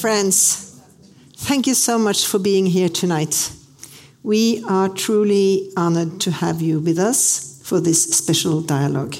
Friends, 0.00 0.80
thank 1.36 1.66
you 1.66 1.74
so 1.74 1.98
much 1.98 2.26
for 2.26 2.38
being 2.38 2.64
here 2.64 2.88
tonight. 2.88 3.52
We 4.22 4.64
are 4.66 4.88
truly 4.88 5.72
honored 5.76 6.22
to 6.22 6.30
have 6.30 6.62
you 6.62 6.80
with 6.80 6.98
us 6.98 7.60
for 7.62 7.80
this 7.80 8.04
special 8.04 8.62
dialogue. 8.62 9.16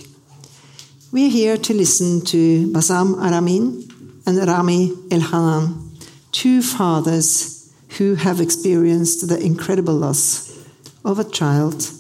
We 1.13 1.27
are 1.27 1.31
here 1.31 1.59
to 1.59 1.75
listen 1.75 2.25
to 2.33 2.73
Bassam 2.73 3.17
Aramin 3.17 3.93
and 4.27 4.39
Rami 4.49 4.89
Elhanan, 5.11 6.01
two 6.33 6.63
fathers 6.63 7.71
who 7.99 8.15
have 8.15 8.41
experienced 8.41 9.29
the 9.29 9.39
incredible 9.39 9.97
loss 9.97 10.65
of 11.05 11.19
a 11.19 11.29
child, 11.29 11.91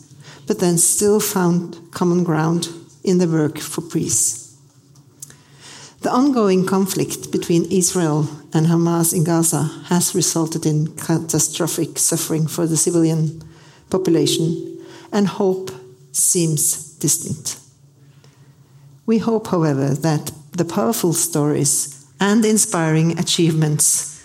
but 0.47 0.59
then 0.59 0.79
still 0.79 1.21
found 1.21 1.77
common 1.91 2.25
ground 2.25 2.71
in 3.05 3.19
the 3.19 3.29
work 3.29 3.59
for 3.59 3.83
peace. 3.83 4.50
The 6.03 6.11
ongoing 6.11 6.65
conflict 6.65 7.31
between 7.31 7.71
Israel 7.71 8.27
and 8.55 8.67
Hamas 8.67 9.13
in 9.13 9.23
Gaza 9.23 9.65
has 9.89 10.15
resulted 10.15 10.65
in 10.65 10.97
catastrophic 10.97 11.99
suffering 11.99 12.47
for 12.47 12.67
the 12.67 12.79
civilian 12.79 13.43
population, 13.91 14.79
and 15.13 15.27
hope 15.27 15.71
seems 16.13 16.95
distant. 16.95 17.59
We 19.05 19.19
hope, 19.19 19.49
however, 19.49 19.91
that 19.91 20.33
the 20.53 20.65
powerful 20.65 21.13
stories 21.13 22.07
and 22.19 22.47
inspiring 22.47 23.19
achievements 23.19 24.25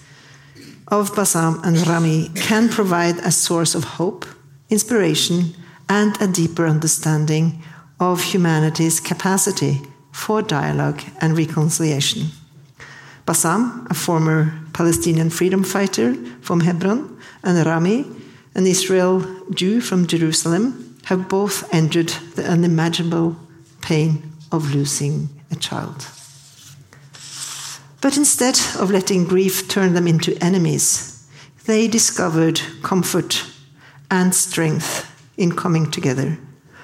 of 0.88 1.14
Bassam 1.14 1.60
and 1.66 1.86
Rami 1.86 2.30
can 2.36 2.70
provide 2.70 3.18
a 3.18 3.32
source 3.32 3.76
of 3.76 3.84
hope, 3.84 4.26
inspiration, 4.70 5.56
and 5.90 6.16
a 6.22 6.28
deeper 6.28 6.68
understanding 6.68 7.62
of 8.00 8.24
humanity's 8.24 9.02
capacity 9.02 9.82
for 10.16 10.42
dialogue 10.42 11.04
and 11.20 11.38
reconciliation. 11.38 12.30
Bassam, 13.26 13.86
a 13.90 13.94
former 13.94 14.54
Palestinian 14.74 15.30
freedom 15.30 15.64
fighter 15.64 16.16
from 16.42 16.62
Hebron, 16.62 17.20
and 17.44 17.66
Rami, 17.66 18.06
an 18.56 18.66
Israel 18.66 19.24
Jew 19.52 19.82
from 19.82 20.08
Jerusalem, 20.08 20.98
have 21.04 21.28
both 21.28 21.72
endured 21.74 22.14
the 22.36 22.48
unimaginable 22.48 23.36
pain 23.82 24.32
of 24.54 24.74
losing 24.74 25.30
a 25.52 25.56
child. 25.58 26.08
But 28.02 28.16
instead 28.16 28.58
of 28.80 28.92
letting 28.92 29.26
grief 29.26 29.68
turn 29.68 29.94
them 29.94 30.08
into 30.08 30.42
enemies, 30.42 31.28
they 31.66 31.88
discovered 31.88 32.62
comfort 32.82 33.46
and 34.10 34.34
strength 34.34 35.12
in 35.38 35.56
coming 35.56 35.92
together, 35.92 36.40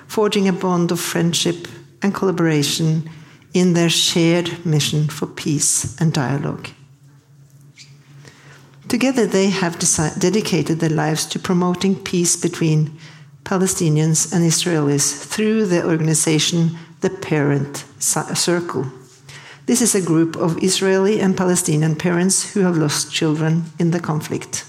forging 0.06 0.48
a 0.48 0.54
bond 0.54 0.92
of 0.92 1.00
friendship 1.00 1.68
and 2.04 2.14
collaboration 2.14 3.10
in 3.54 3.74
their 3.74 3.90
shared 3.90 4.66
mission 4.66 5.08
for 5.08 5.28
peace 5.28 6.00
and 6.00 6.14
dialogue. 6.14 6.70
Together, 8.88 9.26
they 9.26 9.50
have 9.50 9.80
dedicated 10.20 10.80
their 10.80 10.90
lives 10.90 11.26
to 11.26 11.40
promoting 11.40 11.96
peace 11.96 12.36
between 12.36 12.98
Palestinians 13.44 14.34
and 14.34 14.44
Israelis 14.44 15.26
through 15.26 15.66
the 15.66 15.86
organization 15.86 16.78
The 17.00 17.10
Parent 17.10 17.86
Circle. 18.00 18.86
This 19.66 19.82
is 19.82 19.96
a 19.96 20.02
group 20.02 20.36
of 20.36 20.62
Israeli 20.62 21.22
and 21.22 21.38
Palestinian 21.38 21.96
parents 21.96 22.54
who 22.54 22.62
have 22.62 22.78
lost 22.78 23.14
children 23.14 23.64
in 23.80 23.92
the 23.92 24.00
conflict. 24.00 24.66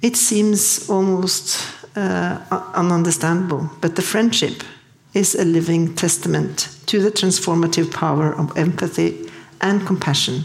It 0.00 0.16
seems 0.16 0.88
almost 0.88 1.60
uh, 1.96 2.38
ununderstandable, 2.74 3.70
but 3.80 3.96
the 3.96 4.02
friendship 4.02 4.62
is 5.14 5.34
a 5.34 5.44
living 5.44 5.94
testament 5.94 6.76
to 6.86 7.00
the 7.00 7.10
transformative 7.10 7.92
power 7.92 8.34
of 8.34 8.56
empathy 8.58 9.30
and 9.60 9.86
compassion, 9.86 10.44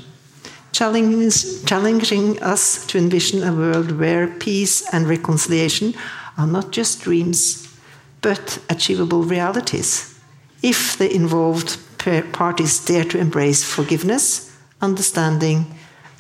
challenging 0.72 2.42
us 2.42 2.86
to 2.86 2.98
envision 2.98 3.44
a 3.44 3.52
world 3.54 4.00
where 4.00 4.28
peace 4.28 4.88
and 4.94 5.10
reconciliation 5.10 5.94
are 6.38 6.48
not 6.48 6.72
just 6.72 7.02
dreams, 7.02 7.68
but 8.22 8.60
achievable 8.70 9.24
realities, 9.24 10.18
if 10.62 10.98
the 10.98 11.14
involved 11.14 11.78
parties 12.32 12.86
dare 12.86 13.04
to 13.04 13.18
embrace 13.18 13.64
forgiveness, 13.64 14.56
understanding, 14.82 15.66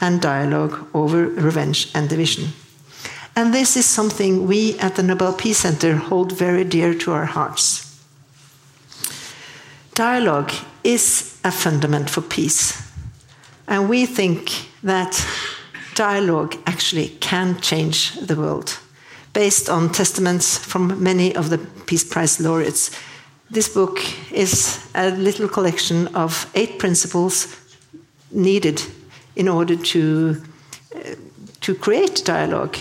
and 0.01 0.21
dialogue 0.21 0.87
over 0.93 1.27
revenge 1.27 1.89
and 1.93 2.09
division. 2.09 2.49
And 3.35 3.53
this 3.53 3.77
is 3.77 3.85
something 3.85 4.47
we 4.47 4.77
at 4.79 4.95
the 4.95 5.03
Nobel 5.03 5.33
Peace 5.33 5.59
Center 5.59 5.95
hold 5.95 6.31
very 6.31 6.63
dear 6.65 6.93
to 6.95 7.11
our 7.11 7.25
hearts. 7.25 7.88
Dialogue 9.99 10.53
is 10.81 11.37
a 11.43 11.51
fundament 11.51 12.09
for 12.09 12.21
peace. 12.21 12.81
And 13.67 13.89
we 13.89 14.05
think 14.05 14.69
that 14.81 15.27
dialogue 15.93 16.55
actually 16.65 17.09
can 17.19 17.59
change 17.59 18.13
the 18.13 18.37
world. 18.37 18.79
Based 19.33 19.69
on 19.69 19.91
testaments 19.91 20.57
from 20.57 21.03
many 21.03 21.35
of 21.35 21.49
the 21.49 21.57
Peace 21.85 22.05
Prize 22.05 22.39
laureates, 22.39 22.91
this 23.51 23.67
book 23.67 23.99
is 24.31 24.79
a 24.95 25.11
little 25.11 25.49
collection 25.49 26.07
of 26.15 26.49
eight 26.55 26.79
principles 26.79 27.53
needed 28.31 28.81
in 29.35 29.49
order 29.49 29.75
to, 29.75 30.41
uh, 30.95 31.15
to 31.59 31.75
create 31.75 32.23
dialogue. 32.23 32.77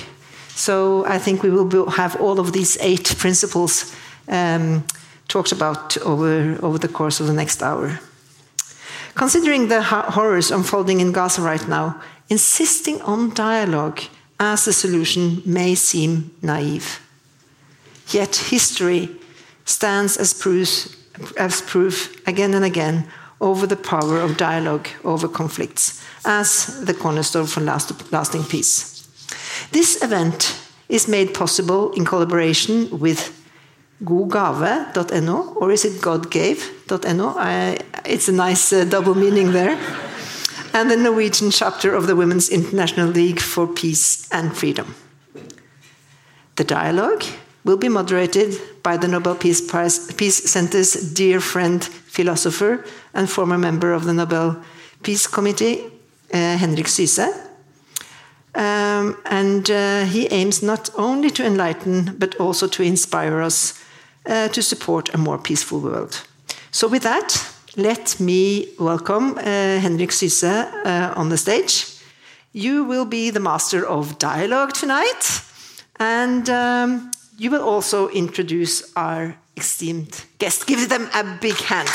So 0.50 1.04
I 1.04 1.18
think 1.18 1.42
we 1.42 1.50
will 1.50 1.90
have 1.90 2.14
all 2.20 2.38
of 2.38 2.52
these 2.52 2.78
eight 2.80 3.16
principles 3.18 3.92
um, 4.28 4.84
talked 5.28 5.52
about 5.52 5.96
over, 5.98 6.58
over 6.62 6.78
the 6.78 6.88
course 6.88 7.20
of 7.20 7.26
the 7.26 7.32
next 7.32 7.62
hour. 7.62 8.00
Considering 9.14 9.68
the 9.68 9.82
horrors 9.82 10.50
unfolding 10.50 11.00
in 11.00 11.12
Gaza 11.12 11.42
right 11.42 11.66
now, 11.68 12.00
insisting 12.28 13.00
on 13.02 13.34
dialogue 13.34 14.00
as 14.40 14.66
a 14.66 14.72
solution 14.72 15.42
may 15.44 15.74
seem 15.74 16.30
naive. 16.42 17.00
Yet 18.10 18.36
history 18.36 19.10
stands 19.64 20.16
as 20.16 20.32
proof, 20.32 20.96
as 21.36 21.60
proof 21.62 22.26
again 22.26 22.54
and 22.54 22.64
again 22.64 23.06
over 23.40 23.66
the 23.66 23.76
power 23.76 24.18
of 24.18 24.36
dialogue 24.36 24.88
over 25.04 25.28
conflicts 25.28 26.02
as 26.24 26.84
the 26.84 26.94
cornerstone 26.94 27.46
for 27.46 27.60
last, 27.60 28.12
lasting 28.12 28.44
peace. 28.44 29.06
This 29.72 30.02
event 30.02 30.58
is 30.88 31.08
made 31.08 31.34
possible 31.34 31.92
in 31.92 32.04
collaboration 32.04 32.98
with 32.98 33.37
godgave.no, 34.02 35.54
or 35.54 35.70
is 35.70 35.84
it 35.84 36.00
godgave.no? 36.00 37.34
It's 38.04 38.28
a 38.28 38.32
nice 38.32 38.72
uh, 38.72 38.84
double 38.84 39.14
meaning 39.14 39.52
there. 39.52 39.78
and 40.72 40.90
the 40.90 40.96
Norwegian 40.96 41.50
chapter 41.50 41.94
of 41.94 42.06
the 42.06 42.14
Women's 42.14 42.48
International 42.48 43.08
League 43.08 43.40
for 43.40 43.66
Peace 43.66 44.30
and 44.30 44.56
Freedom. 44.56 44.94
The 46.56 46.64
dialogue 46.64 47.24
will 47.64 47.76
be 47.76 47.88
moderated 47.88 48.54
by 48.82 48.96
the 48.96 49.08
Nobel 49.08 49.34
Peace, 49.34 49.60
Prize, 49.60 50.12
Peace 50.12 50.50
Center's 50.50 50.92
dear 51.12 51.40
friend, 51.40 51.84
philosopher, 51.84 52.84
and 53.14 53.28
former 53.28 53.58
member 53.58 53.92
of 53.92 54.04
the 54.04 54.14
Nobel 54.14 54.62
Peace 55.02 55.26
Committee, 55.26 55.84
uh, 56.32 56.56
Henrik 56.56 56.88
Syse. 56.88 57.28
Um, 58.54 59.16
and 59.26 59.70
uh, 59.70 60.04
he 60.04 60.26
aims 60.28 60.62
not 60.62 60.90
only 60.96 61.30
to 61.30 61.44
enlighten, 61.44 62.16
but 62.18 62.34
also 62.36 62.66
to 62.68 62.82
inspire 62.82 63.40
us 63.40 63.80
uh, 64.26 64.48
to 64.48 64.62
support 64.62 65.14
a 65.14 65.18
more 65.18 65.38
peaceful 65.38 65.80
world. 65.80 66.26
So, 66.70 66.88
with 66.88 67.02
that, 67.02 67.44
let 67.76 68.18
me 68.20 68.68
welcome 68.78 69.38
uh, 69.38 69.42
Henrik 69.80 70.12
Syse 70.12 70.44
uh, 70.44 71.14
on 71.16 71.28
the 71.28 71.36
stage. 71.36 71.86
You 72.52 72.84
will 72.84 73.04
be 73.04 73.30
the 73.30 73.40
master 73.40 73.86
of 73.86 74.18
dialogue 74.18 74.72
tonight, 74.72 75.42
and 76.00 76.48
um, 76.50 77.10
you 77.36 77.50
will 77.50 77.62
also 77.62 78.08
introduce 78.08 78.92
our 78.96 79.36
esteemed 79.56 80.24
guest. 80.38 80.66
Give 80.66 80.88
them 80.88 81.08
a 81.14 81.38
big 81.40 81.56
hand. 81.56 81.88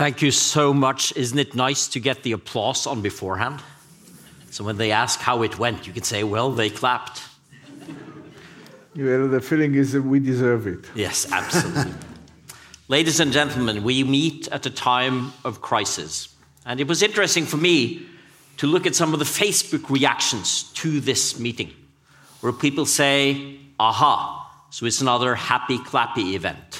Thank 0.00 0.22
you 0.22 0.30
so 0.30 0.72
much. 0.72 1.14
Isn't 1.14 1.38
it 1.38 1.54
nice 1.54 1.86
to 1.88 2.00
get 2.00 2.22
the 2.22 2.32
applause 2.32 2.86
on 2.86 3.02
beforehand? 3.02 3.60
So 4.50 4.64
when 4.64 4.78
they 4.78 4.92
ask 4.92 5.20
how 5.20 5.42
it 5.42 5.58
went, 5.58 5.86
you 5.86 5.92
can 5.92 6.04
say, 6.04 6.24
well, 6.24 6.50
they 6.50 6.70
clapped. 6.70 7.20
Well, 8.96 9.28
the 9.28 9.42
feeling 9.42 9.74
is 9.74 9.92
that 9.92 10.00
we 10.00 10.18
deserve 10.18 10.66
it. 10.66 10.86
Yes, 10.94 11.30
absolutely. 11.30 11.92
Ladies 12.88 13.20
and 13.20 13.30
gentlemen, 13.30 13.84
we 13.84 14.02
meet 14.02 14.48
at 14.48 14.64
a 14.64 14.70
time 14.70 15.34
of 15.44 15.60
crisis. 15.60 16.34
And 16.64 16.80
it 16.80 16.88
was 16.88 17.02
interesting 17.02 17.44
for 17.44 17.58
me 17.58 18.06
to 18.56 18.66
look 18.66 18.86
at 18.86 18.94
some 18.94 19.12
of 19.12 19.18
the 19.18 19.26
Facebook 19.26 19.90
reactions 19.90 20.62
to 20.80 21.00
this 21.00 21.38
meeting. 21.38 21.74
where 22.40 22.54
people 22.54 22.86
say, 22.86 23.58
aha, 23.78 24.64
so 24.70 24.86
it's 24.86 25.02
another 25.02 25.34
happy 25.34 25.76
clappy 25.76 26.32
event. 26.32 26.79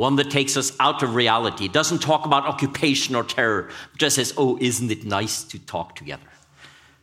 One 0.00 0.16
that 0.16 0.30
takes 0.30 0.56
us 0.56 0.74
out 0.80 1.02
of 1.02 1.14
reality. 1.14 1.66
It 1.66 1.74
doesn't 1.74 1.98
talk 1.98 2.24
about 2.24 2.46
occupation 2.46 3.14
or 3.14 3.22
terror, 3.22 3.68
just 3.98 4.16
says, 4.16 4.32
oh, 4.38 4.56
isn't 4.58 4.90
it 4.90 5.04
nice 5.04 5.44
to 5.44 5.58
talk 5.58 5.94
together? 5.94 6.30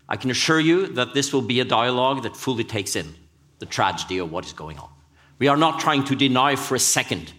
I 0.10 0.18
can 0.18 0.32
assure 0.32 0.60
you 0.60 0.88
that 0.88 1.14
this 1.14 1.32
will 1.32 1.44
be 1.44 1.60
a 1.60 1.64
dialogue 1.64 2.24
that 2.24 2.36
fully 2.36 2.64
takes 2.64 2.96
in 2.96 3.14
the 3.60 3.68
tragedy 3.68 4.18
of 4.18 4.32
what 4.32 4.48
is 4.48 4.54
going 4.54 4.80
on. 4.80 4.90
We 5.38 5.48
are 5.48 5.56
not 5.56 5.80
trying 5.80 6.06
to 6.06 6.16
deny 6.16 6.56
for 6.56 6.74
a 6.74 6.80
second 6.80 7.34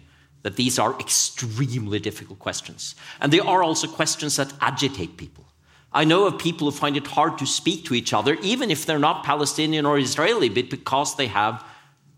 that 0.44 0.54
these 0.54 0.78
are 0.78 0.96
extremely 1.00 1.98
difficult 1.98 2.38
questions. 2.38 2.94
And 3.20 3.32
they 3.32 3.40
are 3.40 3.64
also 3.64 3.88
questions 3.88 4.36
that 4.36 4.52
agitate 4.60 5.16
people. 5.16 5.44
I 5.92 6.04
know 6.04 6.28
of 6.28 6.38
people 6.38 6.70
who 6.70 6.76
find 6.76 6.96
it 6.96 7.08
hard 7.08 7.36
to 7.38 7.46
speak 7.46 7.84
to 7.86 7.94
each 7.94 8.12
other, 8.14 8.34
even 8.42 8.70
if 8.70 8.86
they're 8.86 9.00
not 9.00 9.24
Palestinian 9.24 9.86
or 9.86 9.98
Israeli, 9.98 10.50
but 10.50 10.70
because 10.70 11.16
they 11.16 11.26
have 11.26 11.64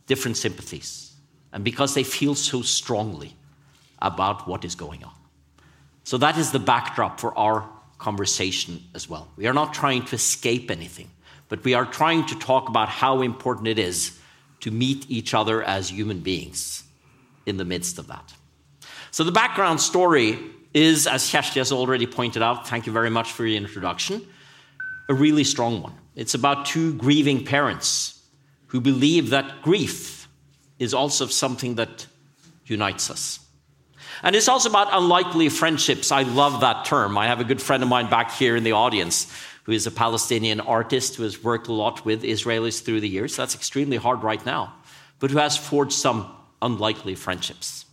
different 0.06 0.36
sympathies 0.36 1.09
and 1.52 1.64
because 1.64 1.94
they 1.94 2.04
feel 2.04 2.34
so 2.34 2.62
strongly 2.62 3.34
about 4.00 4.46
what 4.48 4.64
is 4.64 4.74
going 4.74 5.04
on. 5.04 5.12
So 6.04 6.18
that 6.18 6.38
is 6.38 6.52
the 6.52 6.58
backdrop 6.58 7.20
for 7.20 7.36
our 7.38 7.68
conversation 7.98 8.82
as 8.94 9.08
well. 9.08 9.28
We 9.36 9.46
are 9.46 9.52
not 9.52 9.74
trying 9.74 10.04
to 10.06 10.16
escape 10.16 10.70
anything, 10.70 11.10
but 11.48 11.62
we 11.64 11.74
are 11.74 11.84
trying 11.84 12.26
to 12.26 12.38
talk 12.38 12.68
about 12.68 12.88
how 12.88 13.22
important 13.22 13.68
it 13.68 13.78
is 13.78 14.18
to 14.60 14.70
meet 14.70 15.06
each 15.10 15.34
other 15.34 15.62
as 15.62 15.90
human 15.90 16.20
beings 16.20 16.84
in 17.46 17.56
the 17.56 17.64
midst 17.64 17.98
of 17.98 18.06
that. 18.08 18.34
So, 19.10 19.24
the 19.24 19.32
background 19.32 19.80
story 19.80 20.38
is, 20.72 21.06
as 21.06 21.24
Kjersti 21.24 21.56
has 21.56 21.72
already 21.72 22.06
pointed 22.06 22.42
out, 22.42 22.68
thank 22.68 22.86
you 22.86 22.92
very 22.92 23.10
much 23.10 23.32
for 23.32 23.44
your 23.44 23.56
introduction, 23.56 24.24
a 25.08 25.14
really 25.14 25.44
strong 25.44 25.82
one. 25.82 25.94
It's 26.14 26.34
about 26.34 26.66
two 26.66 26.94
grieving 26.94 27.44
parents 27.44 28.22
who 28.68 28.80
believe 28.80 29.30
that 29.30 29.62
grief 29.62 30.19
is 30.80 30.92
also 30.94 31.26
something 31.26 31.76
that 31.76 32.06
unites 32.64 33.10
us. 33.10 33.38
And 34.22 34.34
it's 34.34 34.48
also 34.48 34.68
about 34.68 34.88
unlikely 34.90 35.48
friendships. 35.48 36.10
I 36.10 36.22
love 36.22 36.62
that 36.62 36.84
term. 36.84 37.16
I 37.16 37.26
have 37.28 37.40
a 37.40 37.44
good 37.44 37.62
friend 37.62 37.82
of 37.82 37.88
mine 37.88 38.10
back 38.10 38.32
here 38.32 38.56
in 38.56 38.64
the 38.64 38.72
audience 38.72 39.32
who 39.64 39.72
is 39.72 39.86
a 39.86 39.90
Palestinian 39.90 40.58
artist 40.60 41.16
who 41.16 41.22
has 41.22 41.44
worked 41.44 41.68
a 41.68 41.72
lot 41.72 42.04
with 42.04 42.22
Israelis 42.22 42.82
through 42.82 43.00
the 43.00 43.08
years. 43.08 43.36
That's 43.36 43.54
extremely 43.54 43.98
hard 43.98 44.22
right 44.22 44.44
now, 44.44 44.74
but 45.20 45.30
who 45.30 45.38
has 45.38 45.56
forged 45.56 45.92
some 45.92 46.34
unlikely 46.60 47.14
friendships. 47.14 47.84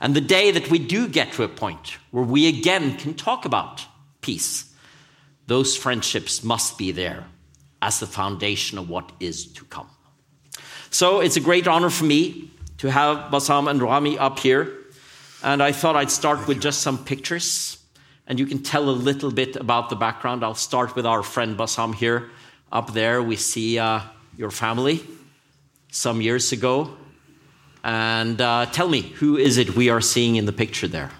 And 0.00 0.14
the 0.14 0.20
day 0.20 0.50
that 0.50 0.70
we 0.70 0.78
do 0.78 1.08
get 1.08 1.32
to 1.32 1.44
a 1.44 1.48
point 1.48 1.96
where 2.10 2.24
we 2.24 2.48
again 2.48 2.96
can 2.96 3.14
talk 3.14 3.44
about 3.44 3.84
peace, 4.20 4.72
those 5.46 5.76
friendships 5.76 6.44
must 6.44 6.76
be 6.76 6.92
there 6.92 7.24
as 7.80 8.00
the 8.00 8.06
foundation 8.06 8.78
of 8.78 8.90
what 8.90 9.10
is 9.20 9.46
to 9.52 9.64
come. 9.64 9.88
So 10.90 11.20
it's 11.20 11.36
a 11.36 11.40
great 11.40 11.66
honor 11.66 11.90
for 11.90 12.04
me 12.04 12.50
to 12.78 12.90
have 12.90 13.30
Bassam 13.30 13.68
and 13.68 13.80
Rami 13.80 14.18
up 14.18 14.38
here. 14.38 14.72
And 15.42 15.62
I 15.62 15.72
thought 15.72 15.96
I'd 15.96 16.10
start 16.10 16.48
with 16.48 16.60
just 16.60 16.80
some 16.80 17.04
pictures, 17.04 17.78
and 18.26 18.38
you 18.38 18.46
can 18.46 18.62
tell 18.62 18.88
a 18.88 18.90
little 18.90 19.30
bit 19.30 19.56
about 19.56 19.90
the 19.90 19.96
background. 19.96 20.42
I'll 20.42 20.54
start 20.54 20.96
with 20.96 21.06
our 21.06 21.22
friend 21.22 21.56
Bassam 21.56 21.92
here. 21.92 22.30
Up 22.72 22.92
there, 22.92 23.22
we 23.22 23.36
see 23.36 23.78
uh, 23.78 24.00
your 24.36 24.50
family 24.50 25.04
some 25.90 26.20
years 26.20 26.52
ago. 26.52 26.96
And 27.84 28.40
uh, 28.40 28.66
tell 28.66 28.88
me, 28.88 29.02
who 29.02 29.36
is 29.36 29.58
it 29.58 29.76
we 29.76 29.88
are 29.90 30.00
seeing 30.00 30.36
in 30.36 30.46
the 30.46 30.52
picture 30.52 30.88
there? 30.88 31.10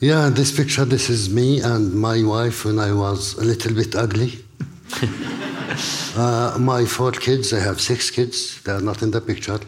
Yeah, 0.00 0.30
this 0.30 0.54
picture, 0.54 0.84
this 0.84 1.08
is 1.10 1.28
me 1.28 1.60
and 1.60 1.94
my 1.94 2.22
wife 2.22 2.64
when 2.64 2.78
I 2.78 2.92
was 2.92 3.34
a 3.34 3.44
little 3.44 3.74
bit 3.74 3.94
ugly. 3.94 4.43
uh, 6.16 6.56
my 6.58 6.84
four 6.84 7.12
kids, 7.12 7.52
I 7.52 7.60
have 7.60 7.80
six 7.80 8.10
kids, 8.10 8.62
they 8.62 8.72
are 8.72 8.80
not 8.80 9.02
in 9.02 9.10
the 9.10 9.20
picture. 9.20 9.60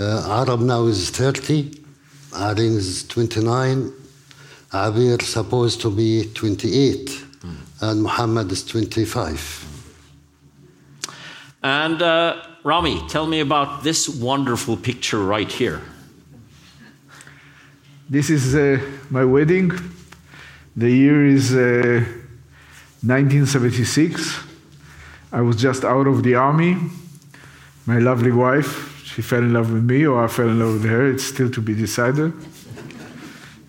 Uh, 0.00 0.42
Arab 0.42 0.60
now 0.60 0.86
is 0.86 1.10
30, 1.10 1.70
Arin 2.32 2.76
is 2.76 3.06
29, 3.08 3.92
Abir 4.72 5.22
supposed 5.22 5.80
to 5.80 5.90
be 5.90 6.30
28, 6.34 7.06
mm. 7.08 7.56
and 7.80 8.02
Muhammad 8.02 8.52
is 8.52 8.64
25. 8.64 9.66
And 11.62 12.02
uh, 12.02 12.42
Rami, 12.64 13.00
tell 13.08 13.26
me 13.26 13.40
about 13.40 13.82
this 13.82 14.08
wonderful 14.08 14.76
picture 14.76 15.18
right 15.18 15.50
here. 15.50 15.80
This 18.10 18.30
is 18.30 18.54
uh, 18.54 18.80
my 19.10 19.24
wedding. 19.24 19.72
The 20.76 20.90
year 20.90 21.26
is 21.26 21.54
uh, 21.54 22.04
1976. 23.02 24.40
I 25.30 25.40
was 25.40 25.56
just 25.56 25.84
out 25.84 26.06
of 26.06 26.22
the 26.22 26.34
army. 26.34 26.76
My 27.86 27.98
lovely 27.98 28.32
wife, 28.32 29.04
she 29.04 29.22
fell 29.22 29.38
in 29.38 29.52
love 29.52 29.72
with 29.72 29.84
me, 29.84 30.06
or 30.06 30.24
I 30.24 30.26
fell 30.26 30.48
in 30.48 30.58
love 30.58 30.74
with 30.74 30.90
her. 30.90 31.10
It's 31.10 31.24
still 31.24 31.50
to 31.50 31.60
be 31.60 31.74
decided. 31.74 32.32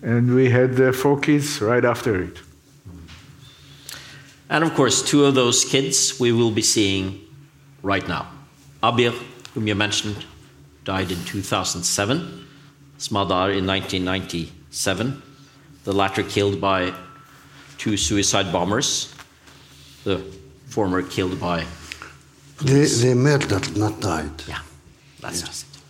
And 0.02 0.34
we 0.34 0.50
had 0.50 0.80
uh, 0.80 0.92
four 0.92 1.20
kids 1.20 1.60
right 1.60 1.84
after 1.84 2.22
it. 2.22 2.38
And 4.48 4.64
of 4.64 4.74
course, 4.74 5.00
two 5.00 5.24
of 5.24 5.34
those 5.36 5.64
kids 5.64 6.18
we 6.18 6.32
will 6.32 6.50
be 6.50 6.62
seeing 6.62 7.20
right 7.82 8.06
now. 8.08 8.26
Abir, 8.82 9.12
whom 9.54 9.68
you 9.68 9.76
mentioned, 9.76 10.24
died 10.84 11.12
in 11.12 11.24
2007. 11.24 12.46
Smadar 12.98 13.56
in 13.56 13.66
1997. 13.66 15.22
The 15.84 15.92
latter 15.92 16.24
killed 16.24 16.60
by 16.60 16.92
two 17.78 17.96
suicide 17.96 18.52
bombers. 18.52 19.14
The 20.04 20.18
former 20.68 21.02
killed 21.02 21.40
by. 21.40 21.66
They, 22.62 22.84
they 22.84 23.14
murdered, 23.14 23.76
not 23.76 24.00
died. 24.00 24.30
Yeah, 24.46 24.58
that's 25.20 25.40
yeah. 25.40 25.46
just 25.46 25.76
it. 25.76 25.82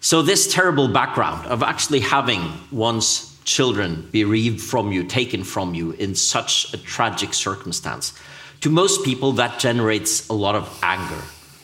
So, 0.00 0.22
this 0.22 0.52
terrible 0.52 0.88
background 0.88 1.46
of 1.46 1.62
actually 1.62 2.00
having 2.00 2.40
one's 2.70 3.36
children 3.44 4.08
bereaved 4.12 4.60
from 4.60 4.92
you, 4.92 5.04
taken 5.04 5.44
from 5.44 5.74
you 5.74 5.92
in 5.92 6.14
such 6.14 6.72
a 6.74 6.76
tragic 6.76 7.34
circumstance, 7.34 8.12
to 8.60 8.70
most 8.70 9.04
people 9.04 9.32
that 9.32 9.58
generates 9.58 10.28
a 10.28 10.32
lot 10.32 10.54
of 10.54 10.78
anger 10.82 11.22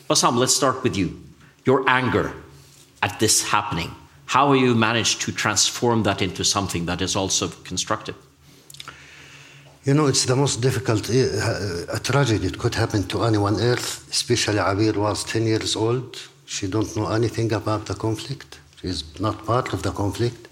Bassam, 0.09 0.37
let's 0.37 0.55
start 0.55 0.81
with 0.81 0.97
you. 0.97 1.21
Your 1.65 1.87
anger 1.87 2.33
at 3.03 3.19
this 3.19 3.43
happening, 3.43 3.91
how 4.25 4.51
have 4.51 4.61
you 4.61 4.73
managed 4.73 5.21
to 5.21 5.31
transform 5.31 6.01
that 6.03 6.23
into 6.23 6.43
something 6.43 6.87
that 6.87 6.99
is 6.99 7.15
also 7.15 7.47
constructive? 7.63 8.15
You 9.85 9.93
know, 9.93 10.07
it's 10.07 10.25
the 10.25 10.35
most 10.35 10.61
difficult 10.61 11.09
uh, 11.09 11.95
a 11.95 11.99
tragedy. 11.99 12.47
It 12.47 12.59
could 12.59 12.75
happen 12.75 13.03
to 13.07 13.23
anyone 13.23 13.59
else, 13.61 14.07
especially 14.09 14.57
Abir 14.59 14.95
was 14.97 15.23
10 15.23 15.45
years 15.45 15.75
old. 15.75 16.19
She 16.45 16.67
don't 16.67 16.93
know 16.97 17.07
anything 17.09 17.53
about 17.53 17.85
the 17.85 17.93
conflict. 17.93 18.59
She's 18.81 19.03
not 19.21 19.45
part 19.45 19.71
of 19.71 19.83
the 19.83 19.91
conflict. 19.91 20.49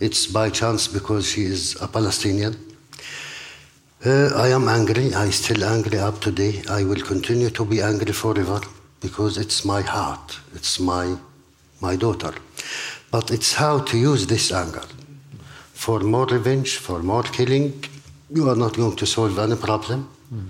It's 0.00 0.26
by 0.26 0.50
chance 0.50 0.88
because 0.88 1.28
she 1.28 1.42
is 1.42 1.80
a 1.80 1.86
Palestinian. 1.86 2.56
Uh, 4.04 4.30
I 4.34 4.48
am 4.48 4.68
angry. 4.68 5.14
I 5.14 5.30
still 5.30 5.64
angry 5.64 5.98
up 5.98 6.20
today. 6.20 6.62
I 6.68 6.82
will 6.82 7.00
continue 7.00 7.50
to 7.50 7.64
be 7.64 7.80
angry 7.80 8.12
forever 8.12 8.60
because 9.00 9.38
it's 9.38 9.64
my 9.64 9.82
heart, 9.82 10.38
it's 10.54 10.80
my, 10.80 11.16
my 11.80 11.94
daughter. 11.94 12.34
But 13.12 13.30
it's 13.30 13.54
how 13.54 13.80
to 13.80 13.96
use 13.96 14.26
this 14.26 14.50
anger. 14.50 14.84
For 15.74 16.00
more 16.00 16.26
revenge, 16.26 16.76
for 16.78 17.02
more 17.02 17.22
killing, 17.22 17.84
you 18.30 18.48
are 18.48 18.56
not 18.56 18.76
going 18.76 18.96
to 18.96 19.06
solve 19.06 19.38
any 19.38 19.56
problem. 19.56 20.08
Mm. 20.32 20.48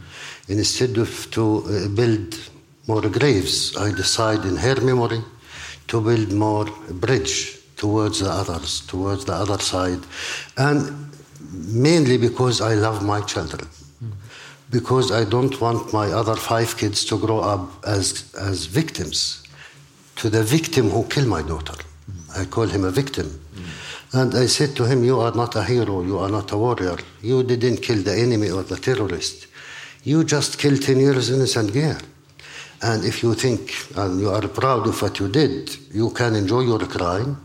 Instead 0.48 0.98
of 0.98 1.30
to 1.30 1.64
uh, 1.64 1.88
build 1.88 2.38
more 2.86 3.08
graves, 3.08 3.76
I 3.76 3.92
decide 3.92 4.44
in 4.44 4.56
her 4.56 4.80
memory 4.80 5.22
to 5.88 6.00
build 6.00 6.32
more 6.32 6.66
bridge 6.90 7.58
towards 7.76 8.20
the 8.20 8.30
others, 8.30 8.80
towards 8.86 9.24
the 9.24 9.34
other 9.34 9.58
side. 9.58 10.00
And 10.56 11.10
mainly 11.50 12.18
because 12.18 12.60
I 12.60 12.74
love 12.74 13.04
my 13.04 13.20
children 13.20 13.68
because 14.70 15.10
I 15.10 15.24
don't 15.24 15.58
want 15.60 15.92
my 15.92 16.08
other 16.08 16.36
five 16.36 16.76
kids 16.76 17.04
to 17.06 17.18
grow 17.18 17.40
up 17.40 17.70
as, 17.86 18.32
as 18.38 18.66
victims 18.66 19.42
to 20.16 20.28
the 20.28 20.42
victim 20.42 20.90
who 20.90 21.04
killed 21.04 21.28
my 21.28 21.42
daughter. 21.42 21.74
I 22.36 22.44
call 22.44 22.66
him 22.66 22.84
a 22.84 22.90
victim. 22.90 23.40
Mm. 24.12 24.20
And 24.20 24.34
I 24.34 24.46
said 24.46 24.76
to 24.76 24.84
him, 24.84 25.04
You 25.04 25.20
are 25.20 25.32
not 25.32 25.56
a 25.56 25.64
hero, 25.64 26.02
you 26.02 26.18
are 26.18 26.28
not 26.28 26.52
a 26.52 26.56
warrior. 26.56 26.96
You 27.22 27.42
didn't 27.42 27.78
kill 27.78 28.02
the 28.02 28.16
enemy 28.16 28.50
or 28.50 28.62
the 28.62 28.76
terrorist. 28.76 29.46
You 30.04 30.24
just 30.24 30.58
killed 30.58 30.82
10 30.82 31.00
years 31.00 31.30
innocent 31.30 31.72
girl. 31.72 31.98
And 32.80 33.04
if 33.04 33.22
you 33.22 33.34
think 33.34 33.74
and 33.96 34.20
you 34.20 34.30
are 34.30 34.46
proud 34.48 34.86
of 34.86 35.02
what 35.02 35.18
you 35.18 35.28
did, 35.28 35.76
you 35.92 36.10
can 36.10 36.36
enjoy 36.36 36.60
your 36.60 36.78
crime. 36.86 37.36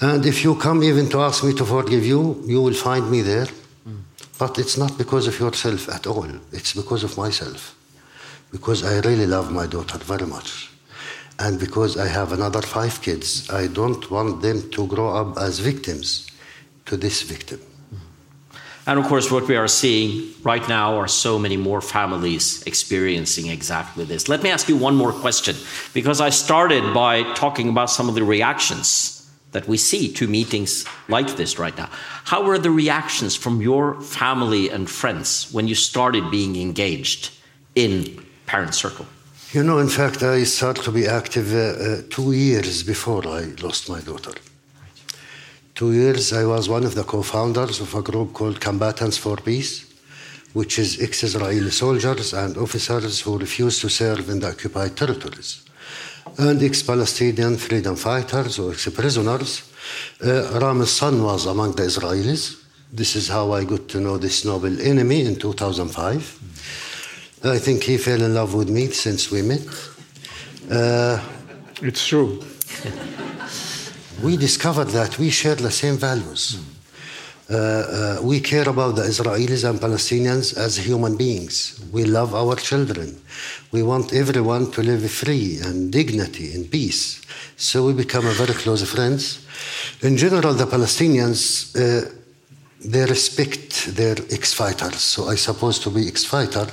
And 0.00 0.26
if 0.26 0.44
you 0.44 0.54
come 0.56 0.82
even 0.82 1.08
to 1.10 1.20
ask 1.20 1.42
me 1.42 1.54
to 1.54 1.64
forgive 1.64 2.04
you, 2.04 2.42
you 2.46 2.60
will 2.60 2.74
find 2.74 3.10
me 3.10 3.22
there 3.22 3.48
but 4.38 4.58
it's 4.58 4.76
not 4.76 4.98
because 4.98 5.26
of 5.26 5.38
yourself 5.38 5.88
at 5.88 6.06
all. 6.06 6.28
It's 6.52 6.74
because 6.74 7.04
of 7.04 7.16
myself. 7.16 7.76
Because 8.50 8.84
I 8.84 9.00
really 9.00 9.26
love 9.26 9.52
my 9.52 9.66
daughter 9.66 9.98
very 9.98 10.26
much. 10.26 10.73
And 11.38 11.58
because 11.58 11.96
I 11.98 12.06
have 12.06 12.32
another 12.32 12.62
five 12.62 13.02
kids, 13.02 13.50
I 13.50 13.66
don't 13.66 14.10
want 14.10 14.40
them 14.40 14.70
to 14.70 14.86
grow 14.86 15.08
up 15.16 15.36
as 15.36 15.58
victims 15.58 16.30
to 16.86 16.96
this 16.96 17.22
victim. 17.22 17.58
Mm-hmm. 17.58 18.56
And 18.86 18.98
of 19.00 19.06
course, 19.06 19.30
what 19.30 19.48
we 19.48 19.56
are 19.56 19.66
seeing 19.66 20.32
right 20.44 20.66
now 20.68 20.96
are 20.96 21.08
so 21.08 21.38
many 21.38 21.56
more 21.56 21.80
families 21.80 22.62
experiencing 22.66 23.48
exactly 23.48 24.04
this. 24.04 24.28
Let 24.28 24.42
me 24.42 24.50
ask 24.50 24.68
you 24.68 24.76
one 24.76 24.94
more 24.94 25.12
question, 25.12 25.56
because 25.92 26.20
I 26.20 26.30
started 26.30 26.94
by 26.94 27.24
talking 27.34 27.68
about 27.68 27.90
some 27.90 28.08
of 28.08 28.14
the 28.14 28.22
reactions 28.22 29.28
that 29.50 29.66
we 29.66 29.76
see 29.76 30.12
to 30.12 30.26
meetings 30.28 30.84
like 31.08 31.36
this 31.36 31.58
right 31.58 31.76
now. 31.76 31.88
How 32.24 32.44
were 32.44 32.58
the 32.58 32.70
reactions 32.70 33.36
from 33.36 33.60
your 33.60 34.00
family 34.00 34.68
and 34.68 34.88
friends 34.90 35.48
when 35.52 35.66
you 35.68 35.74
started 35.74 36.30
being 36.30 36.56
engaged 36.56 37.30
in 37.74 38.24
Parent 38.46 38.74
Circle? 38.74 39.06
You 39.54 39.62
know, 39.62 39.78
in 39.78 39.88
fact, 39.88 40.20
I 40.24 40.42
started 40.42 40.82
to 40.82 40.90
be 40.90 41.06
active 41.06 41.54
uh, 41.54 41.58
uh, 41.58 42.02
two 42.10 42.32
years 42.32 42.82
before 42.82 43.24
I 43.24 43.42
lost 43.62 43.88
my 43.88 44.00
daughter. 44.00 44.32
Two 45.76 45.92
years, 45.92 46.32
I 46.32 46.44
was 46.44 46.68
one 46.68 46.82
of 46.82 46.96
the 46.96 47.04
co 47.04 47.22
founders 47.22 47.78
of 47.78 47.94
a 47.94 48.02
group 48.02 48.32
called 48.32 48.60
Combatants 48.60 49.16
for 49.16 49.36
Peace, 49.36 49.86
which 50.54 50.80
is 50.80 51.00
ex 51.00 51.22
Israeli 51.22 51.70
soldiers 51.70 52.32
and 52.34 52.56
officers 52.56 53.20
who 53.20 53.38
refuse 53.38 53.78
to 53.78 53.88
serve 53.88 54.28
in 54.28 54.40
the 54.40 54.48
occupied 54.48 54.96
territories, 54.96 55.62
and 56.36 56.60
ex 56.60 56.82
Palestinian 56.82 57.56
freedom 57.56 57.94
fighters 57.94 58.58
or 58.58 58.72
ex 58.72 58.88
prisoners. 58.88 59.62
Uh, 60.20 60.58
Ram's 60.60 60.90
son 60.90 61.22
was 61.22 61.46
among 61.46 61.76
the 61.76 61.84
Israelis. 61.84 62.60
This 62.92 63.14
is 63.14 63.28
how 63.28 63.52
I 63.52 63.62
got 63.62 63.86
to 63.90 64.00
know 64.00 64.18
this 64.18 64.44
noble 64.44 64.80
enemy 64.80 65.24
in 65.24 65.36
2005. 65.36 66.83
I 67.44 67.58
think 67.58 67.82
he 67.82 67.98
fell 67.98 68.22
in 68.22 68.32
love 68.34 68.54
with 68.54 68.70
me 68.70 68.88
since 68.90 69.30
we 69.30 69.42
met. 69.42 69.60
Uh, 70.70 71.20
It's 71.82 72.06
true. 72.06 72.40
we 74.22 74.38
discovered 74.38 74.88
that 74.98 75.18
we 75.18 75.28
share 75.28 75.54
the 75.54 75.70
same 75.70 75.98
values. 75.98 76.58
Uh, 77.50 77.56
uh, 77.56 78.18
we 78.22 78.40
care 78.40 78.66
about 78.66 78.96
the 78.96 79.02
Israelis 79.02 79.68
and 79.68 79.78
Palestinians 79.78 80.56
as 80.56 80.76
human 80.78 81.16
beings. 81.18 81.84
We 81.92 82.04
love 82.04 82.34
our 82.34 82.56
children. 82.56 83.20
We 83.72 83.82
want 83.82 84.14
everyone 84.14 84.70
to 84.70 84.82
live 84.82 85.10
free 85.10 85.58
and 85.62 85.92
dignity 85.92 86.54
and 86.54 86.70
peace. 86.70 87.20
So 87.56 87.84
we 87.86 87.92
become 87.92 88.26
a 88.26 88.32
very 88.32 88.54
close 88.54 88.82
friends. 88.90 89.44
In 90.00 90.16
general, 90.16 90.54
the 90.54 90.66
Palestinians 90.66 91.40
uh, 91.76 92.08
they 92.84 93.04
respect 93.04 93.94
their 93.96 94.16
ex-fighters. 94.30 95.00
So 95.00 95.28
I 95.28 95.36
suppose 95.36 95.78
to 95.80 95.90
be 95.90 96.06
ex-fighter 96.06 96.66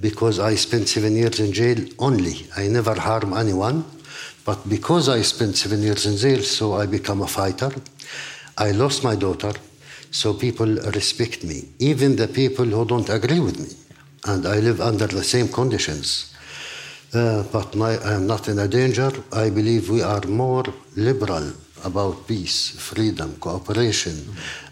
because 0.00 0.38
I 0.38 0.54
spent 0.54 0.88
seven 0.88 1.14
years 1.14 1.40
in 1.40 1.52
jail 1.52 1.78
only. 1.98 2.46
I 2.56 2.68
never 2.68 2.98
harm 2.98 3.34
anyone. 3.34 3.84
But 4.44 4.68
because 4.68 5.08
I 5.08 5.22
spent 5.22 5.56
seven 5.56 5.82
years 5.82 6.06
in 6.06 6.16
jail, 6.16 6.42
so 6.42 6.74
I 6.74 6.86
become 6.86 7.20
a 7.22 7.26
fighter. 7.26 7.70
I 8.56 8.72
lost 8.72 9.04
my 9.04 9.14
daughter, 9.14 9.52
so 10.10 10.34
people 10.34 10.66
respect 10.66 11.44
me, 11.44 11.68
even 11.78 12.16
the 12.16 12.28
people 12.28 12.64
who 12.64 12.84
don't 12.84 13.08
agree 13.10 13.40
with 13.40 13.58
me. 13.60 13.68
And 14.24 14.46
I 14.46 14.60
live 14.60 14.80
under 14.80 15.06
the 15.06 15.22
same 15.22 15.48
conditions. 15.48 16.34
Uh, 17.12 17.42
but 17.52 17.74
my, 17.74 17.96
I 17.98 18.14
am 18.14 18.26
not 18.26 18.48
in 18.48 18.58
a 18.58 18.68
danger. 18.68 19.10
I 19.32 19.50
believe 19.50 19.90
we 19.90 20.02
are 20.02 20.22
more 20.26 20.64
liberal 20.96 21.52
about 21.84 22.26
peace, 22.26 22.70
freedom, 22.70 23.36
cooperation, 23.36 24.14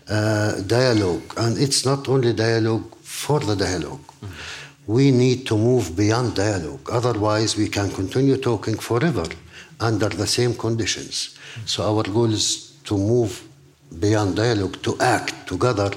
uh, 0.08 0.60
dialogue. 0.62 1.22
And 1.36 1.58
it's 1.58 1.84
not 1.84 2.08
only 2.08 2.32
dialogue 2.32 2.94
for 3.02 3.40
the 3.40 3.56
dialogue. 3.56 4.00
We 4.88 5.10
need 5.10 5.46
to 5.48 5.56
move 5.56 5.94
beyond 5.94 6.34
dialogue. 6.34 6.88
Otherwise, 6.90 7.56
we 7.58 7.68
can 7.68 7.90
continue 7.90 8.38
talking 8.38 8.78
forever 8.78 9.26
under 9.78 10.08
the 10.08 10.26
same 10.26 10.54
conditions. 10.54 11.38
So 11.66 11.84
our 11.84 12.02
goal 12.04 12.32
is 12.32 12.72
to 12.84 12.96
move 12.96 13.46
beyond 14.00 14.36
dialogue, 14.36 14.82
to 14.82 14.96
act 14.98 15.46
together 15.46 15.90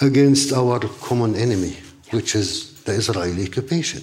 against 0.00 0.54
our 0.54 0.80
common 0.80 1.34
enemy, 1.34 1.76
which 2.10 2.34
is 2.34 2.48
the 2.84 2.92
Israeli 2.92 3.46
occupation. 3.46 4.02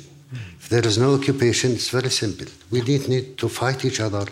If 0.59 0.69
there 0.69 0.85
is 0.85 0.99
no 0.99 1.15
occupation, 1.15 1.71
it's 1.71 1.89
very 1.89 2.11
simple. 2.11 2.47
We 2.69 2.81
don't 2.81 3.09
need 3.09 3.37
to 3.39 3.49
fight 3.49 3.85
each 3.85 3.99
other 3.99 4.25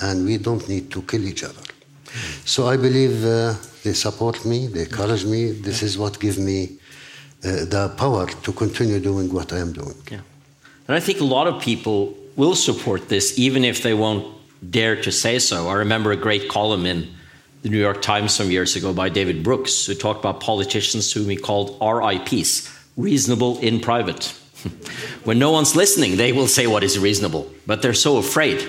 and 0.00 0.26
we 0.26 0.36
don't 0.36 0.68
need 0.68 0.90
to 0.90 1.02
kill 1.02 1.24
each 1.24 1.44
other. 1.44 1.62
So 2.44 2.68
I 2.68 2.76
believe 2.76 3.24
uh, 3.24 3.54
they 3.82 3.94
support 3.94 4.44
me, 4.44 4.66
they 4.66 4.82
encourage 4.82 5.24
me. 5.24 5.52
This 5.52 5.82
is 5.82 5.96
what 5.96 6.20
gives 6.20 6.38
me 6.38 6.78
the 7.44 7.92
power 7.96 8.26
to 8.26 8.52
continue 8.52 8.98
doing 8.98 9.32
what 9.32 9.52
I 9.52 9.58
am 9.58 9.72
doing. 9.72 9.94
Yeah. 10.10 10.20
And 10.88 10.96
I 10.96 11.00
think 11.00 11.20
a 11.20 11.24
lot 11.24 11.46
of 11.46 11.62
people 11.62 12.14
will 12.36 12.54
support 12.54 13.08
this, 13.08 13.38
even 13.38 13.64
if 13.64 13.82
they 13.82 13.94
won't 13.94 14.26
dare 14.70 15.00
to 15.02 15.12
say 15.12 15.38
so. 15.38 15.68
I 15.68 15.74
remember 15.74 16.10
a 16.10 16.16
great 16.16 16.48
column 16.48 16.86
in 16.86 17.08
the 17.62 17.68
New 17.68 17.78
York 17.78 18.02
Times 18.02 18.34
some 18.34 18.50
years 18.50 18.76
ago 18.76 18.92
by 18.92 19.08
David 19.08 19.42
Brooks, 19.42 19.86
who 19.86 19.94
talked 19.94 20.20
about 20.20 20.40
politicians 20.40 21.12
whom 21.12 21.28
he 21.28 21.36
called 21.36 21.78
RIPs, 21.80 22.70
reasonable 22.96 23.58
in 23.58 23.80
private. 23.80 24.26
when 25.24 25.38
no 25.38 25.50
one's 25.50 25.76
listening, 25.76 26.16
they 26.16 26.32
will 26.32 26.46
say 26.46 26.66
what 26.66 26.82
is 26.82 26.98
reasonable, 26.98 27.50
but 27.66 27.82
they're 27.82 27.94
so 27.94 28.16
afraid 28.16 28.68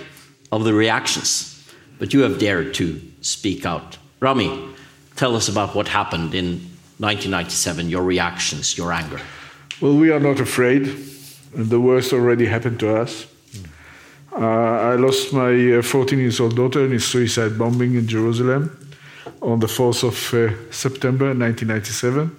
of 0.52 0.64
the 0.64 0.74
reactions. 0.74 1.52
But 1.98 2.14
you 2.14 2.22
have 2.22 2.40
dared 2.40 2.74
to 2.76 3.02
speak 3.22 3.66
out. 3.66 3.98
Rami, 4.20 4.70
tell 5.16 5.36
us 5.36 5.48
about 5.48 5.76
what 5.76 5.88
happened 5.88 6.36
in 6.36 6.75
1997, 6.98 7.90
your 7.90 8.04
reactions, 8.04 8.78
your 8.78 8.94
anger. 8.94 9.20
Well, 9.82 9.96
we 9.96 10.12
are 10.12 10.20
not 10.20 10.40
afraid. 10.40 10.86
The 11.54 11.80
worst 11.80 12.14
already 12.14 12.46
happened 12.46 12.80
to 12.80 12.96
us. 12.96 13.28
Uh, 14.32 14.92
I 14.92 14.96
lost 14.96 15.34
my 15.34 15.82
14 15.82 16.20
years 16.20 16.40
old 16.40 16.56
daughter 16.56 16.86
in 16.86 16.94
a 16.94 17.00
suicide 17.00 17.58
bombing 17.58 17.96
in 17.96 18.08
Jerusalem 18.08 18.72
on 19.42 19.60
the 19.60 19.68
4th 19.68 20.04
of 20.04 20.34
uh, 20.34 20.72
September 20.72 21.28
1997. 21.28 22.36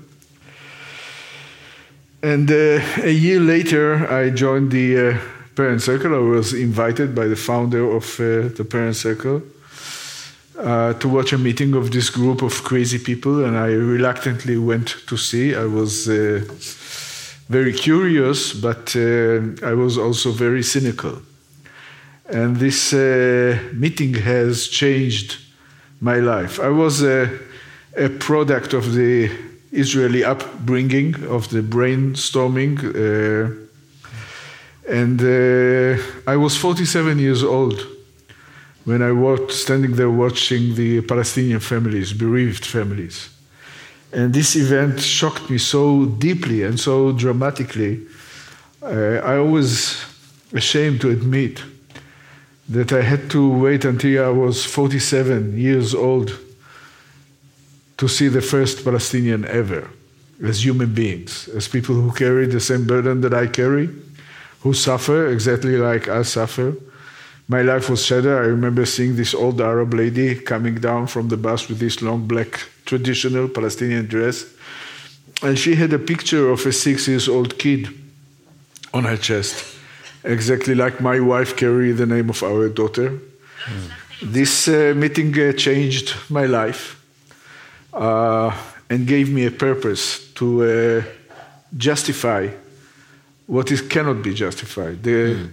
And 2.23 2.51
uh, 2.51 2.81
a 3.03 3.13
year 3.13 3.41
later, 3.41 4.11
I 4.11 4.31
joined 4.31 4.73
the 4.73 4.99
uh, 4.99 5.19
Parent 5.55 5.83
Circle. 5.83 6.15
I 6.15 6.19
was 6.19 6.55
invited 6.55 7.15
by 7.15 7.27
the 7.27 7.37
founder 7.37 7.91
of 7.91 8.05
uh, 8.21 8.49
the 8.57 8.67
Parent 8.69 8.97
Circle 8.97 9.43
uh, 10.59 10.95
to 10.95 11.09
watch 11.09 11.33
a 11.33 11.39
meeting 11.39 11.75
of 11.75 11.91
this 11.91 12.11
group 12.11 12.43
of 12.43 12.65
crazy 12.65 12.99
people, 12.99 13.45
and 13.45 13.57
I 13.57 13.69
reluctantly 13.73 14.57
went 14.57 14.97
to 15.07 15.17
see. 15.17 15.55
I 15.55 15.65
was 15.65 16.09
uh, 16.09 16.45
very 17.49 17.73
curious, 17.73 18.53
but 18.53 18.97
uh, 18.97 19.67
I 19.67 19.75
was 19.75 19.99
also 19.99 20.31
very 20.33 20.63
cynical. 20.63 21.21
And 22.29 22.57
this 22.57 22.93
uh, 22.93 23.59
meeting 23.73 24.15
has 24.15 24.69
changed 24.69 25.39
my 26.01 26.17
life. 26.17 26.59
I 26.59 26.71
was 26.71 27.03
a, 27.03 27.39
a 27.97 28.09
product 28.09 28.73
of 28.73 28.95
the 28.95 29.31
Israeli 29.73 30.25
upbringing, 30.25 31.15
of 31.27 31.49
the 31.51 31.61
brainstorming. 31.61 32.79
Uh, 32.83 33.67
and 34.89 35.21
uh, 35.21 36.03
I 36.27 36.37
was 36.37 36.57
47 36.57 37.19
years 37.19 37.43
old 37.43 37.96
when 38.87 39.03
I 39.03 39.11
was 39.11 39.61
standing 39.61 39.97
there 39.97 40.11
watching 40.11 40.77
the 40.77 41.01
Palestinian 41.03 41.59
families, 41.59 42.13
bereaved 42.13 42.65
families. 42.65 43.29
And 44.13 44.33
this 44.33 44.55
event 44.55 45.01
shocked 45.01 45.51
me 45.51 45.59
so 45.59 46.07
deeply 46.07 46.63
and 46.63 46.79
so 46.79 47.11
dramatically. 47.11 48.07
Uh, 48.81 49.19
I 49.25 49.41
was 49.41 50.05
ashamed 50.53 51.01
to 51.01 51.11
admit 51.11 51.65
that 52.69 52.93
I 52.93 53.03
had 53.03 53.29
to 53.31 53.51
wait 53.51 53.85
until 53.85 54.25
I 54.25 54.29
was 54.29 54.65
47 54.65 55.59
years 55.59 55.93
old 55.93 56.39
to 57.99 58.07
see 58.07 58.29
the 58.29 58.41
first 58.41 58.85
Palestinian 58.85 59.45
ever 59.47 59.91
as 60.45 60.65
human 60.65 60.95
beings, 60.95 61.49
as 61.49 61.67
people 61.67 61.97
who 61.97 62.13
carry 62.13 62.47
the 62.47 62.61
same 62.61 62.87
burden 62.87 63.21
that 63.23 63.35
I 63.35 63.49
carry, 63.49 63.89
who 64.61 64.75
suffer 64.75 65.27
exactly 65.27 65.77
like 65.77 66.09
I 66.09 66.23
suffer. 66.23 66.77
My 67.49 67.63
life 67.63 67.89
was 67.89 68.05
shattered. 68.05 68.45
I 68.45 68.47
remember 68.49 68.85
seeing 68.87 69.17
this 69.17 69.35
old 69.35 69.61
Arab 69.61 69.95
lady 69.95 70.35
coming 70.35 70.77
down 70.77 71.07
from 71.07 71.29
the 71.29 71.37
bus 71.37 71.69
with 71.69 71.79
this 71.79 72.03
long 72.03 72.27
black 72.27 72.61
traditional 72.85 73.49
Palestinian 73.49 74.07
dress. 74.07 74.45
And 75.43 75.59
she 75.59 75.77
had 75.77 75.93
a 75.93 75.99
picture 75.99 76.51
of 76.51 76.67
a 76.67 76.73
six 76.73 77.07
years 77.07 77.29
old 77.29 77.59
kid 77.59 77.89
on 78.93 79.05
her 79.05 79.17
chest, 79.17 79.65
exactly 80.25 80.75
like 80.75 81.01
my 81.01 81.21
wife 81.21 81.57
carried 81.57 81.99
the 81.99 82.07
name 82.07 82.31
of 82.31 82.43
our 82.43 82.69
daughter. 82.69 83.11
Mm. 83.11 84.33
This 84.33 84.67
uh, 84.69 84.95
meeting 84.97 85.39
uh, 85.39 85.53
changed 85.53 86.15
my 86.29 86.47
life 86.47 87.01
uh, 87.93 88.51
and 88.89 89.07
gave 89.07 89.31
me 89.31 89.47
a 89.47 89.51
purpose 89.51 90.33
to 90.35 90.63
uh, 90.65 91.03
justify 91.77 92.49
what 93.47 93.71
is, 93.71 93.83
cannot 93.83 94.23
be 94.23 94.35
justified 94.35 95.03
the 95.03 95.11
mm. 95.11 95.51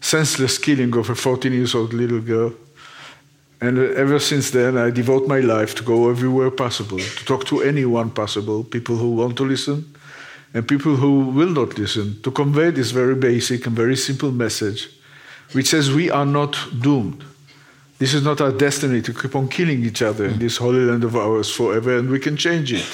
Senseless 0.00 0.58
killing 0.58 0.96
of 0.96 1.10
a 1.10 1.14
14 1.14 1.52
years 1.52 1.74
old 1.74 1.92
little 1.92 2.20
girl 2.20 2.52
and 3.60 3.78
uh, 3.78 3.82
ever 3.96 4.18
since 4.18 4.50
then, 4.50 4.76
I 4.76 4.90
devote 4.90 5.26
my 5.26 5.40
life 5.40 5.74
to 5.76 5.82
go 5.82 6.10
everywhere 6.10 6.50
possible, 6.50 6.98
to 6.98 7.24
talk 7.24 7.46
to 7.46 7.62
anyone 7.62 8.10
possible, 8.10 8.64
people 8.64 8.96
who 8.96 9.12
want 9.12 9.36
to 9.38 9.44
listen 9.44 9.94
and 10.54 10.66
people 10.66 10.96
who 10.96 11.20
will 11.20 11.50
not 11.50 11.76
listen, 11.76 12.20
to 12.22 12.30
convey 12.30 12.70
this 12.70 12.90
very 12.90 13.14
basic 13.14 13.66
and 13.66 13.76
very 13.76 13.96
simple 13.96 14.30
message, 14.30 14.88
which 15.52 15.66
says 15.66 15.90
we 15.90 16.10
are 16.10 16.24
not 16.24 16.56
doomed. 16.80 17.22
This 17.98 18.14
is 18.14 18.22
not 18.22 18.40
our 18.40 18.52
destiny 18.52 19.02
to 19.02 19.12
keep 19.12 19.34
on 19.34 19.48
killing 19.48 19.84
each 19.84 20.02
other 20.02 20.26
in 20.26 20.38
this 20.38 20.58
holy 20.58 20.84
land 20.84 21.04
of 21.04 21.16
ours 21.16 21.50
forever, 21.50 21.98
and 21.98 22.08
we 22.08 22.18
can 22.18 22.36
change 22.36 22.72
it. 22.72 22.86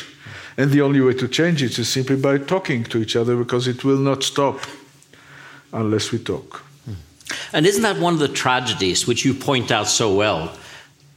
And 0.56 0.70
the 0.70 0.80
only 0.80 1.00
way 1.00 1.14
to 1.14 1.28
change 1.28 1.62
it 1.62 1.78
is 1.78 1.88
simply 1.88 2.16
by 2.16 2.38
talking 2.38 2.84
to 2.84 2.98
each 2.98 3.16
other 3.16 3.36
because 3.36 3.68
it 3.68 3.84
will 3.84 3.98
not 3.98 4.22
stop 4.22 4.60
unless 5.72 6.10
we 6.10 6.18
talk. 6.18 6.64
And 7.52 7.66
isn't 7.66 7.82
that 7.82 7.98
one 7.98 8.14
of 8.14 8.20
the 8.20 8.28
tragedies 8.28 9.06
which 9.06 9.24
you 9.24 9.34
point 9.34 9.70
out 9.70 9.88
so 9.88 10.14
well? 10.14 10.56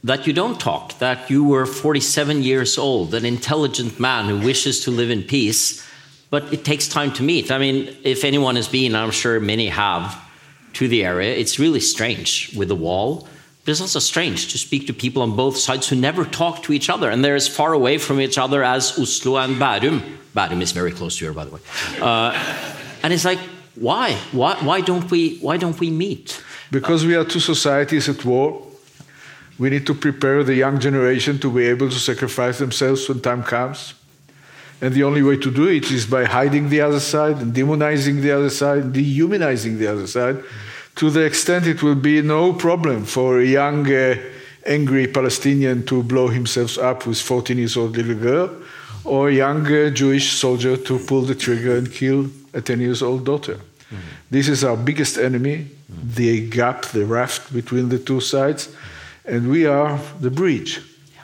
That 0.04 0.26
you 0.26 0.32
don't 0.32 0.60
talk, 0.60 0.98
that 0.98 1.30
you 1.30 1.42
were 1.44 1.66
47 1.66 2.42
years 2.42 2.78
old, 2.78 3.14
an 3.14 3.24
intelligent 3.24 3.98
man 3.98 4.26
who 4.26 4.38
wishes 4.38 4.84
to 4.84 4.90
live 4.90 5.10
in 5.10 5.22
peace, 5.22 5.84
but 6.30 6.52
it 6.52 6.64
takes 6.64 6.86
time 6.86 7.12
to 7.14 7.22
meet. 7.22 7.50
I 7.50 7.58
mean, 7.58 7.96
if 8.04 8.24
anyone 8.24 8.56
has 8.56 8.68
been, 8.68 8.94
I'm 8.94 9.10
sure 9.10 9.40
many 9.40 9.68
have, 9.68 10.22
to 10.74 10.88
the 10.88 11.04
area, 11.04 11.34
it's 11.34 11.58
really 11.58 11.80
strange 11.80 12.54
with 12.56 12.68
the 12.68 12.76
wall. 12.76 13.26
But 13.64 13.72
it's 13.72 13.80
also 13.80 13.98
strange 13.98 14.52
to 14.52 14.58
speak 14.58 14.86
to 14.86 14.92
people 14.92 15.22
on 15.22 15.34
both 15.34 15.56
sides 15.56 15.88
who 15.88 15.96
never 15.96 16.24
talk 16.24 16.62
to 16.64 16.72
each 16.72 16.88
other, 16.88 17.10
and 17.10 17.24
they're 17.24 17.34
as 17.34 17.48
far 17.48 17.72
away 17.72 17.98
from 17.98 18.20
each 18.20 18.38
other 18.38 18.62
as 18.62 18.96
Oslo 18.96 19.38
and 19.38 19.56
Bærum. 19.56 20.02
Bærum 20.36 20.62
is 20.62 20.70
very 20.70 20.92
close 20.92 21.18
to 21.18 21.24
here, 21.24 21.32
by 21.32 21.46
the 21.46 21.50
way. 21.50 21.60
Uh, 22.00 22.30
and 23.02 23.12
it's 23.12 23.24
like, 23.24 23.40
why? 23.76 24.14
why? 24.32 24.56
Why 24.56 24.80
don't 24.80 25.10
we? 25.10 25.38
Why 25.38 25.56
don't 25.58 25.78
we 25.78 25.90
meet? 25.90 26.42
Because 26.70 27.04
we 27.04 27.14
are 27.14 27.24
two 27.24 27.40
societies 27.40 28.08
at 28.08 28.24
war. 28.24 28.62
We 29.58 29.70
need 29.70 29.86
to 29.86 29.94
prepare 29.94 30.42
the 30.44 30.54
young 30.54 30.80
generation 30.80 31.38
to 31.40 31.50
be 31.50 31.64
able 31.66 31.88
to 31.88 31.98
sacrifice 31.98 32.58
themselves 32.58 33.08
when 33.08 33.20
time 33.20 33.42
comes. 33.42 33.94
And 34.80 34.92
the 34.92 35.04
only 35.04 35.22
way 35.22 35.36
to 35.38 35.50
do 35.50 35.68
it 35.68 35.90
is 35.90 36.04
by 36.04 36.24
hiding 36.24 36.68
the 36.68 36.82
other 36.82 37.00
side 37.00 37.36
and 37.36 37.54
demonizing 37.54 38.20
the 38.20 38.32
other 38.32 38.50
side, 38.50 38.82
and 38.84 38.92
dehumanizing 38.92 39.78
the 39.78 39.86
other 39.86 40.06
side, 40.06 40.42
to 40.96 41.10
the 41.10 41.24
extent 41.24 41.66
it 41.66 41.82
will 41.82 41.94
be 41.94 42.20
no 42.20 42.52
problem 42.52 43.04
for 43.04 43.40
a 43.40 43.46
young, 43.46 43.90
uh, 43.90 44.16
angry 44.66 45.06
Palestinian 45.06 45.86
to 45.86 46.02
blow 46.02 46.28
himself 46.28 46.76
up 46.78 47.06
with 47.06 47.20
14 47.20 47.56
years 47.56 47.76
old 47.76 47.96
little 47.96 48.14
girl, 48.14 48.50
or 49.04 49.28
a 49.28 49.34
young 49.34 49.66
uh, 49.66 49.90
Jewish 49.90 50.32
soldier 50.32 50.76
to 50.76 50.98
pull 50.98 51.22
the 51.22 51.34
trigger 51.34 51.76
and 51.76 51.90
kill 51.90 52.26
a 52.52 52.60
10 52.60 52.80
years 52.80 53.02
old 53.02 53.24
daughter. 53.24 53.58
Mm-hmm. 53.90 54.00
This 54.30 54.48
is 54.48 54.64
our 54.64 54.76
biggest 54.76 55.16
enemy, 55.16 55.56
mm-hmm. 55.58 56.14
the 56.14 56.48
gap, 56.48 56.86
the 56.86 57.04
rift 57.04 57.52
between 57.52 57.88
the 57.88 57.98
two 57.98 58.20
sides, 58.20 58.74
and 59.24 59.48
we 59.48 59.66
are 59.66 59.98
the 60.20 60.30
bridge. 60.30 60.80
Yeah. 61.14 61.22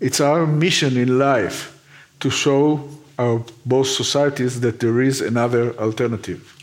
It's 0.00 0.20
our 0.20 0.46
mission 0.46 0.96
in 0.96 1.18
life 1.18 1.74
to 2.20 2.30
show 2.30 2.88
our 3.18 3.42
both 3.66 3.88
societies 3.88 4.60
that 4.60 4.80
there 4.80 5.02
is 5.02 5.20
another 5.20 5.76
alternative. 5.78 6.54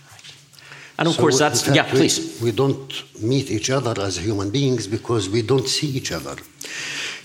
And 0.97 1.07
of 1.07 1.15
so 1.15 1.21
course, 1.21 1.39
that's 1.39 1.67
yeah. 1.67 1.83
We, 1.91 1.97
please, 1.99 2.41
we 2.41 2.51
don't 2.51 3.21
meet 3.21 3.51
each 3.51 3.69
other 3.69 4.01
as 4.01 4.17
human 4.17 4.49
beings 4.49 4.87
because 4.87 5.29
we 5.29 5.41
don't 5.41 5.67
see 5.67 5.87
each 5.87 6.11
other. 6.11 6.35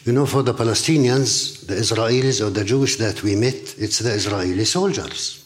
You 0.04 0.12
know, 0.12 0.26
for 0.26 0.42
the 0.42 0.54
Palestinians, 0.54 1.66
the 1.66 1.74
Israelis 1.74 2.44
or 2.44 2.50
the 2.50 2.64
Jewish 2.64 2.96
that 2.96 3.22
we 3.22 3.36
met, 3.36 3.74
it's 3.78 3.98
the 4.00 4.10
Israeli 4.10 4.64
soldiers. 4.64 5.39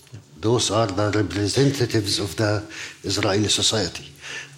Those 0.45 0.71
are 0.71 0.87
the 0.87 1.11
representatives 1.11 2.19
of 2.19 2.37
the 2.37 2.63
Israeli 3.03 3.49
society. 3.49 4.07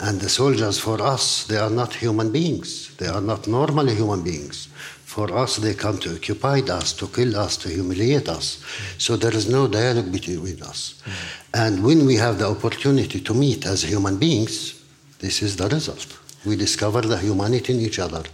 And 0.00 0.20
the 0.20 0.28
soldiers, 0.28 0.80
for 0.80 1.00
us, 1.00 1.46
they 1.46 1.58
are 1.58 1.70
not 1.70 1.94
human 1.94 2.32
beings. 2.32 2.96
They 2.96 3.06
are 3.06 3.20
not 3.20 3.46
normal 3.46 3.86
human 3.86 4.22
beings. 4.22 4.66
For 5.04 5.32
us, 5.32 5.58
they 5.58 5.74
come 5.74 5.98
to 5.98 6.16
occupy 6.16 6.58
us, 6.78 6.92
to 6.94 7.06
kill 7.06 7.36
us, 7.36 7.56
to 7.58 7.68
humiliate 7.68 8.28
us. 8.28 8.64
So 8.98 9.14
there 9.14 9.32
is 9.32 9.48
no 9.48 9.68
dialogue 9.68 10.10
between 10.10 10.60
us. 10.60 11.00
And 11.54 11.84
when 11.84 12.04
we 12.04 12.16
have 12.16 12.40
the 12.40 12.48
opportunity 12.48 13.20
to 13.20 13.32
meet 13.32 13.64
as 13.64 13.82
human 13.82 14.18
beings, 14.18 14.82
this 15.20 15.40
is 15.40 15.54
the 15.54 15.68
result. 15.68 16.18
We 16.44 16.56
discover 16.56 17.00
the 17.00 17.18
humanity 17.18 17.74
in 17.74 17.80
each 17.80 18.00
other. 18.00 18.24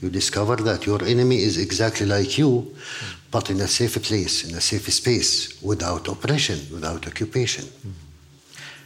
You 0.00 0.08
discover 0.08 0.54
that 0.54 0.86
your 0.86 1.02
enemy 1.04 1.42
is 1.42 1.58
exactly 1.58 2.06
like 2.06 2.38
you, 2.38 2.76
but 3.32 3.50
in 3.50 3.60
a 3.60 3.66
safe 3.66 4.00
place, 4.02 4.44
in 4.48 4.54
a 4.54 4.60
safe 4.60 4.92
space, 4.92 5.60
without 5.62 6.06
oppression, 6.06 6.58
without 6.70 7.06
occupation. 7.06 7.64
Mm-hmm. 7.64 7.90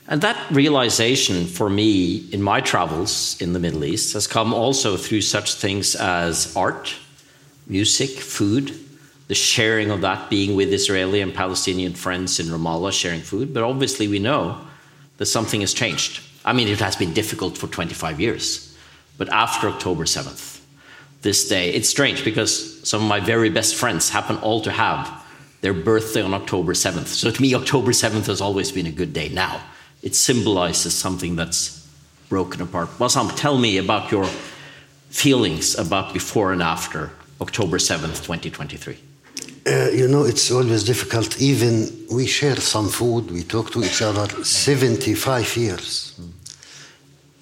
And 0.09 0.21
that 0.23 0.39
realization 0.53 1.47
for 1.47 1.69
me 1.69 2.29
in 2.31 2.41
my 2.41 2.61
travels 2.61 3.37
in 3.41 3.53
the 3.53 3.59
Middle 3.59 3.85
East 3.85 4.13
has 4.15 4.29
come 4.29 4.55
also 4.55 4.97
through 4.97 5.23
such 5.23 5.55
things 5.55 5.97
as 5.97 6.57
art, 6.57 6.95
music, 7.67 8.11
food, 8.11 8.73
the 9.27 9.35
sharing 9.35 9.91
of 9.91 10.01
that 10.03 10.31
being 10.31 10.55
with 10.55 10.73
Israeli 10.73 11.21
and 11.21 11.35
Palestinian 11.35 11.95
friends 11.95 12.39
in 12.39 12.47
Ramallah, 12.47 12.93
sharing 12.93 13.23
food. 13.23 13.53
But 13.53 13.65
obviously, 13.65 14.07
we 14.07 14.21
know 14.21 14.61
that 15.17 15.27
something 15.27 15.61
has 15.63 15.75
changed. 15.75 16.23
I 16.45 16.53
mean, 16.53 16.69
it 16.69 16.79
has 16.79 16.95
been 16.95 17.13
difficult 17.13 17.59
for 17.59 17.67
25 17.67 18.21
years. 18.21 18.77
But 19.19 19.29
after 19.33 19.69
October 19.69 20.05
7th, 20.05 20.56
this 21.23 21.49
day, 21.49 21.71
it's 21.71 21.89
strange 21.89 22.25
because 22.25 22.87
some 22.89 23.03
of 23.03 23.09
my 23.09 23.21
very 23.21 23.51
best 23.51 23.75
friends 23.75 24.11
happen 24.11 24.37
all 24.39 24.61
to 24.63 24.71
have 24.71 25.25
their 25.61 25.75
birthday 25.75 26.23
on 26.23 26.35
October 26.35 26.73
7th. 26.73 27.07
So 27.07 27.31
to 27.31 27.43
me, 27.43 27.55
October 27.55 27.93
7th 27.93 28.27
has 28.27 28.41
always 28.41 28.71
been 28.71 28.87
a 28.87 28.93
good 28.93 29.13
day. 29.13 29.29
Now, 29.29 29.61
it 30.03 30.15
symbolizes 30.15 30.95
something 30.95 31.37
that's 31.37 31.89
broken 32.29 32.61
apart. 32.63 32.89
Bassam, 32.99 33.29
tell 33.31 33.59
me 33.59 33.79
about 33.79 34.13
your 34.13 34.27
feelings 35.11 35.79
about 35.79 36.13
before 36.13 36.53
and 36.53 36.63
after 36.63 37.11
October 37.41 37.79
7th, 37.79 38.23
2023. 38.25 38.99
Uh, 39.67 39.91
you 39.91 40.07
know, 40.07 40.25
it's 40.25 40.51
always 40.51 40.85
difficult. 40.85 41.41
Even 41.41 41.91
we 42.11 42.27
share 42.27 42.57
some 42.57 42.89
food, 42.89 43.31
we 43.31 43.43
talk 43.43 43.73
to 43.73 43.83
each 43.83 44.01
other 44.01 44.45
75 44.45 45.57
years. 45.57 46.21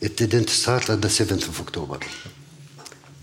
It 0.00 0.16
didn't 0.16 0.48
start 0.48 0.88
at 0.88 1.02
the 1.02 1.08
7th 1.08 1.48
of 1.48 1.60
October. 1.60 1.98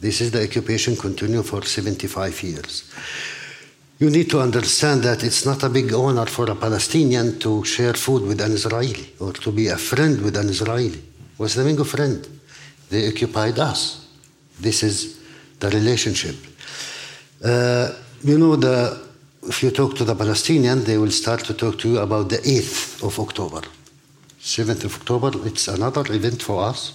This 0.02 0.20
is 0.20 0.32
the 0.32 0.44
occupation 0.44 0.96
continue 0.96 1.44
for 1.44 1.62
75 1.62 2.42
years. 2.42 2.92
You 4.00 4.10
need 4.10 4.32
to 4.32 4.40
understand 4.40 5.04
that 5.04 5.24
it's 5.24 5.46
not 5.46 5.62
a 5.62 5.70
big 5.70 5.94
honor 5.94 6.26
for 6.26 6.50
a 6.50 6.56
Palestinian 6.56 7.38
to 7.38 7.64
share 7.64 7.94
food 7.94 8.24
with 8.24 8.42
an 8.42 8.52
Israeli 8.52 9.14
or 9.20 9.32
to 9.32 9.52
be 9.52 9.68
a 9.68 9.78
friend 9.78 10.20
with 10.24 10.36
an 10.38 10.50
Israeli. 10.50 11.00
What's 11.38 11.54
the 11.54 11.64
meaning 11.64 11.82
of 11.82 11.90
friend? 11.90 12.28
They 12.90 13.08
occupied 13.10 13.60
us. 13.60 14.08
This 14.60 14.82
is 14.82 15.20
the 15.60 15.70
relationship. 15.70 16.36
Uh, 17.46 17.94
you 18.24 18.40
know, 18.40 18.56
the, 18.56 19.08
if 19.44 19.62
you 19.62 19.70
talk 19.70 19.96
to 19.98 20.04
the 20.04 20.16
Palestinian, 20.16 20.84
they 20.84 20.98
will 20.98 21.12
start 21.12 21.42
to 21.46 21.54
talk 21.54 21.78
to 21.78 21.88
you 21.88 22.00
about 22.00 22.30
the 22.30 22.38
8th 22.38 23.04
of 23.04 23.20
October. 23.20 23.62
7th 24.42 24.84
of 24.84 24.96
October, 24.96 25.32
it's 25.46 25.68
another 25.68 26.12
event 26.12 26.42
for 26.42 26.64
us. 26.64 26.94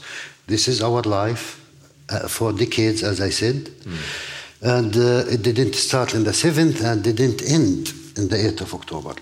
This 0.49 0.67
is 0.67 0.83
our 0.83 1.03
life 1.03 1.66
uh, 2.09 2.29
for 2.29 2.53
decades, 2.53 3.03
as 3.03 3.21
I 3.21 3.31
said. 3.31 3.57
Mm. 3.57 3.97
And 4.63 4.97
uh, 4.97 5.31
it 5.31 5.43
didn't 5.43 5.75
start 5.75 6.15
in 6.15 6.25
the 6.25 6.31
7th 6.31 6.83
and 6.83 7.03
didn't 7.03 7.43
end 7.43 7.93
in 8.17 8.29
the 8.29 8.37
8th 8.37 8.63
of 8.63 8.75
October. 8.75 9.15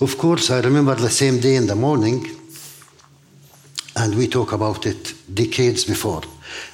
Of 0.00 0.18
course, 0.18 0.50
I 0.50 0.60
remember 0.60 0.94
the 0.94 1.10
same 1.10 1.40
day 1.40 1.54
in 1.54 1.66
the 1.66 1.76
morning, 1.76 2.26
and 3.96 4.14
we 4.14 4.26
talk 4.26 4.52
about 4.52 4.84
it 4.84 5.14
decades 5.32 5.84
before, 5.84 6.22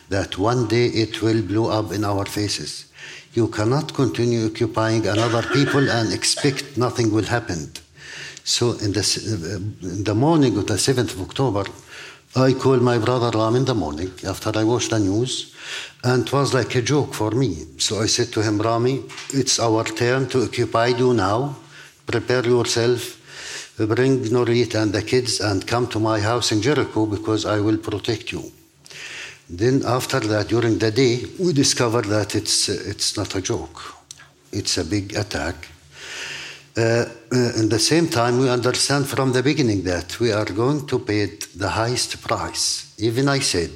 that 0.08 0.38
one 0.38 0.66
day 0.66 0.86
it 0.86 1.20
will 1.22 1.42
blow 1.42 1.70
up 1.70 1.92
in 1.92 2.04
our 2.04 2.24
faces. 2.24 2.86
You 3.34 3.48
cannot 3.48 3.94
continue 3.94 4.46
occupying 4.46 5.06
another 5.06 5.42
people 5.42 5.90
and 5.98 6.12
expect 6.12 6.76
nothing 6.76 7.12
will 7.12 7.26
happen. 7.26 7.70
So 8.44 8.72
in 8.72 8.92
the, 8.92 9.76
in 9.82 10.04
the 10.04 10.14
morning 10.14 10.56
of 10.56 10.66
the 10.66 10.74
7th 10.74 11.12
of 11.12 11.20
October, 11.20 11.64
I 12.40 12.52
called 12.52 12.82
my 12.82 12.98
brother 12.98 13.36
Ram 13.36 13.56
in 13.56 13.64
the 13.64 13.74
morning 13.74 14.12
after 14.24 14.52
I 14.54 14.62
watched 14.62 14.90
the 14.90 15.00
news, 15.00 15.52
and 16.04 16.24
it 16.24 16.32
was 16.32 16.54
like 16.54 16.72
a 16.76 16.82
joke 16.82 17.12
for 17.12 17.32
me. 17.32 17.64
So 17.78 18.00
I 18.00 18.06
said 18.06 18.32
to 18.34 18.42
him, 18.42 18.60
Rami, 18.60 19.02
it's 19.34 19.58
our 19.58 19.82
turn 19.82 20.28
to 20.28 20.44
occupy 20.44 20.88
you 20.88 21.14
now. 21.14 21.56
Prepare 22.06 22.46
yourself, 22.46 23.74
bring 23.76 24.20
Nurit 24.20 24.76
and 24.80 24.92
the 24.92 25.02
kids, 25.02 25.40
and 25.40 25.66
come 25.66 25.88
to 25.88 25.98
my 25.98 26.20
house 26.20 26.52
in 26.52 26.62
Jericho 26.62 27.06
because 27.06 27.44
I 27.44 27.58
will 27.58 27.78
protect 27.78 28.30
you. 28.30 28.52
Then 29.50 29.82
after 29.84 30.20
that, 30.20 30.46
during 30.46 30.78
the 30.78 30.92
day, 30.92 31.24
we 31.40 31.52
discovered 31.52 32.04
that 32.04 32.36
it's, 32.36 32.68
it's 32.68 33.16
not 33.16 33.34
a 33.34 33.40
joke. 33.40 33.80
It's 34.52 34.78
a 34.78 34.84
big 34.84 35.16
attack. 35.16 35.56
Uh, 36.78 37.06
uh, 37.32 37.52
in 37.56 37.68
the 37.68 37.78
same 37.78 38.06
time, 38.06 38.38
we 38.38 38.48
understand 38.48 39.04
from 39.04 39.32
the 39.32 39.42
beginning 39.42 39.82
that 39.82 40.20
we 40.20 40.30
are 40.30 40.44
going 40.44 40.86
to 40.86 41.00
pay 41.00 41.26
the 41.56 41.68
highest 41.68 42.22
price. 42.22 42.94
Even 42.98 43.28
I 43.28 43.40
said, 43.40 43.72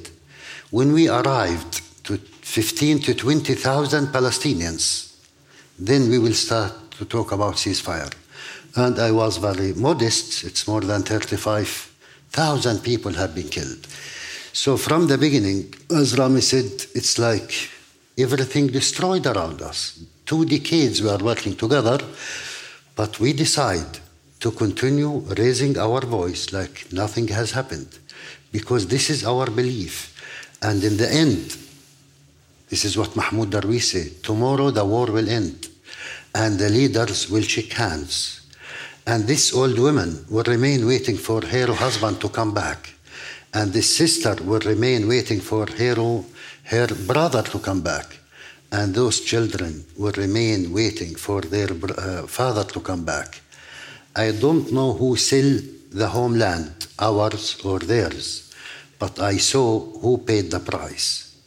when 0.71 0.93
we 0.93 1.09
arrived 1.09 1.81
to 2.05 2.17
15 2.17 2.99
to 2.99 3.13
20,000 3.13 4.07
Palestinians, 4.07 5.17
then 5.77 6.09
we 6.09 6.17
will 6.17 6.33
start 6.33 6.91
to 6.91 7.03
talk 7.03 7.33
about 7.33 7.55
ceasefire. 7.55 8.13
And 8.77 8.97
I 8.97 9.11
was 9.11 9.35
very 9.35 9.73
modest. 9.73 10.45
It's 10.45 10.65
more 10.65 10.81
than 10.81 11.03
35,000 11.03 12.79
people 12.83 13.11
have 13.15 13.35
been 13.35 13.49
killed. 13.49 13.85
So 14.53 14.77
from 14.77 15.07
the 15.07 15.17
beginning, 15.17 15.75
as 15.91 16.17
Rami 16.17 16.39
said, 16.39 16.71
it's 16.95 17.19
like 17.19 17.69
everything 18.17 18.67
destroyed 18.67 19.25
around 19.25 19.61
us. 19.61 19.99
Two 20.25 20.45
decades 20.45 21.01
we 21.01 21.09
are 21.09 21.17
working 21.17 21.57
together, 21.57 21.99
but 22.95 23.19
we 23.19 23.33
decide 23.33 23.99
to 24.39 24.51
continue 24.51 25.19
raising 25.37 25.77
our 25.77 26.01
voice 26.01 26.51
like 26.51 26.91
nothing 26.91 27.27
has 27.29 27.51
happened 27.51 27.97
because 28.51 28.87
this 28.87 29.09
is 29.09 29.25
our 29.25 29.47
belief. 29.49 30.09
And 30.61 30.83
in 30.83 30.97
the 30.97 31.11
end, 31.11 31.57
this 32.69 32.85
is 32.85 32.97
what 32.97 33.15
Mahmoud 33.15 33.51
Darwish 33.51 33.91
said 33.91 34.23
tomorrow 34.23 34.71
the 34.71 34.85
war 34.85 35.07
will 35.07 35.29
end. 35.29 35.69
and 36.35 36.57
the 36.57 36.69
leaders 36.69 37.29
will 37.29 37.41
shake 37.41 37.73
hands. 37.73 38.41
And 39.05 39.27
this 39.27 39.53
old 39.53 39.77
woman 39.77 40.25
will 40.29 40.43
remain 40.43 40.87
waiting 40.87 41.17
for 41.17 41.45
her 41.45 41.73
husband 41.73 42.21
to 42.21 42.29
come 42.29 42.53
back. 42.53 42.93
And 43.53 43.71
this 43.71 43.95
sister 43.95 44.35
will 44.43 44.61
remain 44.61 45.07
waiting 45.07 45.41
for 45.41 45.67
her, 45.67 46.23
her 46.63 46.87
brother 47.05 47.43
to 47.43 47.59
come 47.59 47.81
back. 47.81 48.17
And 48.73 48.95
those 48.95 49.21
children 49.21 49.85
will 49.95 50.13
remain 50.13 50.73
waiting 50.73 51.13
for 51.13 51.41
their 51.41 51.69
uh, 51.71 52.25
father 52.27 52.63
to 52.73 52.79
come 52.79 53.05
back. 53.05 53.39
I 54.15 54.31
don't 54.31 54.71
know 54.71 54.93
who 54.93 55.15
sell 55.15 55.59
the 55.91 56.07
homeland, 56.07 56.87
ours 56.97 57.61
or 57.63 57.77
theirs, 57.77 58.51
but 58.97 59.19
I 59.19 59.37
saw 59.37 59.79
who 59.79 60.17
paid 60.17 60.49
the 60.49 60.59
price. 60.59 61.37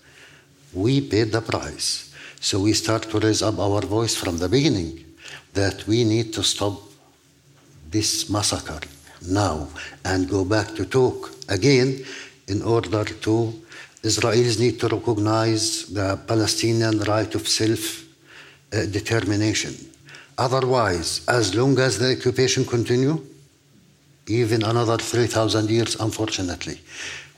We 0.73 1.01
paid 1.01 1.33
the 1.33 1.41
price. 1.41 2.15
So 2.41 2.61
we 2.61 2.75
start 2.75 3.03
to 3.11 3.19
raise 3.19 3.43
up 3.43 3.59
our 3.59 3.81
voice 3.81 4.15
from 4.15 4.39
the 4.39 4.49
beginning 4.49 5.05
that 5.53 5.85
we 5.89 6.05
need 6.05 6.33
to 6.35 6.45
stop 6.45 6.81
this 7.91 8.31
massacre 8.31 8.87
now 9.27 9.69
and 10.05 10.31
go 10.31 10.45
back 10.45 10.77
to 10.77 10.85
talk 10.85 11.33
again 11.49 12.05
in 12.47 12.63
order 12.63 13.05
to 13.05 13.53
Israelis 14.07 14.59
need 14.59 14.79
to 14.81 14.89
recognize 14.89 15.87
the 15.87 16.19
Palestinian 16.27 17.01
right 17.01 17.35
of 17.35 17.49
self 17.49 18.05
determination. 18.71 19.75
Otherwise, 20.39 21.23
as 21.29 21.55
long 21.55 21.79
as 21.79 21.99
the 21.99 22.13
occupation 22.17 22.65
continue, 22.65 23.21
even 24.29 24.63
another 24.63 24.99
3,000 24.99 25.71
years, 25.71 25.97
unfortunately, 25.97 26.81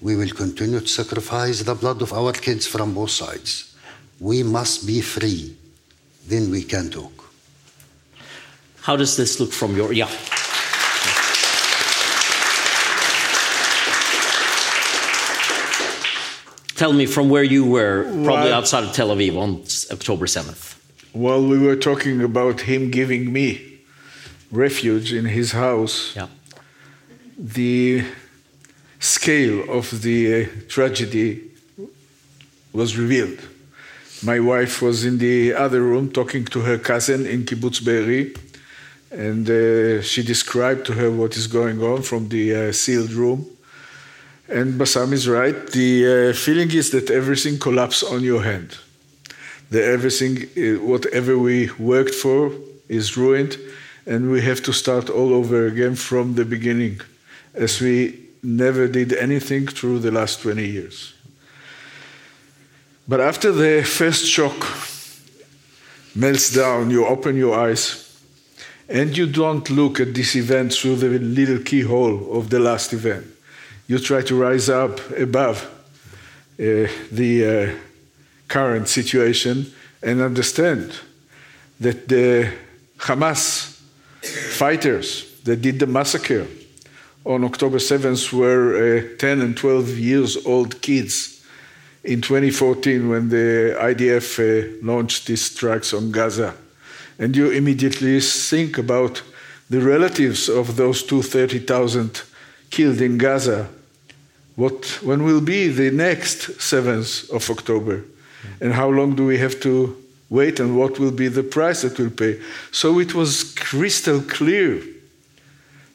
we 0.00 0.16
will 0.16 0.30
continue 0.30 0.80
to 0.80 0.88
sacrifice 0.88 1.62
the 1.62 1.74
blood 1.74 2.02
of 2.02 2.12
our 2.12 2.32
kids 2.32 2.66
from 2.66 2.94
both 2.94 3.10
sides. 3.10 3.74
We 4.20 4.42
must 4.42 4.86
be 4.86 5.00
free, 5.00 5.56
then 6.26 6.50
we 6.50 6.62
can 6.64 6.90
talk. 6.90 7.12
How 8.82 8.96
does 8.96 9.16
this 9.16 9.38
look 9.38 9.52
from 9.52 9.76
your 9.76 9.92
yeah? 9.92 10.10
Tell 16.78 16.92
me 16.92 17.06
from 17.06 17.28
where 17.28 17.42
you 17.42 17.64
were, 17.64 18.04
probably 18.04 18.50
Well- 18.50 18.58
outside 18.60 18.84
of 18.84 18.92
Tel 18.92 19.08
Aviv 19.08 19.36
on 19.36 19.50
October 19.90 20.26
7th. 20.26 20.76
Well, 21.12 21.42
we 21.44 21.58
were 21.58 21.74
talking 21.74 22.22
about 22.22 22.60
him 22.70 22.90
giving 22.92 23.32
me 23.32 23.48
refuge 24.52 25.12
in 25.12 25.24
his 25.24 25.50
house. 25.52 26.12
Yeah. 26.14 26.28
The 27.36 28.04
scale 29.00 29.58
of 29.78 30.02
the 30.02 30.18
uh, 30.34 30.46
tragedy 30.68 31.40
was 32.72 32.96
revealed. 32.96 33.40
My 34.22 34.38
wife 34.38 34.80
was 34.80 35.04
in 35.04 35.18
the 35.18 35.54
other 35.54 35.82
room 35.82 36.12
talking 36.12 36.44
to 36.54 36.60
her 36.60 36.78
cousin 36.78 37.26
in 37.26 37.44
Kibbutz 37.44 37.80
Be'eri, 37.84 38.34
and 39.10 39.44
uh, 39.50 40.00
she 40.02 40.22
described 40.22 40.86
to 40.86 40.92
her 40.92 41.10
what 41.10 41.36
is 41.36 41.48
going 41.48 41.82
on 41.82 42.02
from 42.02 42.28
the 42.28 42.44
uh, 42.54 42.72
sealed 42.72 43.10
room. 43.10 43.46
And 44.48 44.80
Bassam 44.80 45.12
is 45.12 45.28
right. 45.28 45.66
The 45.72 46.30
uh, 46.30 46.32
feeling 46.32 46.70
is 46.70 46.90
that 46.90 47.10
everything 47.10 47.58
collapsed 47.58 48.04
on 48.04 48.22
your 48.22 48.42
hand. 48.42 48.78
That 49.70 49.84
everything, 49.84 50.48
uh, 50.56 50.82
whatever 50.82 51.38
we 51.38 51.70
worked 51.78 52.14
for, 52.14 52.52
is 52.88 53.16
ruined, 53.16 53.58
and 54.06 54.30
we 54.30 54.40
have 54.40 54.62
to 54.62 54.72
start 54.72 55.10
all 55.10 55.34
over 55.34 55.66
again 55.66 55.94
from 55.94 56.34
the 56.34 56.46
beginning, 56.46 57.02
as 57.52 57.78
we 57.78 58.18
never 58.42 58.88
did 58.88 59.12
anything 59.12 59.66
through 59.66 59.98
the 59.98 60.10
last 60.10 60.40
20 60.40 60.66
years. 60.66 61.12
But 63.06 63.20
after 63.20 63.52
the 63.52 63.82
first 63.84 64.24
shock 64.24 64.66
melts 66.14 66.54
down, 66.54 66.90
you 66.90 67.06
open 67.06 67.36
your 67.36 67.58
eyes, 67.58 68.18
and 68.88 69.14
you 69.14 69.26
don't 69.26 69.68
look 69.68 70.00
at 70.00 70.14
this 70.14 70.34
event 70.36 70.72
through 70.72 70.96
the 70.96 71.18
little 71.18 71.58
keyhole 71.58 72.38
of 72.38 72.48
the 72.48 72.58
last 72.58 72.94
event. 72.94 73.26
You 73.88 73.98
try 73.98 74.20
to 74.20 74.34
rise 74.34 74.68
up 74.68 75.00
above 75.10 75.64
uh, 76.60 76.88
the 77.10 77.44
uh, 77.46 77.78
current 78.46 78.86
situation 78.86 79.72
and 80.02 80.20
understand 80.20 80.92
that 81.80 82.06
the 82.06 82.52
Hamas 82.98 83.80
fighters 84.58 85.40
that 85.44 85.62
did 85.62 85.78
the 85.78 85.86
massacre 85.86 86.46
on 87.24 87.44
October 87.44 87.78
7th 87.78 88.30
were 88.30 88.98
uh, 88.98 89.18
10 89.18 89.40
and 89.40 89.56
12 89.56 89.98
years 89.98 90.36
old 90.46 90.82
kids 90.82 91.42
in 92.04 92.20
2014 92.20 93.08
when 93.08 93.30
the 93.30 93.74
IDF 93.80 94.38
uh, 94.38 94.78
launched 94.82 95.26
these 95.26 95.46
strikes 95.46 95.94
on 95.94 96.12
Gaza. 96.12 96.54
And 97.18 97.34
you 97.34 97.50
immediately 97.50 98.20
think 98.20 98.76
about 98.76 99.22
the 99.70 99.80
relatives 99.80 100.48
of 100.48 100.76
those 100.76 101.02
230,000 101.02 102.22
killed 102.70 103.00
in 103.00 103.16
Gaza. 103.16 103.68
What, 104.58 104.86
when 105.04 105.22
will 105.22 105.40
be 105.40 105.68
the 105.68 105.92
next 105.92 106.48
7th 106.58 107.30
of 107.30 107.48
October? 107.48 108.02
And 108.60 108.72
how 108.72 108.88
long 108.88 109.14
do 109.14 109.24
we 109.24 109.38
have 109.38 109.60
to 109.60 109.96
wait 110.30 110.58
and 110.58 110.76
what 110.76 110.98
will 110.98 111.12
be 111.12 111.28
the 111.28 111.44
price 111.44 111.82
that 111.82 111.96
we'll 111.96 112.10
pay? 112.10 112.40
So 112.72 112.98
it 112.98 113.14
was 113.14 113.54
crystal 113.54 114.20
clear 114.20 114.82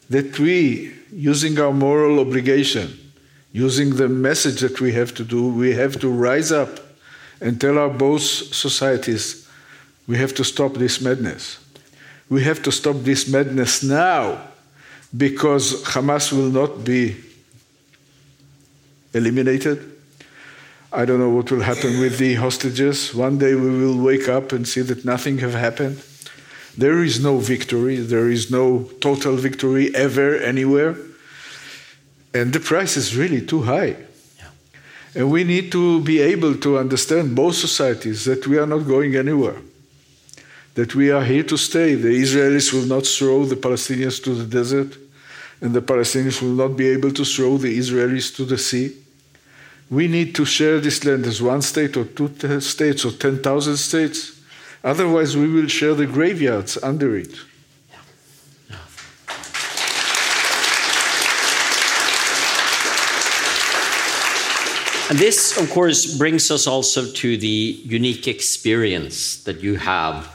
that 0.10 0.40
we, 0.40 0.94
using 1.12 1.60
our 1.60 1.74
moral 1.74 2.22
obligation, 2.22 2.98
using 3.52 3.98
the 3.98 4.08
message 4.08 4.62
that 4.62 4.80
we 4.80 4.94
have 4.94 5.14
to 5.16 5.26
do, 5.26 5.46
we 5.50 5.74
have 5.74 6.00
to 6.00 6.08
rise 6.08 6.54
up 6.54 6.80
and 7.42 7.60
tell 7.60 7.78
our 7.78 7.90
both 7.90 8.22
societies 8.22 9.46
we 10.08 10.18
have 10.20 10.34
to 10.36 10.46
stop 10.46 10.76
this 10.76 11.02
madness. 11.02 11.60
We 12.30 12.46
have 12.46 12.64
to 12.64 12.72
stop 12.72 12.96
this 13.00 13.28
madness 13.28 13.84
now 13.84 14.40
because 15.18 15.84
Hamas 15.84 16.32
will 16.32 16.50
not 16.50 16.86
be 16.86 17.18
eliminated. 19.14 19.92
I 20.92 21.06
don't 21.06 21.20
know 21.20 21.30
what 21.30 21.50
will 21.52 21.62
happen 21.62 22.00
with 22.00 22.20
the 22.20 22.36
hostages. 22.36 23.16
One 23.16 23.40
day 23.40 23.56
we 23.56 23.70
will 23.70 23.98
wake 23.98 24.30
up 24.30 24.52
and 24.52 24.68
see 24.68 24.82
that 24.82 25.04
nothing 25.04 25.40
have 25.40 25.56
happened. 25.56 26.04
There 26.78 27.04
is 27.04 27.20
no 27.20 27.38
victory. 27.38 27.98
There 27.98 28.30
is 28.30 28.52
no 28.52 28.90
total 29.02 29.36
victory 29.36 29.94
ever 29.96 30.38
anywhere. 30.38 30.96
And 32.34 32.54
the 32.54 32.60
price 32.60 32.98
is 32.98 33.16
really 33.16 33.46
too 33.46 33.64
high. 33.64 33.96
And 35.16 35.32
we 35.32 35.44
need 35.44 35.72
to 35.72 36.02
be 36.02 36.20
able 36.20 36.56
to 36.58 36.80
understand 36.80 37.36
both 37.36 37.56
societies 37.56 38.26
that 38.26 38.48
we 38.48 38.58
are 38.58 38.66
not 38.66 38.88
going 38.88 39.16
anywhere. 39.16 39.58
That 40.74 40.96
we 40.96 41.12
are 41.12 41.24
here 41.24 41.44
to 41.44 41.58
stay. 41.58 41.94
The 41.94 42.10
Israelis 42.10 42.74
will 42.74 42.88
not 42.88 43.06
throw 43.06 43.46
the 43.46 43.56
Palestinians 43.56 44.24
to 44.24 44.34
the 44.34 44.46
desert, 44.46 44.98
and 45.62 45.74
the 45.74 45.82
Palestinians 45.82 46.42
will 46.42 46.56
not 46.68 46.76
be 46.76 46.88
able 46.88 47.12
to 47.12 47.24
throw 47.24 47.58
the 47.58 47.78
Israelis 47.78 48.36
to 48.36 48.46
the 48.46 48.58
sea. 48.58 48.98
We 49.94 50.08
need 50.08 50.34
to 50.36 50.44
share 50.44 50.80
this 50.80 51.06
land 51.06 51.28
as 51.28 51.40
one 51.40 51.62
state 51.62 51.96
or 51.96 52.06
two 52.06 52.60
states 52.62 53.06
or 53.06 53.12
10,000 53.12 53.78
states. 53.78 54.42
Otherwise, 54.84 55.38
we 55.38 55.48
will 55.48 55.68
share 55.68 55.94
the 55.94 56.08
graveyards 56.08 56.80
under 56.82 57.16
it. 57.16 57.30
And 65.12 65.20
this, 65.20 65.60
of 65.60 65.70
course, 65.70 66.18
brings 66.18 66.50
us 66.50 66.66
also 66.66 67.06
to 67.06 67.38
the 67.38 67.80
unique 67.86 68.28
experience 68.28 69.44
that 69.44 69.62
you 69.62 69.76
have 69.76 70.26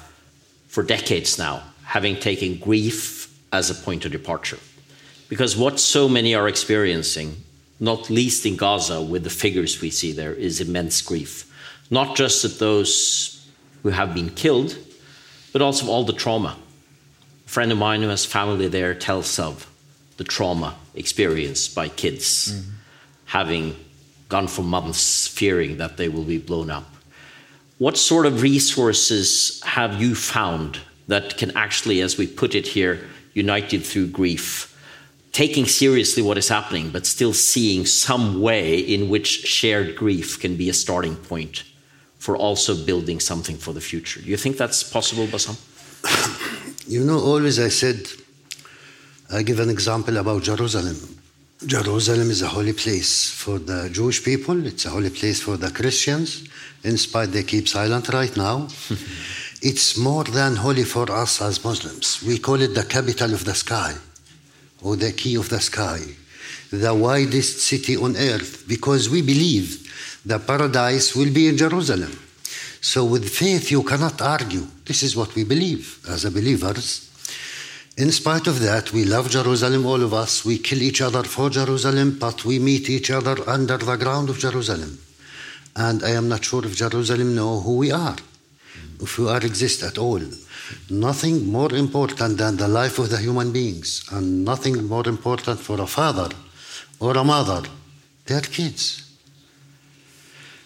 for 0.68 0.84
decades 0.84 1.36
now, 1.36 1.64
having 1.82 2.14
taken 2.14 2.58
grief 2.58 3.36
as 3.52 3.70
a 3.70 3.74
point 3.74 4.04
of 4.04 4.12
departure. 4.12 4.60
Because 5.28 5.56
what 5.56 5.80
so 5.80 6.08
many 6.08 6.36
are 6.36 6.46
experiencing, 6.46 7.42
not 7.80 8.10
least 8.10 8.44
in 8.44 8.56
Gaza 8.56 9.00
with 9.00 9.24
the 9.24 9.30
figures 9.30 9.80
we 9.80 9.90
see 9.90 10.12
there, 10.12 10.32
is 10.32 10.60
immense 10.60 11.00
grief. 11.00 11.44
Not 11.90 12.16
just 12.16 12.44
at 12.44 12.58
those 12.58 13.46
who 13.82 13.90
have 13.90 14.14
been 14.14 14.30
killed, 14.30 14.76
but 15.52 15.62
also 15.62 15.86
all 15.86 16.04
the 16.04 16.12
trauma. 16.12 16.56
A 17.46 17.48
friend 17.48 17.72
of 17.72 17.78
mine 17.78 18.02
who 18.02 18.08
has 18.08 18.24
family 18.24 18.68
there 18.68 18.94
tells 18.94 19.38
of 19.38 19.70
the 20.16 20.24
trauma 20.24 20.74
experienced 20.94 21.74
by 21.74 21.88
kids 21.88 22.52
mm-hmm. 22.52 22.70
having 23.26 23.76
gone 24.28 24.48
for 24.48 24.62
months 24.62 25.26
fearing 25.26 25.78
that 25.78 25.96
they 25.96 26.08
will 26.08 26.24
be 26.24 26.38
blown 26.38 26.70
up. 26.70 26.94
What 27.78 27.96
sort 27.96 28.26
of 28.26 28.42
resources 28.42 29.62
have 29.64 30.00
you 30.02 30.14
found 30.14 30.80
that 31.06 31.38
can 31.38 31.56
actually, 31.56 32.00
as 32.00 32.18
we 32.18 32.26
put 32.26 32.54
it 32.54 32.66
here, 32.66 33.06
united 33.32 33.84
through 33.84 34.08
grief, 34.08 34.76
taking 35.32 35.66
seriously 35.66 36.22
what 36.22 36.38
is 36.38 36.48
happening, 36.48 36.90
but 36.90 37.06
still 37.06 37.32
seeing 37.32 37.86
some 37.86 38.40
way 38.40 38.78
in 38.78 39.08
which 39.08 39.28
shared 39.46 39.96
grief 39.96 40.40
can 40.40 40.56
be 40.56 40.68
a 40.68 40.74
starting 40.74 41.16
point 41.16 41.64
for 42.18 42.36
also 42.36 42.74
building 42.74 43.20
something 43.20 43.56
for 43.56 43.72
the 43.72 43.80
future? 43.80 44.20
Do 44.20 44.28
you 44.28 44.36
think 44.36 44.56
that's 44.56 44.82
possible, 44.82 45.26
Bassam? 45.26 45.56
You 46.88 47.04
know, 47.04 47.20
always 47.20 47.58
I 47.58 47.68
said, 47.68 48.08
I 49.30 49.42
give 49.42 49.60
an 49.60 49.68
example 49.68 50.16
about 50.16 50.42
Jerusalem. 50.42 50.96
Jerusalem 51.66 52.30
is 52.30 52.40
a 52.40 52.48
holy 52.48 52.72
place 52.72 53.30
for 53.30 53.58
the 53.58 53.90
Jewish 53.92 54.24
people, 54.24 54.66
it's 54.66 54.86
a 54.86 54.88
holy 54.88 55.10
place 55.10 55.42
for 55.42 55.58
the 55.58 55.70
Christians, 55.70 56.48
in 56.84 56.96
spite 56.96 57.32
they 57.32 57.42
keep 57.42 57.68
silent 57.68 58.08
right 58.08 58.34
now. 58.36 58.68
It's 59.60 59.98
more 59.98 60.24
than 60.24 60.54
holy 60.56 60.84
for 60.84 61.10
us 61.10 61.42
as 61.42 61.64
Muslims. 61.64 62.22
We 62.22 62.38
call 62.38 62.62
it 62.62 62.74
the 62.74 62.84
capital 62.84 63.34
of 63.34 63.44
the 63.44 63.54
sky 63.54 63.96
or 64.82 64.96
the 64.96 65.12
key 65.12 65.36
of 65.36 65.48
the 65.48 65.60
sky, 65.60 66.00
the 66.70 66.94
widest 66.94 67.60
city 67.60 67.96
on 67.96 68.16
earth, 68.16 68.64
because 68.68 69.10
we 69.10 69.22
believe 69.22 70.20
the 70.24 70.38
paradise 70.38 71.14
will 71.14 71.32
be 71.32 71.48
in 71.48 71.56
Jerusalem. 71.56 72.12
So, 72.80 73.04
with 73.04 73.28
faith, 73.28 73.70
you 73.70 73.82
cannot 73.82 74.20
argue. 74.22 74.66
This 74.84 75.02
is 75.02 75.16
what 75.16 75.34
we 75.34 75.44
believe 75.44 75.98
as 76.08 76.24
a 76.24 76.30
believers. 76.30 77.08
In 77.96 78.12
spite 78.12 78.46
of 78.46 78.60
that, 78.60 78.92
we 78.92 79.04
love 79.04 79.28
Jerusalem, 79.28 79.84
all 79.84 80.00
of 80.02 80.14
us. 80.14 80.44
We 80.44 80.58
kill 80.58 80.80
each 80.80 81.00
other 81.00 81.24
for 81.24 81.50
Jerusalem, 81.50 82.16
but 82.20 82.44
we 82.44 82.60
meet 82.60 82.88
each 82.88 83.10
other 83.10 83.36
under 83.48 83.76
the 83.76 83.96
ground 83.96 84.30
of 84.30 84.38
Jerusalem. 84.38 84.98
And 85.74 86.04
I 86.04 86.10
am 86.10 86.28
not 86.28 86.44
sure 86.44 86.64
if 86.64 86.76
Jerusalem 86.76 87.34
know 87.34 87.58
who 87.58 87.76
we 87.76 87.90
are, 87.90 88.16
if 89.00 89.18
we 89.18 89.28
are 89.28 89.44
exist 89.44 89.82
at 89.82 89.98
all. 89.98 90.20
Nothing 90.90 91.46
more 91.46 91.72
important 91.74 92.38
than 92.38 92.56
the 92.56 92.68
life 92.68 92.98
of 92.98 93.10
the 93.10 93.18
human 93.18 93.52
beings, 93.52 94.04
and 94.10 94.44
nothing 94.44 94.86
more 94.86 95.06
important 95.06 95.60
for 95.60 95.80
a 95.80 95.86
father 95.86 96.28
or 97.00 97.16
a 97.16 97.24
mother, 97.24 97.68
their 98.26 98.40
kids. 98.40 99.04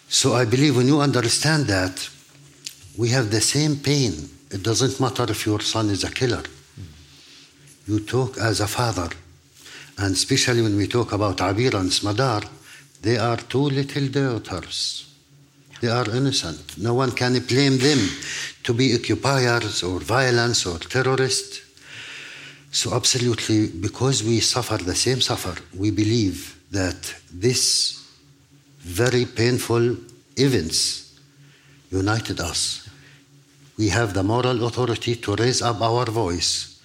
So 0.09 0.35
I 0.35 0.45
believe 0.45 0.77
when 0.77 0.89
you 0.89 1.01
understand 1.01 1.67
that, 1.67 2.09
we 2.97 3.09
have 3.11 3.31
the 3.31 3.41
same 3.41 3.77
pain. 3.77 4.29
It 4.51 4.63
doesn't 4.63 5.01
matter 5.01 5.25
if 5.31 5.47
your 5.47 5.61
son 5.61 5.89
is 5.89 6.05
a 6.05 6.11
killer. 6.11 6.43
You 7.87 8.01
talk 8.01 8.39
as 8.39 8.61
a 8.61 8.67
father. 8.67 9.09
And 9.99 10.15
especially 10.15 10.63
when 10.63 10.77
we 10.77 10.87
talk 10.87 11.13
about 11.13 11.39
Abir 11.39 11.75
and 11.75 11.91
Smadar, 11.91 12.47
they 13.03 13.19
are 13.19 13.37
two 13.37 13.71
little 13.71 14.09
daughters. 14.09 15.12
They 15.83 15.89
are 15.89 16.09
innocent. 16.11 16.79
No 16.79 16.95
one 16.95 17.11
can 17.11 17.37
blame 17.41 17.77
them 17.77 17.99
to 18.63 18.73
be 18.73 18.95
occupiers 18.95 19.83
or 19.83 19.99
violence 19.99 20.65
or 20.65 20.79
terrorists. 20.79 21.61
So, 22.71 22.95
absolutely, 22.95 23.67
because 23.67 24.23
we 24.23 24.39
suffer 24.39 24.77
the 24.77 24.95
same 24.95 25.21
suffer, 25.21 25.61
we 25.77 25.91
believe 25.91 26.57
that 26.71 27.13
this 27.33 28.01
very 28.79 29.25
painful 29.27 29.97
events 30.37 31.19
united 31.91 32.39
us. 32.39 32.89
We 33.77 33.89
have 33.89 34.15
the 34.15 34.23
moral 34.23 34.65
authority 34.65 35.17
to 35.17 35.35
raise 35.35 35.63
up 35.63 35.81
our 35.81 36.05
voice 36.05 36.81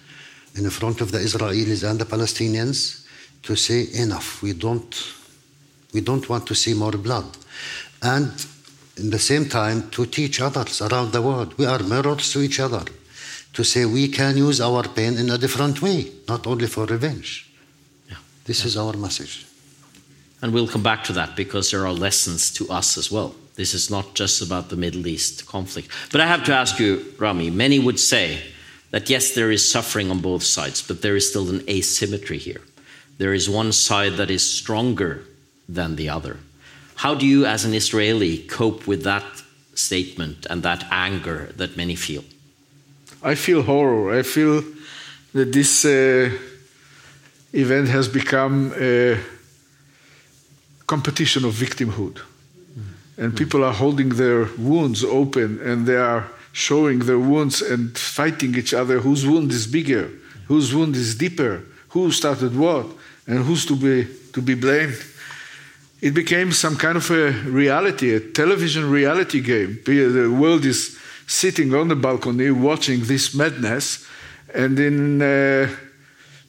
in 0.56 0.68
front 0.70 1.00
of 1.00 1.12
the 1.12 1.18
Israelis 1.18 1.88
and 1.88 2.00
the 2.00 2.04
Palestinians 2.04 3.06
to 3.44 3.54
say 3.54 3.86
enough. 3.94 4.42
We 4.42 4.54
don't, 4.54 4.92
we 5.94 6.00
don't 6.00 6.28
want 6.28 6.48
to 6.48 6.56
see 6.56 6.74
more 6.74 6.98
blood. 6.98 7.36
And 8.02 8.32
in 8.98 9.10
the 9.10 9.18
same 9.18 9.48
time, 9.48 9.90
to 9.90 10.06
teach 10.06 10.40
others 10.40 10.80
around 10.80 11.12
the 11.12 11.22
world. 11.22 11.56
We 11.58 11.66
are 11.66 11.82
mirrors 11.82 12.32
to 12.32 12.40
each 12.40 12.60
other. 12.60 12.84
To 13.54 13.64
say 13.64 13.84
we 13.84 14.08
can 14.08 14.36
use 14.36 14.60
our 14.60 14.82
pain 14.82 15.16
in 15.16 15.30
a 15.30 15.38
different 15.38 15.80
way, 15.82 16.12
not 16.28 16.46
only 16.46 16.66
for 16.66 16.84
revenge. 16.86 17.50
Yeah. 18.08 18.16
This 18.44 18.64
is 18.64 18.76
our 18.76 18.92
message. 18.94 19.46
And 20.40 20.52
we'll 20.52 20.68
come 20.68 20.82
back 20.82 21.02
to 21.04 21.12
that 21.14 21.34
because 21.34 21.70
there 21.70 21.86
are 21.86 21.92
lessons 21.92 22.52
to 22.52 22.68
us 22.70 22.96
as 22.96 23.10
well. 23.10 23.34
This 23.56 23.74
is 23.74 23.90
not 23.90 24.14
just 24.14 24.40
about 24.40 24.68
the 24.68 24.76
Middle 24.76 25.06
East 25.06 25.46
conflict. 25.46 25.88
But 26.12 26.20
I 26.20 26.26
have 26.26 26.44
to 26.44 26.54
ask 26.54 26.78
you, 26.78 27.12
Rami, 27.18 27.50
many 27.50 27.80
would 27.80 27.98
say 27.98 28.40
that 28.90 29.10
yes, 29.10 29.34
there 29.34 29.50
is 29.50 29.68
suffering 29.68 30.10
on 30.10 30.20
both 30.20 30.44
sides, 30.44 30.80
but 30.80 31.02
there 31.02 31.16
is 31.16 31.28
still 31.28 31.50
an 31.50 31.68
asymmetry 31.68 32.38
here. 32.38 32.60
There 33.18 33.34
is 33.34 33.50
one 33.50 33.72
side 33.72 34.12
that 34.12 34.30
is 34.30 34.48
stronger 34.48 35.24
than 35.68 35.96
the 35.96 36.08
other. 36.08 36.38
How 36.98 37.14
do 37.14 37.24
you, 37.24 37.46
as 37.46 37.64
an 37.64 37.74
Israeli, 37.74 38.38
cope 38.38 38.88
with 38.88 39.04
that 39.04 39.24
statement 39.74 40.46
and 40.50 40.64
that 40.64 40.84
anger 40.90 41.52
that 41.56 41.76
many 41.76 41.94
feel? 41.94 42.24
I 43.22 43.36
feel 43.36 43.62
horror. 43.62 44.18
I 44.18 44.22
feel 44.24 44.64
that 45.32 45.52
this 45.52 45.84
uh, 45.84 46.30
event 47.52 47.88
has 47.88 48.08
become 48.08 48.74
a 48.76 49.16
competition 50.88 51.44
of 51.44 51.54
victimhood. 51.54 52.16
Mm. 52.16 52.82
And 53.16 53.36
people 53.36 53.62
are 53.62 53.74
holding 53.74 54.08
their 54.08 54.48
wounds 54.58 55.04
open 55.04 55.60
and 55.62 55.86
they 55.86 55.96
are 55.96 56.28
showing 56.52 56.98
their 56.98 57.20
wounds 57.20 57.62
and 57.62 57.96
fighting 57.96 58.56
each 58.56 58.74
other 58.74 58.98
whose 58.98 59.24
wound 59.24 59.52
is 59.52 59.68
bigger, 59.68 60.10
whose 60.48 60.74
wound 60.74 60.96
is 60.96 61.14
deeper, 61.14 61.62
who 61.90 62.10
started 62.10 62.56
what, 62.56 62.86
and 63.28 63.44
who's 63.44 63.64
to 63.66 63.76
be, 63.76 64.08
to 64.32 64.42
be 64.42 64.54
blamed. 64.54 64.98
It 66.00 66.14
became 66.14 66.52
some 66.52 66.76
kind 66.76 66.96
of 66.96 67.10
a 67.10 67.32
reality, 67.50 68.14
a 68.14 68.20
television 68.20 68.90
reality 68.90 69.40
game. 69.40 69.80
The 69.84 70.28
world 70.28 70.64
is 70.64 70.96
sitting 71.26 71.74
on 71.74 71.88
the 71.88 71.96
balcony 71.96 72.50
watching 72.50 73.04
this 73.04 73.34
madness, 73.34 74.06
and 74.54 74.78
in 74.78 75.20
uh, 75.20 75.68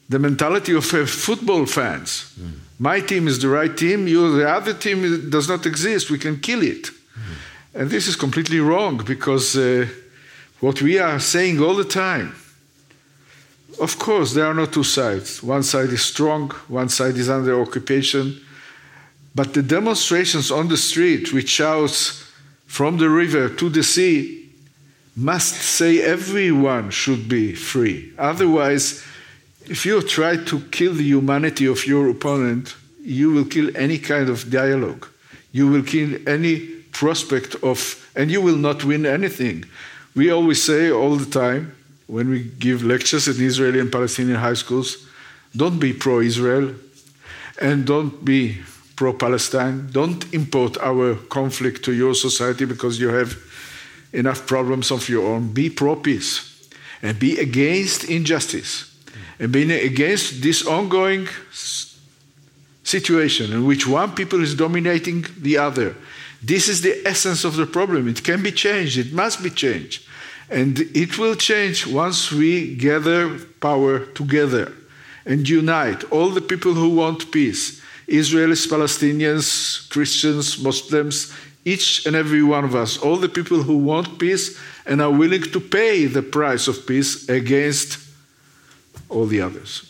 the 0.08 0.18
mentality 0.18 0.74
of 0.74 0.92
uh, 0.94 1.06
football 1.06 1.66
fans. 1.66 2.32
Mm. 2.40 2.52
My 2.78 3.00
team 3.00 3.28
is 3.28 3.38
the 3.38 3.48
right 3.48 3.76
team, 3.76 4.08
you, 4.08 4.36
the 4.38 4.48
other 4.48 4.72
team 4.72 5.30
does 5.30 5.48
not 5.48 5.66
exist, 5.66 6.10
we 6.10 6.18
can 6.18 6.40
kill 6.40 6.62
it. 6.62 6.84
Mm. 6.84 7.80
And 7.80 7.90
this 7.90 8.08
is 8.08 8.16
completely 8.16 8.58
wrong 8.58 9.04
because 9.04 9.56
uh, 9.56 9.86
what 10.60 10.80
we 10.80 10.98
are 10.98 11.20
saying 11.20 11.60
all 11.60 11.74
the 11.74 11.84
time, 11.84 12.34
of 13.80 13.98
course, 13.98 14.34
there 14.34 14.46
are 14.46 14.54
no 14.54 14.66
two 14.66 14.84
sides. 14.84 15.42
One 15.42 15.62
side 15.62 15.90
is 15.90 16.02
strong, 16.02 16.50
one 16.68 16.88
side 16.88 17.16
is 17.16 17.28
under 17.28 17.60
occupation. 17.60 18.40
But 19.34 19.54
the 19.54 19.62
demonstrations 19.62 20.50
on 20.50 20.68
the 20.68 20.76
street, 20.76 21.32
which 21.32 21.48
shouts 21.48 22.24
from 22.66 22.98
the 22.98 23.08
river 23.08 23.48
to 23.48 23.68
the 23.68 23.82
sea, 23.82 24.48
must 25.16 25.54
say 25.54 26.00
everyone 26.00 26.90
should 26.90 27.28
be 27.28 27.54
free. 27.54 28.12
Otherwise, 28.18 29.04
if 29.66 29.84
you 29.86 30.02
try 30.02 30.36
to 30.36 30.60
kill 30.70 30.94
the 30.94 31.04
humanity 31.04 31.66
of 31.66 31.86
your 31.86 32.08
opponent, 32.08 32.74
you 33.02 33.30
will 33.30 33.44
kill 33.44 33.70
any 33.76 33.98
kind 33.98 34.28
of 34.28 34.50
dialogue. 34.50 35.06
You 35.52 35.68
will 35.68 35.82
kill 35.82 36.16
any 36.28 36.58
prospect 36.92 37.56
of, 37.62 38.10
and 38.16 38.30
you 38.30 38.40
will 38.40 38.56
not 38.56 38.84
win 38.84 39.06
anything. 39.06 39.64
We 40.14 40.30
always 40.30 40.62
say 40.62 40.90
all 40.90 41.16
the 41.16 41.30
time 41.30 41.74
when 42.06 42.28
we 42.28 42.44
give 42.58 42.82
lectures 42.82 43.28
in 43.28 43.44
Israeli 43.44 43.78
and 43.78 43.92
Palestinian 43.92 44.38
high 44.38 44.54
schools 44.54 45.06
don't 45.56 45.78
be 45.78 45.92
pro 45.92 46.20
Israel 46.20 46.74
and 47.60 47.84
don't 47.84 48.24
be 48.24 48.58
pro 49.00 49.14
Palestine. 49.14 49.88
Don't 49.90 50.30
import 50.34 50.76
our 50.82 51.14
conflict 51.30 51.82
to 51.82 51.92
your 51.94 52.14
society 52.14 52.66
because 52.66 53.00
you 53.00 53.08
have 53.08 53.34
enough 54.12 54.46
problems 54.46 54.90
of 54.90 55.08
your 55.08 55.26
own. 55.26 55.54
Be 55.54 55.70
pro 55.70 55.96
peace 55.96 56.68
and 57.00 57.18
be 57.18 57.38
against 57.38 58.04
injustice 58.04 58.94
and 59.38 59.50
be 59.50 59.62
against 59.72 60.42
this 60.42 60.66
ongoing 60.66 61.26
situation 62.84 63.50
in 63.54 63.64
which 63.64 63.86
one 63.86 64.12
people 64.14 64.42
is 64.42 64.54
dominating 64.54 65.24
the 65.38 65.56
other. 65.56 65.96
This 66.42 66.68
is 66.68 66.82
the 66.82 67.00
essence 67.06 67.42
of 67.42 67.56
the 67.56 67.66
problem. 67.66 68.06
It 68.06 68.22
can 68.22 68.42
be 68.42 68.52
changed, 68.52 68.98
it 68.98 69.14
must 69.14 69.42
be 69.42 69.48
changed. 69.48 70.04
And 70.50 70.78
it 70.94 71.16
will 71.16 71.36
change 71.36 71.86
once 71.86 72.30
we 72.30 72.76
gather 72.76 73.38
power 73.60 74.00
together 74.12 74.74
and 75.24 75.48
unite 75.48 76.04
all 76.12 76.28
the 76.28 76.42
people 76.42 76.74
who 76.74 76.90
want 76.90 77.32
peace 77.32 77.80
Israelis, 78.10 78.66
Palestinians, 78.66 79.88
Christians, 79.88 80.58
Muslims, 80.60 81.32
each 81.64 82.06
and 82.06 82.16
every 82.16 82.42
one 82.42 82.64
of 82.64 82.74
us, 82.74 82.98
all 82.98 83.16
the 83.16 83.28
people 83.28 83.62
who 83.62 83.78
want 83.78 84.18
peace 84.18 84.58
and 84.84 85.00
are 85.00 85.10
willing 85.12 85.42
to 85.42 85.60
pay 85.60 86.06
the 86.06 86.22
price 86.22 86.66
of 86.66 86.86
peace 86.86 87.28
against 87.28 87.98
all 89.08 89.26
the 89.26 89.40
others. 89.40 89.86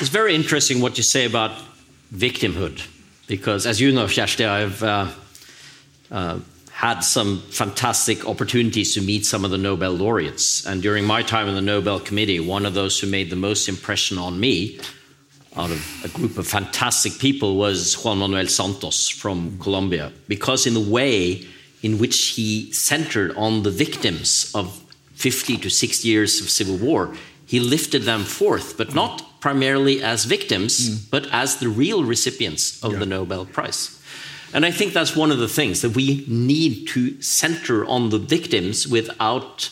It's 0.00 0.10
very 0.10 0.34
interesting 0.34 0.80
what 0.80 0.96
you 0.96 1.02
say 1.02 1.24
about 1.24 1.52
victimhood, 2.14 2.86
because 3.26 3.66
as 3.66 3.80
you 3.80 3.92
know, 3.92 4.06
Kjersti, 4.06 4.48
I've 4.48 4.82
uh, 4.82 5.08
uh, 6.10 6.38
had 6.78 7.00
some 7.00 7.40
fantastic 7.50 8.24
opportunities 8.24 8.94
to 8.94 9.00
meet 9.00 9.26
some 9.26 9.44
of 9.44 9.50
the 9.50 9.58
Nobel 9.58 9.90
laureates. 9.90 10.64
And 10.64 10.80
during 10.80 11.04
my 11.04 11.24
time 11.24 11.48
in 11.48 11.56
the 11.56 11.60
Nobel 11.74 11.98
Committee, 11.98 12.38
one 12.38 12.64
of 12.64 12.74
those 12.74 13.00
who 13.00 13.08
made 13.08 13.30
the 13.30 13.42
most 13.48 13.68
impression 13.68 14.16
on 14.16 14.38
me 14.38 14.78
out 15.56 15.72
of 15.72 15.82
a 16.04 16.08
group 16.16 16.38
of 16.38 16.46
fantastic 16.46 17.18
people 17.18 17.56
was 17.56 17.96
Juan 18.04 18.18
Manuel 18.18 18.46
Santos 18.46 19.08
from 19.08 19.58
Colombia, 19.58 20.12
because 20.28 20.68
in 20.68 20.74
the 20.74 20.88
way 20.98 21.44
in 21.82 21.98
which 21.98 22.36
he 22.36 22.72
centered 22.72 23.34
on 23.34 23.64
the 23.64 23.72
victims 23.72 24.52
of 24.54 24.80
50 25.14 25.56
to 25.56 25.68
60 25.68 26.06
years 26.06 26.40
of 26.40 26.48
civil 26.48 26.76
war, 26.76 27.12
he 27.44 27.58
lifted 27.58 28.02
them 28.02 28.22
forth, 28.22 28.78
but 28.78 28.94
not 28.94 29.40
primarily 29.40 30.00
as 30.00 30.26
victims, 30.26 30.88
mm. 30.88 31.10
but 31.10 31.26
as 31.32 31.56
the 31.56 31.68
real 31.68 32.04
recipients 32.04 32.80
of 32.84 32.92
yeah. 32.92 32.98
the 33.00 33.06
Nobel 33.06 33.46
Prize. 33.46 33.97
And 34.52 34.64
I 34.64 34.70
think 34.70 34.92
that's 34.92 35.14
one 35.14 35.30
of 35.30 35.38
the 35.38 35.48
things 35.48 35.82
that 35.82 35.94
we 35.94 36.24
need 36.26 36.88
to 36.88 37.20
center 37.20 37.84
on 37.86 38.10
the 38.10 38.18
victims 38.18 38.88
without 38.88 39.70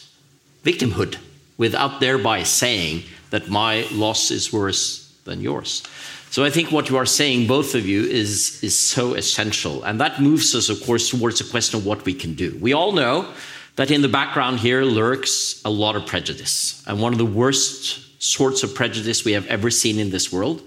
victimhood, 0.64 1.16
without 1.56 2.00
thereby 2.00 2.42
saying 2.42 3.04
that 3.30 3.48
my 3.48 3.86
loss 3.90 4.30
is 4.30 4.52
worse 4.52 5.14
than 5.24 5.40
yours. 5.40 5.82
So 6.30 6.44
I 6.44 6.50
think 6.50 6.70
what 6.70 6.90
you 6.90 6.96
are 6.98 7.06
saying, 7.06 7.46
both 7.46 7.74
of 7.74 7.86
you, 7.86 8.02
is, 8.04 8.62
is 8.62 8.78
so 8.78 9.14
essential. 9.14 9.82
And 9.84 10.00
that 10.00 10.20
moves 10.20 10.54
us, 10.54 10.68
of 10.68 10.82
course, 10.84 11.08
towards 11.08 11.38
the 11.38 11.50
question 11.50 11.78
of 11.78 11.86
what 11.86 12.04
we 12.04 12.12
can 12.12 12.34
do. 12.34 12.58
We 12.60 12.74
all 12.74 12.92
know 12.92 13.32
that 13.76 13.90
in 13.90 14.02
the 14.02 14.08
background 14.08 14.60
here 14.60 14.82
lurks 14.82 15.62
a 15.64 15.70
lot 15.70 15.96
of 15.96 16.06
prejudice. 16.06 16.82
And 16.86 17.00
one 17.00 17.12
of 17.12 17.18
the 17.18 17.24
worst 17.24 18.22
sorts 18.22 18.62
of 18.62 18.74
prejudice 18.74 19.24
we 19.24 19.32
have 19.32 19.46
ever 19.46 19.70
seen 19.70 19.98
in 19.98 20.10
this 20.10 20.32
world 20.32 20.62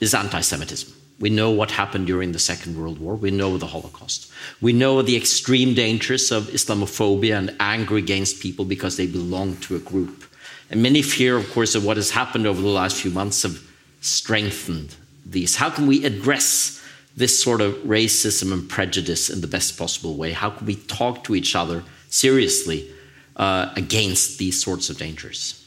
is 0.00 0.14
anti 0.14 0.40
Semitism. 0.40 1.01
We 1.22 1.30
know 1.30 1.52
what 1.52 1.70
happened 1.70 2.08
during 2.08 2.32
the 2.32 2.40
Second 2.40 2.76
World 2.76 2.98
War. 2.98 3.14
We 3.14 3.30
know 3.30 3.56
the 3.56 3.68
Holocaust. 3.68 4.28
We 4.60 4.72
know 4.72 5.02
the 5.02 5.16
extreme 5.16 5.72
dangers 5.72 6.32
of 6.32 6.48
Islamophobia 6.48 7.38
and 7.38 7.54
anger 7.60 7.96
against 7.96 8.42
people 8.42 8.64
because 8.64 8.96
they 8.96 9.06
belong 9.06 9.56
to 9.58 9.76
a 9.76 9.78
group. 9.78 10.24
And 10.68 10.82
many 10.82 11.00
fear, 11.00 11.36
of 11.36 11.48
course, 11.52 11.76
of 11.76 11.84
what 11.84 11.96
has 11.96 12.10
happened 12.10 12.48
over 12.48 12.60
the 12.60 12.66
last 12.66 12.96
few 12.96 13.12
months 13.12 13.44
have 13.44 13.62
strengthened 14.00 14.96
these? 15.24 15.54
How 15.54 15.70
can 15.70 15.86
we 15.86 16.04
address 16.04 16.82
this 17.16 17.40
sort 17.40 17.60
of 17.60 17.74
racism 17.84 18.52
and 18.52 18.68
prejudice 18.68 19.30
in 19.30 19.42
the 19.42 19.46
best 19.46 19.78
possible 19.78 20.16
way? 20.16 20.32
How 20.32 20.50
can 20.50 20.66
we 20.66 20.74
talk 20.74 21.22
to 21.24 21.36
each 21.36 21.54
other 21.54 21.84
seriously 22.08 22.90
uh, 23.36 23.72
against 23.76 24.38
these 24.38 24.60
sorts 24.60 24.90
of 24.90 24.98
dangers? 24.98 25.61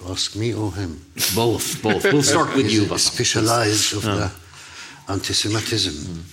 You 0.00 0.10
ask 0.12 0.36
me 0.36 0.52
or 0.54 0.72
him? 0.72 1.00
Both, 1.34 1.82
both. 1.82 2.04
We'll 2.04 2.22
start 2.34 2.54
with 2.54 2.70
you. 2.70 2.84
He's 2.84 3.02
Specialized 3.02 3.94
of 3.94 4.02
the 4.02 4.30
anti-Semitism. 5.08 6.24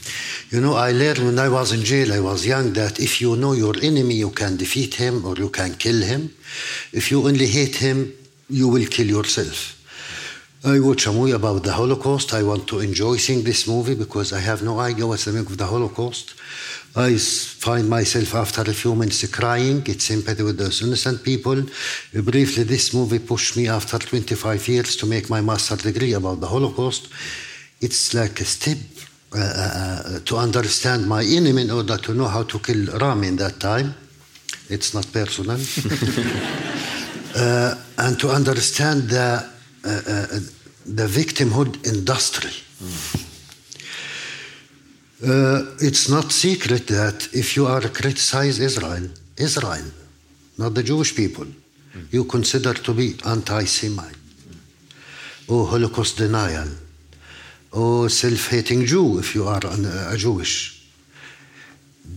You 0.49 0.61
know, 0.61 0.73
I 0.73 0.91
learned 0.91 1.19
when 1.19 1.39
I 1.39 1.49
was 1.49 1.71
in 1.71 1.83
jail, 1.83 2.13
I 2.13 2.19
was 2.19 2.45
young, 2.45 2.73
that 2.73 2.99
if 2.99 3.21
you 3.21 3.35
know 3.35 3.53
your 3.53 3.75
enemy, 3.81 4.15
you 4.15 4.31
can 4.31 4.57
defeat 4.57 4.95
him 4.95 5.25
or 5.25 5.35
you 5.35 5.49
can 5.49 5.75
kill 5.75 6.01
him. 6.01 6.33
If 6.91 7.11
you 7.11 7.25
only 7.25 7.47
hate 7.47 7.75
him, 7.75 8.13
you 8.49 8.67
will 8.67 8.85
kill 8.87 9.07
yourself. 9.07 9.82
I 10.65 10.79
watch 10.79 11.07
a 11.07 11.11
movie 11.11 11.33
about 11.33 11.63
the 11.63 11.73
Holocaust. 11.73 12.33
I 12.33 12.41
want 12.41 12.67
to 12.67 12.79
enjoy 12.79 13.17
seeing 13.17 13.43
this 13.43 13.67
movie 13.67 13.95
because 13.95 14.31
I 14.31 14.39
have 14.39 14.63
no 14.63 14.79
idea 14.79 15.05
what's 15.05 15.25
the 15.25 15.31
meaning 15.33 15.47
of 15.47 15.57
the 15.57 15.65
Holocaust. 15.65 16.35
I 16.95 17.17
find 17.17 17.89
myself 17.89 18.33
after 18.33 18.61
a 18.61 18.73
few 18.73 18.95
minutes 18.95 19.27
crying, 19.27 19.81
get 19.81 20.01
sympathy 20.01 20.41
with 20.41 20.57
those 20.57 20.81
innocent 20.81 21.21
people. 21.21 21.63
Briefly, 22.13 22.63
this 22.63 22.93
movie 22.93 23.19
pushed 23.19 23.57
me 23.57 23.67
after 23.67 23.99
25 23.99 24.65
years 24.69 24.95
to 24.97 25.05
make 25.05 25.29
my 25.29 25.41
master 25.41 25.75
degree 25.75 26.13
about 26.13 26.39
the 26.39 26.47
Holocaust. 26.47 27.09
It's 27.81 28.13
like 28.13 28.39
a 28.39 28.45
step 28.45 28.77
uh, 29.35 29.39
uh, 29.39 30.19
to 30.23 30.37
understand 30.37 31.05
my 31.05 31.23
enemy 31.23 31.63
in 31.63 31.71
order 31.71 31.97
to 31.97 32.13
know 32.13 32.29
how 32.29 32.43
to 32.43 32.59
kill 32.59 32.85
Rami 32.99 33.27
in 33.27 33.35
that 33.35 33.59
time. 33.59 33.95
It's 34.69 34.93
not 34.93 35.11
personal. 35.11 35.57
uh, 37.35 37.75
and 37.97 38.17
to 38.19 38.29
understand 38.29 39.09
the 39.09 39.19
uh, 39.19 39.41
uh, 39.45 39.52
Uh, 39.85 39.89
uh, 39.89 40.27
the 40.85 41.07
victimhood 41.07 41.85
industry. 41.85 42.51
Mm. 42.81 43.23
Uh, 45.23 45.75
it's 45.79 46.07
not 46.09 46.31
secret 46.31 46.87
that 46.87 47.27
if 47.33 47.55
you 47.55 47.67
are 47.67 47.81
criticize 47.81 48.59
Israel, 48.59 49.09
Israel, 49.37 49.85
not 50.57 50.73
the 50.73 50.83
Jewish 50.83 51.15
people, 51.15 51.45
mm. 51.45 52.13
you 52.13 52.23
consider 52.23 52.73
to 52.73 52.93
be 52.93 53.15
anti-Semite, 53.25 54.15
or 55.47 55.67
Holocaust 55.67 56.17
denial, 56.17 56.69
or 57.71 58.09
self-hating 58.09 58.85
Jew 58.85 59.19
if 59.19 59.35
you 59.35 59.47
are 59.47 59.65
uh, 59.65 60.13
a 60.13 60.17
Jewish. 60.17 60.81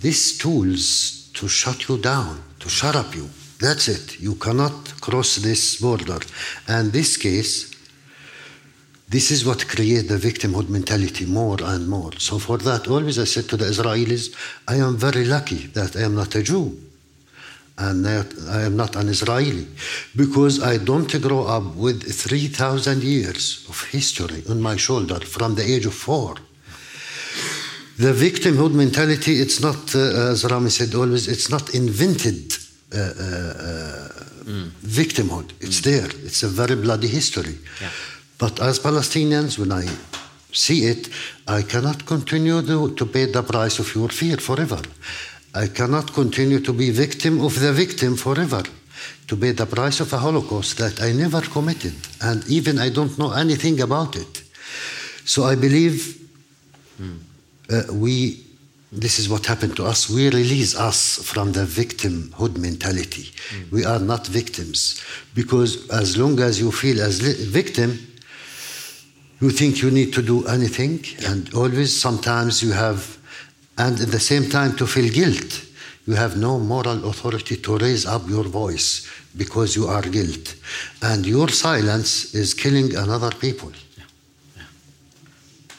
These 0.00 0.38
tools 0.38 1.30
to 1.34 1.48
shut 1.48 1.88
you 1.88 1.98
down, 1.98 2.42
to 2.60 2.68
shut 2.68 2.94
up 2.94 3.14
you, 3.14 3.28
that's 3.58 3.88
it. 3.88 4.20
You 4.20 4.34
cannot 4.34 5.00
cross 5.00 5.36
this 5.36 5.80
border. 5.80 6.20
And 6.68 6.92
this 6.92 7.16
case, 7.16 7.74
this 9.08 9.30
is 9.30 9.44
what 9.44 9.66
creates 9.68 10.08
the 10.08 10.16
victimhood 10.16 10.68
mentality 10.68 11.26
more 11.26 11.56
and 11.62 11.88
more. 11.88 12.12
So 12.18 12.38
for 12.38 12.58
that, 12.58 12.88
always 12.88 13.18
I 13.18 13.24
said 13.24 13.48
to 13.48 13.56
the 13.56 13.64
Israelis, 13.64 14.34
I 14.68 14.76
am 14.76 14.96
very 14.96 15.24
lucky 15.24 15.68
that 15.68 15.96
I 15.96 16.02
am 16.02 16.14
not 16.14 16.34
a 16.34 16.42
Jew 16.42 16.76
and 17.78 18.04
that 18.04 18.34
I 18.48 18.62
am 18.62 18.76
not 18.76 18.96
an 18.96 19.08
Israeli 19.08 19.66
because 20.16 20.62
I 20.62 20.78
don't 20.78 21.20
grow 21.20 21.44
up 21.44 21.76
with 21.76 22.02
3,000 22.10 23.02
years 23.02 23.66
of 23.68 23.82
history 23.84 24.42
on 24.50 24.60
my 24.60 24.76
shoulder 24.76 25.20
from 25.20 25.54
the 25.54 25.62
age 25.62 25.86
of 25.86 25.94
four. 25.94 26.36
The 27.98 28.12
victimhood 28.12 28.72
mentality, 28.72 29.40
it's 29.40 29.60
not, 29.60 29.94
uh, 29.94 30.32
as 30.32 30.44
Rami 30.44 30.68
said 30.68 30.94
always, 30.94 31.28
it's 31.28 31.48
not 31.48 31.74
invented 31.74 32.65
mm. 32.90 34.68
victimhood. 34.82 35.52
It's 35.60 35.80
mm. 35.80 35.84
there. 35.84 36.08
It's 36.24 36.42
a 36.42 36.48
very 36.48 36.76
bloody 36.76 37.08
history. 37.08 37.58
Yeah. 37.80 37.90
But 38.38 38.60
as 38.60 38.78
Palestinians, 38.78 39.58
when 39.58 39.72
I 39.72 39.86
see 40.52 40.84
it, 40.86 41.08
I 41.46 41.62
cannot 41.62 42.06
continue 42.06 42.62
to, 42.62 42.94
to 42.94 43.06
pay 43.06 43.26
the 43.26 43.42
price 43.42 43.78
of 43.78 43.94
your 43.94 44.08
fear 44.08 44.36
forever. 44.36 44.80
I 45.54 45.68
cannot 45.68 46.12
continue 46.12 46.60
to 46.60 46.72
be 46.72 46.90
victim 46.90 47.40
of 47.40 47.58
the 47.58 47.72
victim 47.72 48.16
forever, 48.16 48.62
to 49.26 49.36
pay 49.36 49.52
the 49.52 49.66
price 49.66 50.00
of 50.00 50.12
a 50.12 50.18
Holocaust 50.18 50.76
that 50.78 51.02
I 51.02 51.12
never 51.12 51.40
committed, 51.40 51.94
and 52.20 52.46
even 52.46 52.78
I 52.78 52.90
don't 52.90 53.18
know 53.18 53.32
anything 53.32 53.80
about 53.80 54.16
it. 54.16 54.42
So 55.24 55.44
I 55.44 55.54
believe 55.54 56.28
mm. 57.00 57.18
uh, 57.70 57.92
we 57.94 58.45
this 58.96 59.18
is 59.18 59.28
what 59.28 59.44
happened 59.44 59.76
to 59.76 59.84
us. 59.84 60.08
We 60.08 60.30
release 60.30 60.74
us 60.74 61.22
from 61.22 61.52
the 61.52 61.64
victimhood 61.64 62.56
mentality. 62.56 63.30
Mm. 63.50 63.70
We 63.70 63.84
are 63.84 63.98
not 63.98 64.26
victims 64.26 65.02
because 65.34 65.88
as 65.90 66.16
long 66.16 66.40
as 66.40 66.58
you 66.58 66.72
feel 66.72 67.02
as 67.02 67.20
victim, 67.20 67.98
you 69.40 69.50
think 69.50 69.82
you 69.82 69.90
need 69.90 70.14
to 70.14 70.22
do 70.22 70.46
anything, 70.46 71.04
and 71.26 71.52
always 71.52 71.94
sometimes 71.94 72.62
you 72.62 72.72
have, 72.72 73.18
and 73.76 74.00
at 74.00 74.10
the 74.10 74.20
same 74.20 74.48
time 74.48 74.74
to 74.76 74.86
feel 74.86 75.12
guilt. 75.12 75.62
You 76.06 76.14
have 76.14 76.38
no 76.38 76.58
moral 76.58 77.06
authority 77.10 77.56
to 77.56 77.76
raise 77.76 78.06
up 78.06 78.28
your 78.28 78.44
voice 78.44 79.06
because 79.36 79.76
you 79.76 79.88
are 79.88 80.02
guilt, 80.02 80.54
and 81.02 81.26
your 81.26 81.48
silence 81.48 82.34
is 82.34 82.54
killing 82.54 82.96
another 82.96 83.30
people. 83.30 83.72
Yeah. 83.98 84.04
Yeah. 84.56 84.62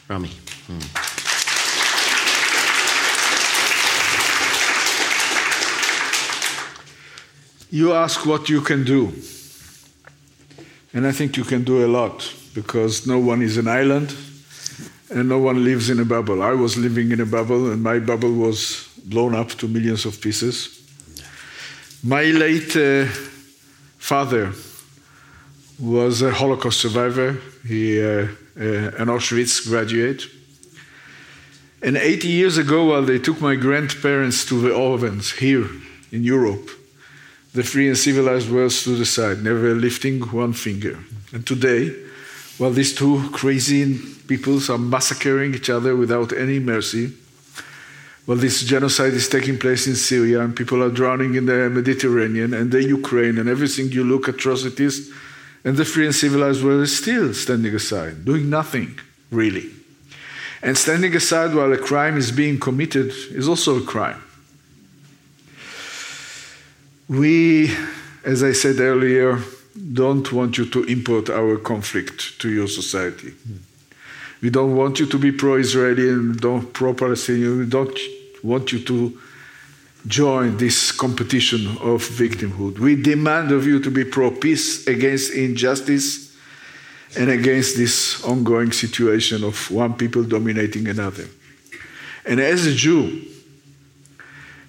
Rami. 0.06 0.30
Hmm. 0.68 1.07
You 7.70 7.92
ask 7.92 8.24
what 8.24 8.48
you 8.48 8.62
can 8.62 8.84
do. 8.84 9.12
And 10.94 11.06
I 11.06 11.12
think 11.12 11.36
you 11.36 11.44
can 11.44 11.64
do 11.64 11.84
a 11.84 11.88
lot 11.88 12.32
because 12.54 13.06
no 13.06 13.18
one 13.18 13.42
is 13.42 13.58
an 13.58 13.68
island 13.68 14.14
and 15.10 15.28
no 15.28 15.38
one 15.38 15.64
lives 15.64 15.90
in 15.90 16.00
a 16.00 16.04
bubble. 16.04 16.42
I 16.42 16.52
was 16.52 16.78
living 16.78 17.12
in 17.12 17.20
a 17.20 17.26
bubble 17.26 17.70
and 17.70 17.82
my 17.82 17.98
bubble 17.98 18.32
was 18.32 18.88
blown 19.04 19.34
up 19.34 19.50
to 19.58 19.68
millions 19.68 20.06
of 20.06 20.20
pieces. 20.20 20.82
My 22.02 22.24
late 22.24 22.74
uh, 22.74 23.04
father 23.98 24.52
was 25.78 26.22
a 26.22 26.32
Holocaust 26.32 26.80
survivor, 26.80 27.38
he, 27.66 28.02
uh, 28.02 28.28
uh, 28.58 28.96
an 28.98 29.08
Auschwitz 29.08 29.68
graduate. 29.68 30.24
And 31.82 31.96
80 31.96 32.28
years 32.28 32.56
ago, 32.56 32.86
while 32.86 33.02
they 33.02 33.18
took 33.18 33.40
my 33.40 33.56
grandparents 33.56 34.44
to 34.46 34.60
the 34.60 34.74
ovens 34.74 35.32
here 35.32 35.68
in 36.10 36.24
Europe, 36.24 36.70
the 37.54 37.62
free 37.62 37.88
and 37.88 37.96
civilized 37.96 38.50
world 38.50 38.72
stood 38.72 39.00
aside, 39.00 39.42
never 39.42 39.74
lifting 39.74 40.20
one 40.20 40.52
finger. 40.52 40.98
And 41.32 41.46
today, 41.46 41.94
while 42.58 42.70
these 42.70 42.94
two 42.94 43.28
crazy 43.30 43.98
peoples 44.26 44.68
are 44.68 44.78
massacring 44.78 45.54
each 45.54 45.70
other 45.70 45.96
without 45.96 46.32
any 46.32 46.58
mercy, 46.58 47.12
while 48.26 48.36
this 48.36 48.62
genocide 48.62 49.14
is 49.14 49.28
taking 49.28 49.58
place 49.58 49.86
in 49.86 49.96
Syria 49.96 50.42
and 50.42 50.54
people 50.54 50.82
are 50.82 50.90
drowning 50.90 51.34
in 51.34 51.46
the 51.46 51.70
Mediterranean 51.70 52.52
and 52.52 52.70
the 52.70 52.82
Ukraine 52.82 53.38
and 53.38 53.48
everything 53.48 53.90
you 53.90 54.04
look 54.04 54.28
atrocities, 54.28 55.10
and 55.64 55.76
the 55.76 55.84
free 55.84 56.04
and 56.04 56.14
civilized 56.14 56.62
world 56.62 56.82
is 56.82 56.96
still 56.96 57.32
standing 57.32 57.74
aside, 57.74 58.24
doing 58.24 58.50
nothing, 58.50 58.98
really. 59.30 59.70
And 60.62 60.76
standing 60.76 61.14
aside 61.16 61.54
while 61.54 61.72
a 61.72 61.78
crime 61.78 62.16
is 62.18 62.30
being 62.30 62.60
committed 62.60 63.12
is 63.30 63.48
also 63.48 63.78
a 63.78 63.82
crime. 63.82 64.22
We, 67.08 67.70
as 68.22 68.42
I 68.42 68.52
said 68.52 68.80
earlier, 68.80 69.38
don't 69.92 70.30
want 70.30 70.58
you 70.58 70.66
to 70.66 70.84
import 70.84 71.30
our 71.30 71.56
conflict 71.56 72.38
to 72.40 72.50
your 72.50 72.68
society. 72.68 73.32
We 74.42 74.50
don't 74.50 74.76
want 74.76 75.00
you 75.00 75.06
to 75.06 75.18
be 75.18 75.32
pro 75.32 75.56
Israeli 75.56 76.08
and 76.10 76.38
don't 76.38 76.72
pro 76.72 76.92
Palestinian. 76.94 77.58
We 77.58 77.66
don't 77.66 77.98
want 78.42 78.72
you 78.72 78.80
to 78.84 79.18
join 80.06 80.56
this 80.58 80.92
competition 80.92 81.66
of 81.78 82.02
victimhood. 82.02 82.78
We 82.78 82.94
demand 82.94 83.52
of 83.52 83.66
you 83.66 83.80
to 83.80 83.90
be 83.90 84.04
pro 84.04 84.30
peace 84.30 84.86
against 84.86 85.32
injustice 85.32 86.36
and 87.16 87.30
against 87.30 87.76
this 87.76 88.22
ongoing 88.22 88.70
situation 88.70 89.44
of 89.44 89.70
one 89.70 89.94
people 89.94 90.24
dominating 90.24 90.88
another. 90.88 91.24
And 92.26 92.38
as 92.38 92.66
a 92.66 92.74
Jew, 92.74 93.22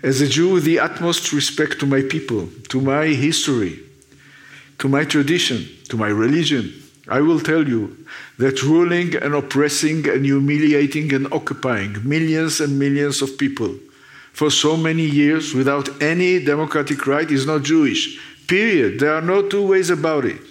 as 0.01 0.21
a 0.21 0.27
Jew 0.27 0.53
with 0.53 0.63
the 0.63 0.79
utmost 0.79 1.33
respect 1.33 1.79
to 1.79 1.85
my 1.85 2.01
people, 2.01 2.47
to 2.69 2.79
my 2.79 3.07
history, 3.07 3.79
to 4.77 4.87
my 4.87 5.03
tradition, 5.03 5.67
to 5.89 5.97
my 5.97 6.07
religion, 6.07 6.73
I 7.07 7.21
will 7.21 7.39
tell 7.39 7.67
you 7.67 7.97
that 8.37 8.63
ruling 8.63 9.15
and 9.15 9.33
oppressing 9.33 10.07
and 10.07 10.23
humiliating 10.23 11.13
and 11.13 11.31
occupying 11.33 12.07
millions 12.07 12.61
and 12.61 12.77
millions 12.77 13.21
of 13.21 13.37
people 13.37 13.75
for 14.31 14.49
so 14.49 14.77
many 14.77 15.03
years 15.03 15.53
without 15.53 16.01
any 16.01 16.43
democratic 16.43 17.05
right 17.07 17.29
is 17.29 17.45
not 17.45 17.63
Jewish. 17.63 18.19
Period. 18.47 18.99
There 18.99 19.13
are 19.13 19.21
no 19.21 19.47
two 19.47 19.67
ways 19.67 19.89
about 19.89 20.23
it. 20.25 20.41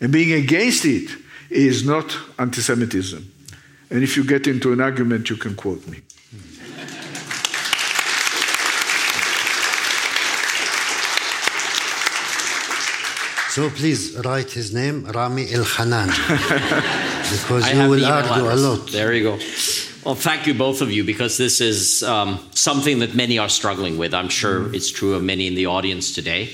And 0.00 0.12
being 0.12 0.32
against 0.32 0.84
it 0.84 1.10
is 1.50 1.84
not 1.84 2.16
anti 2.38 2.62
Semitism. 2.62 3.30
And 3.90 4.02
if 4.02 4.16
you 4.16 4.24
get 4.24 4.46
into 4.46 4.72
an 4.72 4.80
argument, 4.80 5.28
you 5.30 5.36
can 5.36 5.54
quote 5.54 5.86
me. 5.88 6.00
So 13.48 13.70
please 13.70 14.14
write 14.24 14.50
his 14.50 14.74
name, 14.74 15.04
Rami 15.04 15.46
Elhanan, 15.46 16.08
because 17.32 17.72
you 17.72 17.88
will 17.88 18.04
argue 18.04 18.50
a 18.50 18.54
lot. 18.54 18.90
There 18.90 19.14
you 19.14 19.22
go. 19.22 19.38
Well, 20.04 20.14
thank 20.14 20.46
you, 20.46 20.52
both 20.52 20.82
of 20.82 20.90
you, 20.90 21.02
because 21.02 21.38
this 21.38 21.60
is 21.60 22.02
um, 22.02 22.38
something 22.52 22.98
that 22.98 23.14
many 23.14 23.38
are 23.38 23.48
struggling 23.48 23.96
with. 23.96 24.12
I'm 24.12 24.28
sure 24.28 24.72
it's 24.74 24.90
true 24.90 25.14
of 25.14 25.22
many 25.22 25.46
in 25.46 25.54
the 25.54 25.64
audience 25.64 26.14
today. 26.14 26.50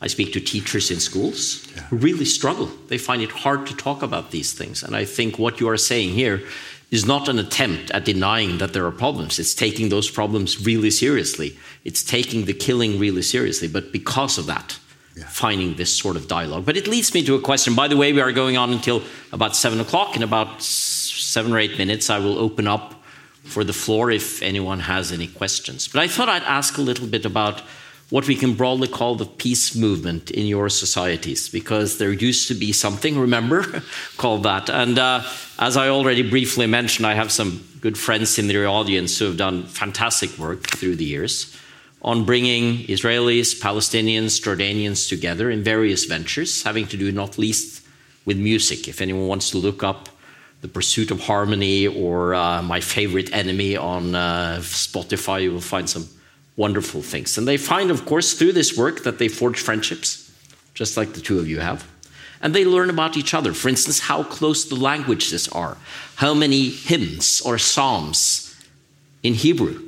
I 0.00 0.06
speak 0.06 0.32
to 0.32 0.40
teachers 0.40 0.90
in 0.90 1.00
schools 1.00 1.66
who 1.90 1.96
really 1.96 2.24
struggle. 2.24 2.70
They 2.88 2.98
find 2.98 3.20
it 3.20 3.30
hard 3.30 3.66
to 3.66 3.76
talk 3.76 4.02
about 4.02 4.30
these 4.30 4.54
things. 4.54 4.82
And 4.82 4.96
I 4.96 5.04
think 5.04 5.38
what 5.38 5.60
you 5.60 5.68
are 5.68 5.76
saying 5.76 6.10
here 6.10 6.42
is 6.90 7.04
not 7.04 7.28
an 7.28 7.38
attempt 7.38 7.90
at 7.90 8.06
denying 8.06 8.56
that 8.58 8.72
there 8.72 8.86
are 8.86 8.92
problems. 8.92 9.38
It's 9.38 9.54
taking 9.54 9.90
those 9.90 10.10
problems 10.10 10.64
really 10.64 10.90
seriously. 10.90 11.58
It's 11.84 12.02
taking 12.02 12.46
the 12.46 12.54
killing 12.54 12.98
really 12.98 13.22
seriously. 13.22 13.68
But 13.68 13.92
because 13.92 14.38
of 14.38 14.46
that, 14.46 14.78
finding 15.26 15.74
this 15.74 15.96
sort 15.96 16.16
of 16.16 16.28
dialogue. 16.28 16.64
But 16.64 16.76
it 16.76 16.86
leads 16.86 17.14
me 17.14 17.24
to 17.24 17.34
a 17.34 17.40
question. 17.40 17.74
By 17.74 17.88
the 17.88 17.96
way, 17.96 18.12
we 18.12 18.20
are 18.20 18.32
going 18.32 18.56
on 18.56 18.72
until 18.72 19.02
about 19.32 19.56
seven 19.56 19.80
o'clock. 19.80 20.16
In 20.16 20.22
about 20.22 20.62
seven 20.62 21.52
or 21.52 21.58
eight 21.58 21.78
minutes, 21.78 22.10
I 22.10 22.18
will 22.18 22.38
open 22.38 22.66
up 22.66 22.94
for 23.44 23.64
the 23.64 23.72
floor 23.72 24.10
if 24.10 24.42
anyone 24.42 24.80
has 24.80 25.12
any 25.12 25.26
questions. 25.26 25.88
But 25.88 26.02
I 26.02 26.08
thought 26.08 26.28
I'd 26.28 26.42
ask 26.42 26.78
a 26.78 26.82
little 26.82 27.06
bit 27.06 27.24
about 27.24 27.62
what 28.10 28.26
we 28.26 28.34
can 28.34 28.54
broadly 28.54 28.88
call 28.88 29.16
the 29.16 29.26
peace 29.26 29.74
movement 29.76 30.30
in 30.30 30.46
your 30.46 30.70
societies, 30.70 31.48
because 31.48 31.98
there 31.98 32.10
used 32.10 32.48
to 32.48 32.54
be 32.54 32.72
something, 32.72 33.18
remember, 33.18 33.82
called 34.16 34.44
that. 34.44 34.70
And 34.70 34.98
uh, 34.98 35.22
as 35.58 35.76
I 35.76 35.88
already 35.88 36.28
briefly 36.28 36.66
mentioned, 36.66 37.06
I 37.06 37.14
have 37.14 37.30
some 37.30 37.64
good 37.80 37.98
friends 37.98 38.38
in 38.38 38.48
the 38.48 38.64
audience 38.64 39.18
who 39.18 39.26
have 39.26 39.36
done 39.36 39.64
fantastic 39.64 40.38
work 40.38 40.66
through 40.68 40.96
the 40.96 41.04
years 41.04 41.54
on 42.02 42.24
bringing 42.24 42.84
Israelis, 42.86 43.60
Palestinians, 43.60 44.40
Jordanians 44.40 45.08
together 45.08 45.50
in 45.50 45.62
various 45.62 46.04
ventures, 46.04 46.62
having 46.62 46.86
to 46.88 46.96
do 46.96 47.10
not 47.10 47.38
least 47.38 47.84
with 48.24 48.38
music. 48.38 48.88
If 48.88 49.00
anyone 49.00 49.26
wants 49.26 49.50
to 49.50 49.58
look 49.58 49.82
up 49.82 50.08
The 50.60 50.68
Pursuit 50.68 51.10
of 51.10 51.20
Harmony 51.20 51.86
or 51.86 52.34
uh, 52.34 52.62
My 52.62 52.80
Favorite 52.80 53.32
Enemy 53.32 53.76
on 53.76 54.14
uh, 54.14 54.58
Spotify, 54.60 55.42
you 55.42 55.52
will 55.52 55.60
find 55.60 55.88
some 55.88 56.08
wonderful 56.56 57.02
things. 57.02 57.38
And 57.38 57.48
they 57.48 57.56
find, 57.56 57.90
of 57.90 58.04
course, 58.04 58.34
through 58.34 58.52
this 58.52 58.76
work 58.76 59.02
that 59.04 59.18
they 59.18 59.28
forge 59.28 59.60
friendships, 59.60 60.30
just 60.74 60.96
like 60.96 61.14
the 61.14 61.20
two 61.20 61.38
of 61.38 61.48
you 61.48 61.60
have. 61.60 61.88
And 62.40 62.54
they 62.54 62.64
learn 62.64 62.90
about 62.90 63.16
each 63.16 63.34
other. 63.34 63.52
For 63.52 63.68
instance, 63.68 63.98
how 64.00 64.22
close 64.22 64.64
the 64.64 64.76
languages 64.76 65.48
are, 65.48 65.76
how 66.16 66.34
many 66.34 66.68
hymns 66.68 67.40
or 67.40 67.58
psalms 67.58 68.54
in 69.24 69.34
Hebrew 69.34 69.87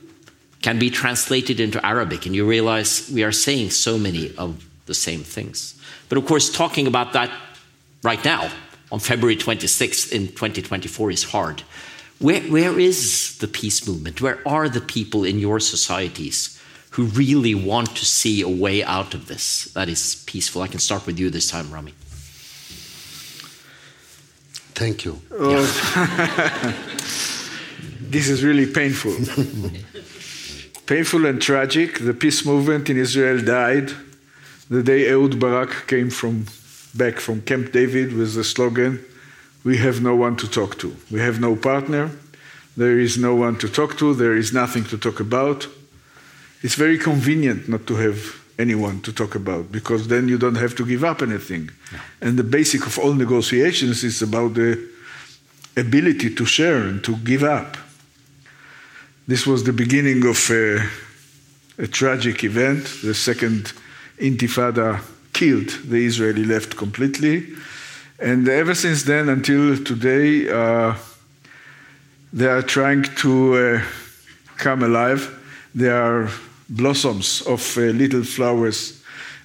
can 0.63 0.79
be 0.79 0.91
translated 0.91 1.61
into 1.61 1.85
Arabic, 1.85 2.27
and 2.27 2.35
you 2.35 2.47
realize 2.47 3.11
we 3.13 3.25
are 3.25 3.33
saying 3.33 3.71
so 3.71 3.99
many 3.99 4.35
of 4.37 4.67
the 4.87 4.95
same 4.95 5.21
things. 5.21 5.81
But 6.09 6.19
of 6.19 6.27
course, 6.27 6.51
talking 6.51 6.87
about 6.87 7.13
that 7.15 7.31
right 8.03 8.23
now, 8.25 8.51
on 8.93 8.99
February 8.99 9.37
26th 9.37 10.13
in 10.13 10.29
2024, 10.29 11.11
is 11.11 11.25
hard. 11.25 11.63
Where, 12.19 12.43
where 12.43 12.79
is 12.79 13.39
the 13.39 13.49
peace 13.49 13.87
movement? 13.87 14.21
Where 14.21 14.47
are 14.47 14.69
the 14.69 14.81
people 14.81 15.25
in 15.25 15.39
your 15.39 15.61
societies 15.61 16.61
who 16.91 17.05
really 17.05 17.55
want 17.55 17.97
to 17.97 18.05
see 18.05 18.43
a 18.43 18.49
way 18.49 18.83
out 18.83 19.15
of 19.15 19.29
this 19.29 19.65
that 19.73 19.89
is 19.89 20.23
peaceful? 20.27 20.61
I 20.61 20.67
can 20.67 20.81
start 20.81 21.07
with 21.07 21.19
you 21.19 21.31
this 21.31 21.51
time, 21.51 21.71
Rami. 21.71 21.95
Thank 24.75 25.05
you. 25.05 25.21
Oh. 25.33 26.87
This 28.11 28.29
is 28.29 28.43
really 28.43 28.67
painful. 28.67 29.13
painful 30.91 31.25
and 31.25 31.41
tragic. 31.41 32.01
The 32.01 32.13
peace 32.13 32.45
movement 32.45 32.91
in 32.91 32.97
Israel 32.97 33.39
died 33.41 33.93
the 34.69 34.83
day 34.83 35.03
Ehud 35.13 35.39
Barak 35.39 35.87
came 35.87 36.11
from 36.11 36.47
back 37.03 37.21
from 37.21 37.43
Camp 37.43 37.71
David 37.71 38.09
with 38.19 38.35
the 38.35 38.43
slogan, 38.43 38.99
"We 39.63 39.77
have 39.87 40.03
no 40.03 40.15
one 40.27 40.35
to 40.43 40.47
talk 40.59 40.73
to. 40.83 40.89
We 41.15 41.21
have 41.21 41.39
no 41.39 41.55
partner. 41.55 42.11
There 42.77 42.99
is 43.07 43.17
no 43.17 43.33
one 43.47 43.57
to 43.63 43.69
talk 43.69 43.99
to. 43.99 44.15
There 44.15 44.37
is 44.43 44.53
nothing 44.53 44.85
to 44.93 44.97
talk 44.99 45.21
about." 45.21 45.69
It's 46.65 46.79
very 46.85 46.99
convenient 46.99 47.69
not 47.69 47.87
to 47.87 47.95
have 48.07 48.19
anyone 48.59 48.97
to 49.07 49.13
talk 49.13 49.33
about 49.43 49.65
because 49.71 50.03
then 50.09 50.25
you 50.29 50.39
don't 50.39 50.63
have 50.65 50.75
to 50.75 50.85
give 50.93 51.05
up 51.11 51.23
anything. 51.23 51.71
And 52.25 52.33
the 52.37 52.49
basic 52.59 52.83
of 52.87 52.99
all 52.99 53.15
negotiations 53.15 54.03
is 54.11 54.23
about 54.23 54.55
the 54.55 54.73
ability 55.77 56.31
to 56.39 56.45
share 56.57 56.81
and 56.89 56.99
to 57.05 57.13
give 57.31 57.45
up. 57.61 57.77
This 59.31 59.47
was 59.47 59.63
the 59.63 59.73
beginning 59.73 60.27
of 60.27 60.51
a, 60.51 60.85
a 61.79 61.87
tragic 61.87 62.43
event. 62.43 62.85
The 63.01 63.15
second 63.15 63.73
Intifada 64.19 65.01
killed 65.33 65.69
the 65.89 66.05
Israeli 66.05 66.45
left 66.45 66.77
completely. 66.77 67.47
And 68.19 68.49
ever 68.49 68.75
since 68.75 69.05
then 69.05 69.29
until 69.29 69.77
today, 69.85 70.51
uh, 70.51 70.97
they 72.33 72.49
are 72.49 72.63
trying 72.63 73.05
to 73.23 73.55
uh, 73.55 73.83
come 74.57 74.83
alive. 74.83 75.31
There 75.77 75.95
are 75.95 76.29
blossoms 76.69 77.43
of 77.43 77.79
uh, 77.79 77.83
little 77.83 78.25
flowers 78.25 79.00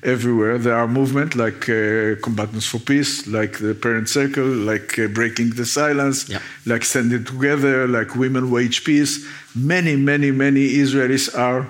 everywhere. 0.05 0.57
There 0.57 0.75
are 0.75 0.87
movements 0.87 1.35
like 1.35 1.67
uh, 1.69 2.15
Combatants 2.21 2.67
for 2.67 2.79
Peace, 2.79 3.27
like 3.27 3.57
the 3.59 3.73
Parent 3.73 4.07
Circle, 4.09 4.45
like 4.45 4.97
uh, 4.99 5.07
Breaking 5.07 5.49
the 5.55 5.65
Silence, 5.65 6.29
Yeah. 6.29 6.39
like 6.65 6.83
Standing 6.85 7.23
Together, 7.25 7.87
like 7.87 8.15
Women 8.15 8.49
Wage 8.51 8.83
Peace. 8.83 9.25
Many, 9.55 9.95
many, 9.95 10.31
many 10.31 10.69
Israelis 10.83 11.29
are 11.37 11.67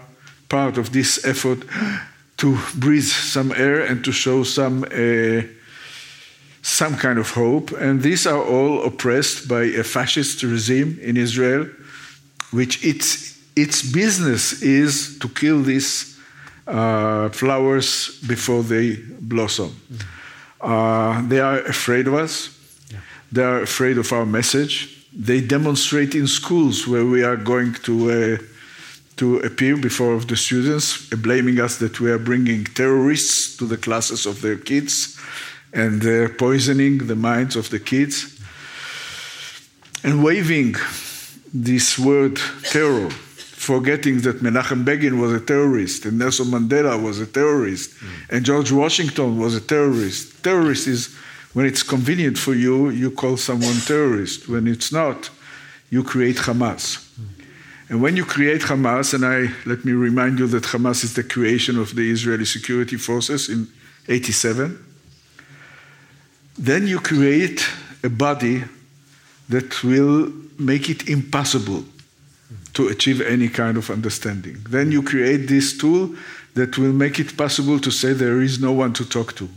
part 0.49 0.77
of 0.77 0.91
this 0.91 1.25
effort 1.25 1.59
to 2.37 2.57
breathe 2.75 3.03
some 3.35 3.51
air 3.55 3.79
and 3.89 4.03
to 4.03 4.11
show 4.11 4.43
some 4.43 4.83
uh, 4.91 5.41
some 6.61 6.97
kind 6.97 7.19
of 7.19 7.29
hope. 7.31 7.71
And 7.79 8.01
these 8.01 8.25
are 8.27 8.41
all 8.43 8.83
oppressed 8.85 9.47
by 9.47 9.63
a 9.63 9.83
fascist 9.83 10.43
regime 10.43 10.97
in 11.01 11.15
Israel, 11.17 11.67
which 12.51 12.83
its 12.83 13.37
its 13.55 13.81
business 13.81 14.61
is 14.61 15.17
to 15.19 15.27
kill 15.29 15.61
these 15.63 16.14
uh, 16.67 17.29
flowers 17.29 18.19
before 18.27 18.63
they 18.63 18.95
blossom. 19.19 19.75
Uh, 20.61 21.27
they 21.27 21.39
are 21.39 21.59
afraid 21.59 22.07
of 22.07 22.13
us. 22.13 22.49
They 23.31 23.43
are 23.43 23.61
afraid 23.61 23.97
of 23.97 24.11
our 24.11 24.25
message. 24.25 25.07
They 25.13 25.41
demonstrate 25.41 26.15
in 26.15 26.27
schools 26.27 26.87
where 26.87 27.05
we 27.05 27.23
are 27.23 27.37
going 27.37 27.73
to 27.83 28.11
uh, 28.11 28.37
to 29.17 29.37
appear 29.39 29.77
before 29.77 30.19
the 30.19 30.35
students, 30.35 31.09
blaming 31.09 31.59
us 31.59 31.77
that 31.77 31.99
we 32.01 32.11
are 32.11 32.19
bringing 32.19 32.65
terrorists 32.65 33.55
to 33.57 33.65
the 33.65 33.77
classes 33.77 34.25
of 34.25 34.41
their 34.41 34.57
kids 34.57 35.17
and 35.73 36.05
uh, 36.05 36.27
poisoning 36.37 36.97
the 36.97 37.15
minds 37.15 37.55
of 37.55 37.69
the 37.69 37.79
kids 37.79 38.37
and 40.03 40.23
waving 40.23 40.75
this 41.53 41.97
word 41.97 42.39
terror, 42.63 43.09
forgetting 43.65 44.21
that 44.21 44.41
Menachem 44.41 44.85
Begin 44.85 45.19
was 45.19 45.33
a 45.33 45.39
terrorist 45.39 46.05
and 46.05 46.19
Nelson 46.19 46.45
Mandela 46.45 47.01
was 47.01 47.19
a 47.19 47.25
terrorist 47.25 47.95
mm. 47.95 48.29
and 48.29 48.45
George 48.45 48.71
Washington 48.71 49.39
was 49.39 49.55
a 49.55 49.61
terrorist. 49.61 50.43
Terrorist 50.43 50.87
is 50.87 51.15
when 51.53 51.65
it's 51.65 51.81
convenient 51.81 52.37
for 52.37 52.53
you, 52.53 52.89
you 52.89 53.09
call 53.09 53.37
someone 53.37 53.75
terrorist. 53.87 54.47
When 54.47 54.67
it's 54.67 54.91
not, 54.91 55.31
you 55.89 56.03
create 56.03 56.35
Hamas. 56.35 56.85
Mm. 57.19 57.45
And 57.89 58.01
when 58.03 58.15
you 58.15 58.25
create 58.25 58.61
Hamas, 58.61 59.13
and 59.15 59.25
I 59.25 59.51
let 59.65 59.83
me 59.83 59.93
remind 59.93 60.37
you 60.37 60.47
that 60.47 60.63
Hamas 60.63 61.03
is 61.03 61.15
the 61.15 61.23
creation 61.23 61.79
of 61.79 61.95
the 61.95 62.11
Israeli 62.11 62.45
security 62.45 62.97
forces 62.97 63.49
in 63.49 63.67
87, 64.07 64.77
then 66.57 66.87
you 66.87 66.99
create 66.99 67.67
a 68.03 68.09
body 68.09 68.63
that 69.49 69.83
will 69.83 70.31
make 70.59 70.89
it 70.89 71.09
impossible 71.09 71.83
to 72.75 72.87
achieve 72.87 73.21
any 73.21 73.49
kind 73.49 73.77
of 73.77 73.89
understanding. 73.89 74.57
Then 74.69 74.91
you 74.91 75.01
create 75.01 75.47
this 75.47 75.77
tool 75.77 76.15
that 76.53 76.77
will 76.77 76.93
make 76.93 77.19
it 77.19 77.35
possible 77.35 77.79
to 77.79 77.91
say 77.91 78.13
there 78.13 78.41
is 78.41 78.59
no 78.59 78.71
one 78.71 78.93
to 78.93 79.05
talk 79.05 79.35
to. 79.35 79.49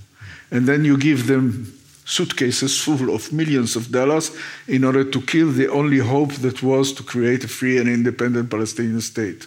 And 0.50 0.66
then 0.66 0.84
you 0.84 0.96
give 0.96 1.26
them 1.26 1.72
suitcases 2.04 2.80
full 2.80 3.14
of 3.14 3.32
millions 3.32 3.76
of 3.76 3.90
dollars 3.90 4.30
in 4.66 4.82
order 4.82 5.04
to 5.04 5.20
kill 5.20 5.52
the 5.52 5.68
only 5.68 5.98
hope 5.98 6.32
that 6.34 6.62
was 6.62 6.92
to 6.94 7.02
create 7.02 7.44
a 7.44 7.48
free 7.48 7.78
and 7.78 7.88
independent 7.88 8.50
Palestinian 8.50 9.00
state, 9.00 9.46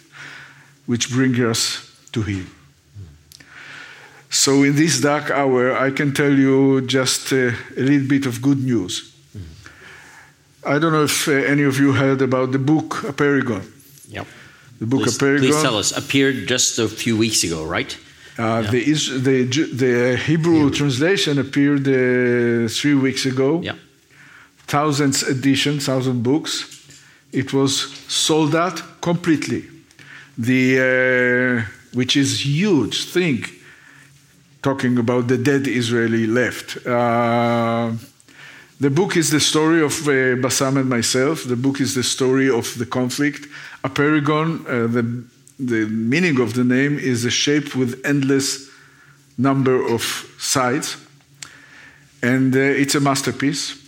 which 0.86 1.10
brings 1.10 1.40
us 1.40 1.90
to 2.12 2.22
here. 2.22 2.46
So, 4.30 4.62
in 4.62 4.76
this 4.76 5.00
dark 5.00 5.30
hour, 5.30 5.76
I 5.76 5.90
can 5.90 6.14
tell 6.14 6.32
you 6.32 6.80
just 6.82 7.32
a 7.32 7.54
little 7.76 8.08
bit 8.08 8.24
of 8.24 8.40
good 8.40 8.62
news. 8.64 9.11
I 10.64 10.78
don't 10.78 10.92
know 10.92 11.04
if 11.04 11.26
uh, 11.28 11.32
any 11.32 11.64
of 11.64 11.78
you 11.78 11.92
heard 11.92 12.22
about 12.22 12.52
the 12.52 12.58
book 12.58 13.02
Apeirogon. 13.04 13.62
Yep. 14.08 14.26
The 14.80 14.86
book 14.86 15.02
Please, 15.02 15.18
Apeirogon. 15.18 15.38
please 15.38 15.62
tell 15.62 15.76
us. 15.76 15.96
Appeared 15.96 16.46
just 16.46 16.78
a 16.78 16.88
few 16.88 17.16
weeks 17.16 17.42
ago, 17.44 17.64
right? 17.64 17.96
Uh, 18.38 18.62
the, 18.70 18.80
Is- 18.90 19.22
the, 19.22 19.44
the 19.44 20.16
Hebrew 20.16 20.70
translation 20.70 21.38
appeared 21.38 21.86
uh, 21.86 22.68
three 22.68 22.94
weeks 22.94 23.26
ago. 23.26 23.60
Yeah. 23.60 23.74
Thousands 24.66 25.22
edition, 25.22 25.80
thousand 25.80 26.22
books. 26.22 26.68
It 27.32 27.52
was 27.52 27.92
sold 28.08 28.54
out 28.54 29.00
completely. 29.00 29.64
The 30.38 30.78
uh, 30.80 31.70
which 31.92 32.16
is 32.16 32.46
huge 32.46 33.04
thing. 33.04 33.44
Talking 34.62 34.96
about 34.96 35.26
the 35.28 35.36
dead 35.38 35.66
Israeli 35.66 36.26
left. 36.26 36.78
The 38.82 38.90
book 38.90 39.16
is 39.16 39.30
the 39.30 39.38
story 39.38 39.80
of 39.80 40.08
uh, 40.08 40.34
Bassam 40.42 40.76
and 40.76 40.88
myself. 40.88 41.44
The 41.44 41.54
book 41.54 41.80
is 41.80 41.94
the 41.94 42.02
story 42.02 42.50
of 42.50 42.76
the 42.78 42.84
conflict. 42.84 43.46
Apeirogon, 43.84 44.66
uh, 44.66 44.88
the, 44.88 45.24
the 45.60 45.86
meaning 45.86 46.40
of 46.40 46.54
the 46.54 46.64
name 46.64 46.98
is 46.98 47.24
a 47.24 47.30
shape 47.30 47.76
with 47.76 48.04
endless 48.04 48.68
number 49.38 49.86
of 49.86 50.02
sides. 50.36 50.96
And 52.24 52.56
uh, 52.56 52.58
it's 52.58 52.96
a 52.96 53.00
masterpiece. 53.00 53.80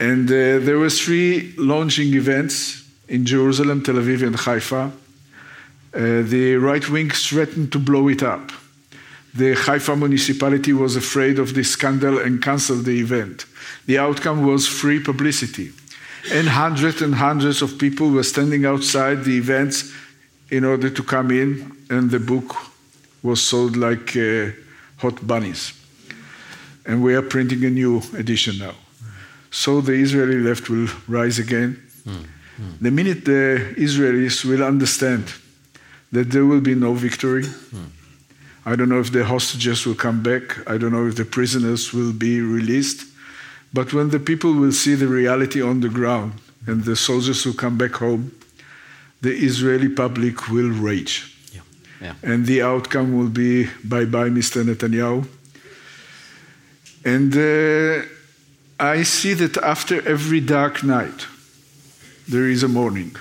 And 0.00 0.28
uh, 0.28 0.58
there 0.58 0.78
were 0.80 0.90
three 0.90 1.54
launching 1.56 2.14
events 2.14 2.84
in 3.06 3.24
Jerusalem, 3.24 3.84
Tel 3.84 3.94
Aviv, 3.94 4.26
and 4.26 4.34
Haifa. 4.34 4.90
Uh, 5.94 6.22
the 6.22 6.56
right 6.56 6.88
wing 6.90 7.10
threatened 7.10 7.70
to 7.70 7.78
blow 7.78 8.08
it 8.08 8.24
up. 8.24 8.50
The 9.34 9.54
Haifa 9.54 9.96
municipality 9.96 10.72
was 10.72 10.96
afraid 10.96 11.38
of 11.38 11.54
this 11.54 11.70
scandal 11.70 12.18
and 12.18 12.42
canceled 12.42 12.84
the 12.84 12.98
event. 12.98 13.46
The 13.86 13.98
outcome 13.98 14.46
was 14.46 14.66
free 14.66 15.00
publicity. 15.00 15.72
And 16.32 16.48
hundreds 16.48 17.00
and 17.02 17.14
hundreds 17.14 17.62
of 17.62 17.78
people 17.78 18.10
were 18.10 18.24
standing 18.24 18.64
outside 18.64 19.24
the 19.24 19.36
events 19.36 19.92
in 20.50 20.64
order 20.64 20.90
to 20.90 21.02
come 21.02 21.30
in, 21.30 21.76
and 21.90 22.10
the 22.10 22.18
book 22.18 22.56
was 23.22 23.40
sold 23.40 23.76
like 23.76 24.16
uh, 24.16 24.50
hot 24.96 25.26
bunnies. 25.26 25.72
And 26.86 27.02
we 27.02 27.14
are 27.14 27.22
printing 27.22 27.64
a 27.64 27.70
new 27.70 28.02
edition 28.16 28.58
now. 28.58 28.74
So 29.50 29.80
the 29.80 29.92
Israeli 29.92 30.38
left 30.38 30.68
will 30.68 30.88
rise 31.06 31.38
again. 31.38 31.82
Hmm, 32.04 32.24
hmm. 32.56 32.72
The 32.80 32.90
minute 32.90 33.24
the 33.24 33.74
Israelis 33.76 34.44
will 34.44 34.62
understand 34.62 35.32
that 36.12 36.30
there 36.30 36.44
will 36.44 36.60
be 36.60 36.74
no 36.74 36.94
victory, 36.94 37.44
hmm. 37.44 37.84
I 38.68 38.76
don't 38.76 38.90
know 38.90 39.00
if 39.00 39.12
the 39.12 39.24
hostages 39.24 39.86
will 39.86 39.94
come 39.94 40.22
back. 40.22 40.68
I 40.68 40.76
don't 40.76 40.92
know 40.92 41.06
if 41.06 41.16
the 41.16 41.24
prisoners 41.24 41.94
will 41.94 42.12
be 42.12 42.42
released. 42.42 43.06
But 43.72 43.94
when 43.94 44.10
the 44.10 44.18
people 44.20 44.52
will 44.52 44.72
see 44.72 44.94
the 44.94 45.08
reality 45.08 45.62
on 45.62 45.80
the 45.80 45.88
ground 45.88 46.34
and 46.66 46.84
the 46.84 46.94
soldiers 46.94 47.46
will 47.46 47.54
come 47.54 47.78
back 47.78 47.92
home, 47.92 48.30
the 49.22 49.32
Israeli 49.32 49.88
public 49.88 50.50
will 50.50 50.68
rage. 50.68 51.34
Yeah. 51.50 51.62
Yeah. 52.02 52.14
And 52.22 52.44
the 52.44 52.60
outcome 52.60 53.16
will 53.16 53.30
be 53.30 53.68
bye 53.84 54.04
bye, 54.04 54.28
Mr. 54.28 54.62
Netanyahu. 54.62 55.26
And 57.06 57.34
uh, 57.34 58.04
I 58.78 59.02
see 59.02 59.32
that 59.32 59.56
after 59.62 60.06
every 60.06 60.40
dark 60.40 60.84
night, 60.84 61.26
there 62.28 62.46
is 62.46 62.62
a 62.62 62.68
morning. 62.68 63.16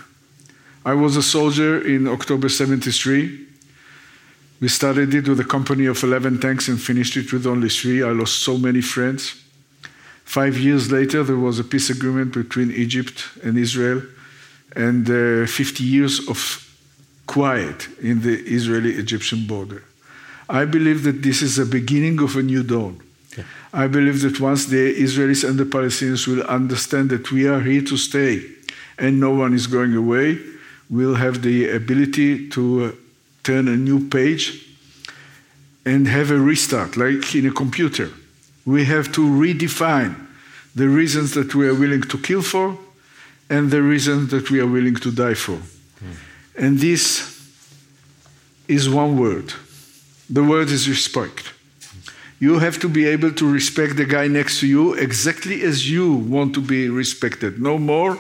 I 0.83 0.93
was 0.93 1.15
a 1.15 1.23
soldier 1.23 1.79
in 1.79 2.05
October 2.05 2.49
73. 2.49 3.46
We 4.59 4.67
started 4.69 5.13
it 5.13 5.27
with 5.27 5.39
a 5.39 5.43
company 5.43 5.85
of 5.85 6.03
11 6.03 6.39
tanks 6.39 6.67
and 6.67 6.81
finished 6.81 7.15
it 7.15 7.31
with 7.31 7.45
only 7.45 7.69
three. 7.69 8.01
I 8.01 8.09
lost 8.09 8.39
so 8.39 8.57
many 8.57 8.81
friends. 8.81 9.35
Five 10.23 10.57
years 10.57 10.91
later, 10.91 11.23
there 11.23 11.37
was 11.37 11.59
a 11.59 11.63
peace 11.63 11.89
agreement 11.89 12.33
between 12.33 12.71
Egypt 12.71 13.23
and 13.43 13.57
Israel, 13.57 14.01
and 14.75 15.09
uh, 15.09 15.47
50 15.47 15.83
years 15.83 16.27
of 16.27 16.63
quiet 17.27 17.87
in 18.01 18.21
the 18.21 18.37
Israeli 18.45 18.93
Egyptian 18.95 19.45
border. 19.47 19.83
I 20.49 20.65
believe 20.65 21.03
that 21.03 21.21
this 21.23 21.41
is 21.41 21.57
the 21.57 21.65
beginning 21.65 22.19
of 22.19 22.35
a 22.35 22.41
new 22.41 22.63
dawn. 22.63 23.01
I 23.73 23.87
believe 23.87 24.21
that 24.21 24.39
once 24.39 24.65
the 24.65 24.93
Israelis 24.95 25.47
and 25.47 25.59
the 25.59 25.65
Palestinians 25.65 26.25
will 26.27 26.43
understand 26.43 27.09
that 27.11 27.31
we 27.31 27.47
are 27.47 27.59
here 27.59 27.81
to 27.81 27.97
stay 27.97 28.43
and 28.97 29.19
no 29.19 29.31
one 29.31 29.53
is 29.53 29.67
going 29.67 29.95
away, 29.95 30.39
we'll 30.89 31.15
have 31.15 31.43
the 31.43 31.69
ability 31.69 32.49
to 32.49 32.85
uh, 32.85 33.06
turn 33.47 33.69
a 33.69 33.77
new 33.77 34.09
page 34.09 34.43
and 35.85 36.05
have 36.07 36.31
a 36.31 36.37
restart, 36.37 36.97
like 36.97 37.33
in 37.33 37.47
a 37.47 37.51
computer. 37.51 38.09
We 38.65 38.83
have 38.85 39.11
to 39.13 39.21
redefine 39.21 40.15
the 40.75 40.89
reasons 40.89 41.33
that 41.35 41.55
we 41.55 41.67
are 41.69 41.73
willing 41.73 42.01
to 42.01 42.17
kill 42.17 42.41
for 42.41 42.77
and 43.49 43.71
the 43.71 43.81
reasons 43.81 44.31
that 44.31 44.51
we 44.51 44.59
are 44.59 44.67
willing 44.67 44.97
to 44.97 45.11
die 45.11 45.35
for. 45.35 45.55
Hmm. 45.55 46.63
And 46.63 46.79
this 46.79 47.07
is 48.67 48.89
one 48.89 49.17
word. 49.17 49.53
The 50.29 50.43
word 50.43 50.69
is 50.69 50.89
respect. 50.89 51.53
You 52.39 52.59
have 52.59 52.77
to 52.79 52.89
be 52.89 53.07
able 53.07 53.31
to 53.31 53.51
respect 53.51 53.95
the 53.95 54.05
guy 54.05 54.27
next 54.27 54.59
to 54.59 54.67
you 54.67 54.93
exactly 54.93 55.63
as 55.63 55.89
you 55.89 56.13
want 56.13 56.53
to 56.55 56.61
be 56.61 56.89
respected. 56.89 57.61
No 57.61 57.77
more 57.77 58.17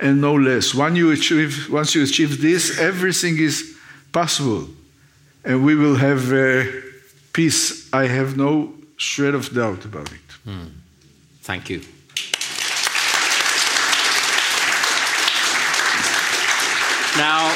and 0.00 0.20
no 0.20 0.34
less. 0.34 0.74
Once 0.74 0.98
you 0.98 1.12
achieve, 1.12 1.70
once 1.70 1.94
you 1.94 2.02
achieve 2.02 2.42
this, 2.42 2.78
everything 2.78 3.38
is 3.38 3.77
possible. 4.12 4.68
And 5.44 5.64
we 5.64 5.74
will 5.74 5.96
have 5.96 6.32
uh, 6.32 6.64
peace. 7.32 7.92
I 7.92 8.06
have 8.06 8.36
no 8.36 8.74
shred 8.96 9.34
of 9.34 9.54
doubt 9.54 9.84
about 9.84 10.10
it. 10.12 10.20
Thank 11.42 11.70
you. 11.70 11.80
Now, 17.16 17.50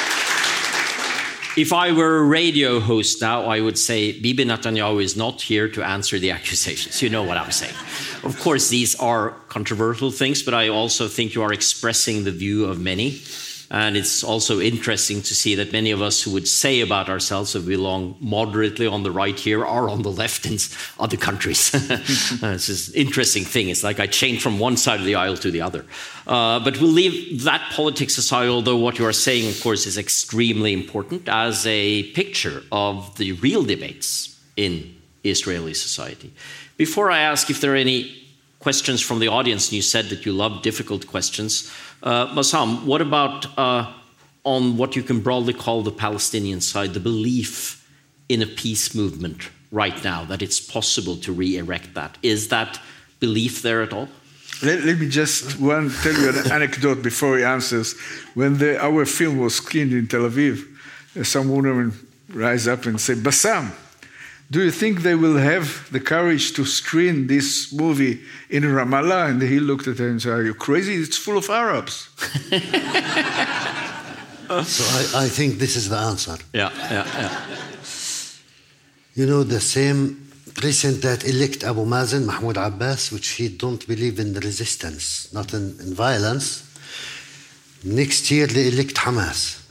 if 1.55 1.71
I 1.71 1.91
were 1.91 2.17
a 2.17 2.23
radio 2.23 2.79
host 2.79 3.21
now, 3.21 3.43
I 3.45 3.61
would 3.61 3.77
say 3.77 4.19
Bibi 4.19 4.45
Netanyahu 4.45 5.01
is 5.01 5.15
not 5.15 5.41
here 5.41 5.69
to 5.69 5.83
answer 5.83 6.19
the 6.19 6.31
accusations. 6.37 7.01
You 7.01 7.09
know 7.09 7.23
what 7.23 7.37
I'm 7.37 7.51
saying. 7.51 7.75
Of 8.23 8.39
course, 8.39 8.69
these 8.69 8.95
are 8.95 9.31
controversial 9.49 10.11
things, 10.11 10.43
but 10.43 10.53
I 10.53 10.69
also 10.69 11.07
think 11.07 11.35
you 11.35 11.43
are 11.43 11.53
expressing 11.53 12.23
the 12.23 12.31
view 12.31 12.65
of 12.65 12.79
many. 12.79 13.21
And 13.71 13.97
it's 13.97 14.23
also 14.23 14.59
interesting 14.59 15.21
to 15.23 15.33
see 15.33 15.55
that 15.55 15.71
many 15.71 15.91
of 15.91 16.01
us 16.01 16.21
who 16.21 16.31
would 16.31 16.47
say 16.47 16.81
about 16.81 17.09
ourselves 17.09 17.53
that 17.53 17.63
we 17.63 17.75
belong 17.75 18.15
moderately 18.19 18.87
on 18.87 19.03
the 19.03 19.11
right 19.11 19.37
here 19.39 19.65
are 19.65 19.89
on 19.89 20.01
the 20.01 20.11
left 20.11 20.45
in 20.45 20.57
other 20.99 21.17
countries. 21.17 21.71
it's 21.73 22.89
an 22.89 22.95
interesting 22.95 23.43
thing. 23.43 23.69
It's 23.69 23.83
like 23.83 23.99
I 23.99 24.07
change 24.07 24.41
from 24.41 24.59
one 24.59 24.77
side 24.77 24.99
of 24.99 25.05
the 25.05 25.15
aisle 25.15 25.37
to 25.37 25.51
the 25.51 25.61
other. 25.61 25.85
Uh, 26.27 26.59
but 26.59 26.79
we'll 26.79 26.91
leave 26.91 27.43
that 27.43 27.61
politics 27.71 28.17
aside, 28.17 28.47
although 28.47 28.77
what 28.77 28.99
you 28.99 29.05
are 29.05 29.13
saying, 29.13 29.49
of 29.49 29.61
course, 29.61 29.85
is 29.85 29.97
extremely 29.97 30.73
important 30.73 31.27
as 31.27 31.65
a 31.65 32.03
picture 32.11 32.63
of 32.71 33.15
the 33.17 33.33
real 33.33 33.63
debates 33.63 34.39
in 34.55 34.95
Israeli 35.23 35.73
society. 35.73 36.33
Before 36.77 37.11
I 37.11 37.19
ask 37.19 37.49
if 37.49 37.61
there 37.61 37.73
are 37.73 37.77
any 37.77 38.19
questions 38.59 39.01
from 39.01 39.19
the 39.19 39.27
audience, 39.27 39.67
and 39.67 39.73
you 39.73 39.81
said 39.81 40.05
that 40.09 40.25
you 40.25 40.31
love 40.31 40.61
difficult 40.61 41.05
questions, 41.07 41.71
uh, 42.03 42.43
what 42.83 43.01
about 43.01 43.57
uh, 43.57 43.91
on 44.43 44.77
what 44.77 44.95
you 44.95 45.03
can 45.03 45.21
broadly 45.21 45.53
call 45.53 45.81
the 45.81 45.91
Palestinian 45.91 46.61
side, 46.61 46.93
the 46.93 46.99
belief 46.99 47.79
in 48.27 48.41
a 48.41 48.45
peace 48.45 48.93
movement 48.93 49.49
right 49.71 50.03
now, 50.03 50.25
that 50.25 50.41
it's 50.41 50.59
possible 50.59 51.15
to 51.17 51.31
re 51.31 51.57
erect 51.57 51.93
that? 51.93 52.17
Is 52.21 52.49
that 52.49 52.79
belief 53.19 53.61
there 53.61 53.81
at 53.81 53.93
all? 53.93 54.09
Let, 54.61 54.83
let 54.83 54.99
me 54.99 55.09
just 55.09 55.59
one 55.59 55.89
tell 55.89 56.13
you 56.13 56.29
an 56.29 56.51
anecdote 56.51 57.01
before 57.01 57.37
he 57.37 57.43
answers. 57.43 57.97
When 58.33 58.57
the, 58.57 58.81
our 58.83 59.05
film 59.05 59.39
was 59.39 59.55
screened 59.55 59.93
in 59.93 60.07
Tel 60.07 60.21
Aviv, 60.21 60.67
uh, 61.17 61.23
some 61.23 61.49
woman 61.49 61.93
rise 62.29 62.67
up 62.67 62.85
and 62.85 62.99
say, 62.99 63.15
Bassam, 63.15 63.71
do 64.53 64.61
you 64.61 64.69
think 64.71 65.01
they 65.01 65.15
will 65.15 65.37
have 65.37 65.91
the 65.91 65.99
courage 65.99 66.53
to 66.53 66.63
screen 66.63 67.25
this 67.25 67.73
movie 67.73 68.21
in 68.51 68.63
Ramallah? 68.63 69.31
And 69.31 69.41
he 69.41 69.59
looked 69.59 69.87
at 69.87 69.97
her 69.97 70.07
and 70.07 70.21
said, 70.21 70.33
Are 70.33 70.43
you 70.43 70.53
crazy? 70.53 70.93
It's 70.93 71.17
full 71.17 71.37
of 71.37 71.49
Arabs. 71.49 72.09
So 74.49 74.83
I, 75.17 75.25
I 75.25 75.29
think 75.29 75.57
this 75.57 75.75
is 75.75 75.89
the 75.89 75.97
answer. 75.97 76.37
Yeah, 76.53 76.69
yeah, 76.91 77.07
yeah. 77.17 77.45
You 79.15 79.25
know, 79.25 79.41
the 79.43 79.59
same 79.59 80.29
president 80.53 81.01
that 81.01 81.27
elect 81.27 81.63
Abu 81.63 81.85
Mazen, 81.85 82.25
Mahmoud 82.25 82.57
Abbas, 82.57 83.11
which 83.11 83.29
he 83.29 83.47
don't 83.47 83.87
believe 83.87 84.19
in 84.19 84.33
resistance, 84.35 85.33
not 85.33 85.53
in, 85.53 85.75
in 85.79 85.95
violence. 85.95 86.69
Next 87.83 88.29
year 88.29 88.45
they 88.45 88.67
elect 88.67 88.95
Hamas, 88.95 89.62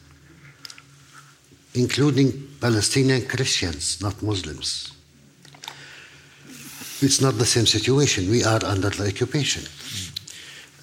including 1.75 2.33
Palestinian 2.61 3.27
Christians, 3.27 4.01
not 4.01 4.23
Muslims. 4.23 4.93
It's 7.01 7.21
not 7.21 7.39
the 7.39 7.47
same 7.47 7.67
situation. 7.67 8.31
We 8.31 8.45
are 8.45 8.65
under 8.65 8.91
the 8.91 9.09
occupation. 9.09 9.65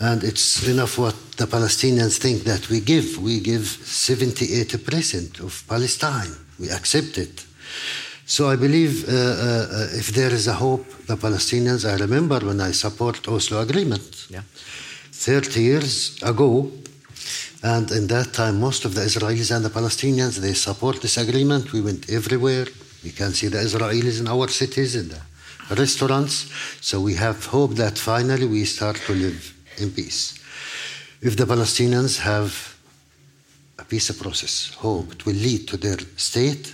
And 0.02 0.24
it's 0.24 0.68
enough 0.68 0.98
what 0.98 1.16
the 1.38 1.46
Palestinians 1.46 2.18
think 2.18 2.44
that 2.44 2.70
we 2.70 2.80
give. 2.80 3.18
We 3.18 3.40
give 3.40 3.64
78% 3.64 5.40
of 5.40 5.64
Palestine. 5.68 6.36
We 6.58 6.70
accept 6.70 7.18
it. 7.18 7.46
So 8.26 8.50
I 8.50 8.56
believe 8.56 9.08
uh, 9.08 9.12
uh, 9.12 9.88
if 9.94 10.10
there 10.10 10.32
is 10.32 10.48
a 10.48 10.54
hope, 10.54 10.86
the 11.08 11.18
Palestinians, 11.18 11.90
I 11.90 11.98
remember 11.98 12.40
when 12.40 12.62
I 12.62 12.72
support 12.72 13.28
Oslo 13.28 13.62
Agreement. 13.62 14.28
Yeah. 14.30 14.44
30 15.12 15.62
years 15.62 16.22
ago, 16.22 16.72
and 17.62 17.92
in 17.92 18.08
that 18.08 18.34
time, 18.34 18.60
most 18.60 18.86
of 18.86 18.96
the 18.96 19.02
Israelis 19.02 19.54
and 19.54 19.66
the 19.66 19.70
Palestinians, 19.70 20.38
they 20.38 20.54
support 20.54 21.02
this 21.02 21.18
agreement. 21.18 21.74
We 21.74 21.82
went 21.82 22.10
everywhere. 22.10 22.68
We 23.04 23.12
can 23.12 23.34
see 23.34 23.48
the 23.48 23.58
Israelis 23.58 24.20
in 24.20 24.28
our 24.28 24.48
cities, 24.48 24.96
in 24.96 25.10
the 25.10 25.22
restaurants. 25.76 26.50
So 26.80 27.02
we 27.02 27.16
have 27.16 27.46
hope 27.46 27.76
that 27.76 27.98
finally 27.98 28.46
we 28.46 28.64
start 28.66 28.96
to 29.08 29.14
live 29.14 29.54
in 29.78 29.92
peace. 29.92 30.40
If 31.22 31.36
the 31.36 31.46
Palestinians 31.46 32.20
have 32.20 32.78
a 33.78 33.84
peace 33.84 34.12
process, 34.12 34.74
hope, 34.76 35.12
it 35.12 35.26
will 35.26 35.36
lead 35.36 35.68
to 35.68 35.78
their 35.78 35.98
state, 36.16 36.74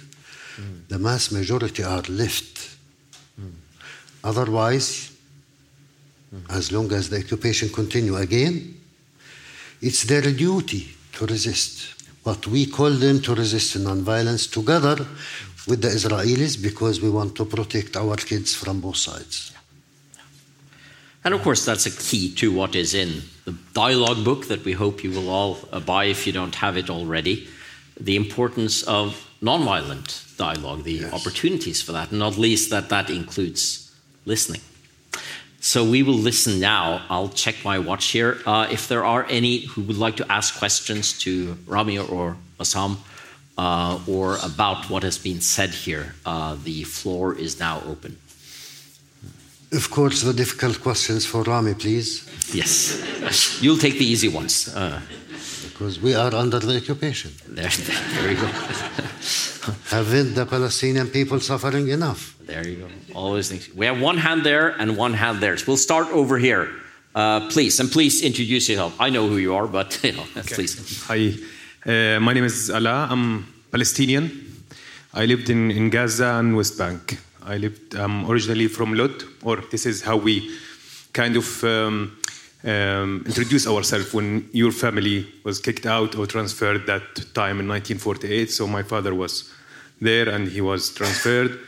the 0.87 0.99
mass 0.99 1.31
majority 1.31 1.83
are 1.83 2.03
left. 2.09 2.77
Hmm. 3.35 3.49
Otherwise, 4.23 5.11
as 6.49 6.71
long 6.71 6.91
as 6.91 7.09
the 7.09 7.17
occupation 7.17 7.69
continue 7.69 8.15
again, 8.17 8.75
it's 9.87 10.03
their 10.11 10.27
duty 10.45 10.83
to 11.13 11.25
resist. 11.27 11.73
But 12.23 12.47
we 12.47 12.65
call 12.65 12.89
them 13.05 13.21
to 13.21 13.35
resist 13.35 13.77
non-violence 13.77 14.47
together 14.47 14.97
with 15.69 15.79
the 15.85 15.89
Israelis 15.89 16.53
because 16.69 16.95
we 17.05 17.09
want 17.09 17.35
to 17.35 17.45
protect 17.45 17.95
our 17.95 18.15
kids 18.15 18.55
from 18.55 18.81
both 18.81 18.97
sides. 18.97 19.51
And 21.23 21.33
of 21.33 21.41
course, 21.41 21.65
that's 21.65 21.85
a 21.85 21.91
key 21.91 22.33
to 22.35 22.51
what 22.51 22.75
is 22.75 22.93
in 22.93 23.23
the 23.45 23.55
dialogue 23.73 24.23
book 24.23 24.47
that 24.47 24.63
we 24.65 24.73
hope 24.73 25.03
you 25.03 25.11
will 25.11 25.29
all 25.29 25.53
buy 25.85 26.05
if 26.05 26.25
you 26.25 26.33
don't 26.33 26.55
have 26.55 26.77
it 26.77 26.89
already. 26.89 27.47
The 27.99 28.15
importance 28.15 28.83
of 28.83 29.05
nonviolent 29.41 30.07
dialogue, 30.37 30.83
the 30.83 30.99
Yes. 31.01 31.13
opportunities 31.13 31.81
for 31.81 31.93
that, 31.93 32.09
and 32.11 32.19
not 32.19 32.37
least 32.37 32.69
that 32.69 32.89
that 32.89 33.09
includes 33.09 33.89
listening. 34.25 34.61
So 35.65 35.83
we 35.83 36.03
will 36.03 36.21
listen 36.29 36.59
now. 36.59 37.01
I'll 37.09 37.29
check 37.29 37.55
my 37.65 37.79
watch 37.79 38.05
here. 38.11 38.37
Uh, 38.45 38.67
if 38.69 38.87
there 38.87 39.03
are 39.03 39.25
any 39.27 39.61
who 39.61 39.81
would 39.81 39.97
like 39.97 40.15
to 40.17 40.31
ask 40.31 40.59
questions 40.59 41.17
to 41.23 41.57
Rami 41.65 41.97
or 41.97 42.37
Bassam 42.59 42.97
uh, 43.57 43.99
or 44.07 44.37
about 44.43 44.91
what 44.91 45.01
has 45.01 45.17
been 45.17 45.41
said 45.41 45.71
here, 45.71 46.13
uh, 46.23 46.55
the 46.63 46.83
floor 46.83 47.35
is 47.35 47.59
now 47.59 47.81
open. 47.87 48.15
Of 49.71 49.89
course, 49.89 50.21
the 50.21 50.33
difficult 50.33 50.81
questions 50.81 51.25
for 51.25 51.41
Rami, 51.41 51.73
please, 51.73 52.29
Yes, 52.53 53.59
you'll 53.61 53.79
take 53.79 53.97
the 53.97 54.05
easy 54.05 54.27
ones. 54.27 54.69
Because 55.77 55.99
we 55.99 56.13
are 56.13 56.33
under 56.33 56.59
the 56.59 56.77
occupation. 56.77 57.31
there, 57.49 57.69
there 57.69 58.31
you 58.31 58.37
go. 58.37 58.47
Haven't 59.89 60.33
the 60.33 60.45
Palestinian 60.45 61.07
people 61.07 61.41
suffering 61.41 61.89
enough? 61.89 62.37
There 62.45 62.65
you 62.65 62.77
go. 62.77 62.87
Always 63.13 63.49
things. 63.49 63.67
We 63.75 63.85
have 63.85 63.99
one 63.99 64.17
hand 64.17 64.45
there 64.45 64.69
and 64.79 64.95
one 64.95 65.13
hand 65.13 65.41
there. 65.41 65.57
So 65.57 65.65
we'll 65.67 65.75
start 65.77 66.07
over 66.11 66.37
here. 66.37 66.69
Uh, 67.13 67.49
please, 67.49 67.77
and 67.81 67.91
please 67.91 68.23
introduce 68.23 68.69
yourself. 68.69 68.95
I 69.01 69.09
know 69.09 69.27
who 69.27 69.35
you 69.35 69.53
are, 69.53 69.67
but 69.67 69.99
you 70.01 70.13
know, 70.13 70.23
please. 70.45 71.03
Hi, 71.07 71.33
uh, 71.85 72.21
my 72.21 72.31
name 72.31 72.45
is 72.45 72.69
Ala. 72.69 73.09
I'm 73.11 73.45
Palestinian. 73.69 74.31
I 75.13 75.25
lived 75.25 75.49
in, 75.49 75.71
in 75.71 75.89
Gaza 75.89 76.39
and 76.39 76.55
West 76.55 76.77
Bank. 76.77 77.19
I 77.43 77.57
lived 77.57 77.97
um, 77.97 78.29
originally 78.31 78.69
from 78.69 78.93
Lod, 78.93 79.23
or 79.43 79.57
this 79.71 79.85
is 79.85 80.03
how 80.03 80.15
we 80.15 80.57
kind 81.11 81.35
of 81.35 81.63
um, 81.65 82.17
um, 82.65 83.23
introduce 83.27 83.67
ourselves 83.67 84.11
when 84.13 84.49
your 84.51 84.71
family 84.71 85.27
was 85.43 85.59
kicked 85.59 85.85
out 85.85 86.15
or 86.15 86.25
transferred 86.25 86.87
that 86.87 87.15
time 87.35 87.59
in 87.59 87.67
1948. 87.67 88.49
So 88.49 88.65
my 88.65 88.81
father 88.81 89.13
was 89.13 89.51
there 90.01 90.29
and 90.29 90.47
he 90.47 90.61
was 90.61 90.89
transferred. 90.93 91.59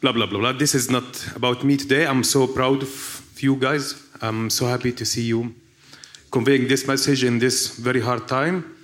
Blah 0.00 0.12
blah 0.12 0.26
blah 0.26 0.38
blah. 0.38 0.52
This 0.52 0.74
is 0.74 0.90
not 0.90 1.04
about 1.34 1.64
me 1.64 1.76
today. 1.76 2.06
I'm 2.06 2.22
so 2.22 2.46
proud 2.46 2.82
of 2.82 3.24
you 3.38 3.56
guys. 3.56 4.00
I'm 4.22 4.48
so 4.48 4.66
happy 4.66 4.92
to 4.92 5.04
see 5.04 5.22
you 5.22 5.54
conveying 6.30 6.68
this 6.68 6.86
message 6.86 7.24
in 7.24 7.38
this 7.38 7.76
very 7.76 8.00
hard 8.00 8.28
time. 8.28 8.76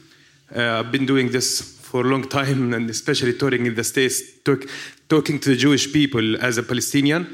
Uh, 0.55 0.81
I've 0.81 0.91
been 0.91 1.07
doing 1.07 1.31
this 1.31 1.79
for 1.83 2.01
a 2.05 2.09
long 2.09 2.27
time, 2.29 2.75
and 2.75 2.91
especially 2.91 3.35
touring 3.35 3.66
in 3.66 3.75
the 3.75 3.85
States, 3.85 4.23
talk, 4.45 4.64
talking 5.09 5.39
to 5.39 5.51
the 5.51 5.57
Jewish 5.57 5.93
people 5.93 6.37
as 6.43 6.59
a 6.59 6.62
Palestinian. 6.62 7.29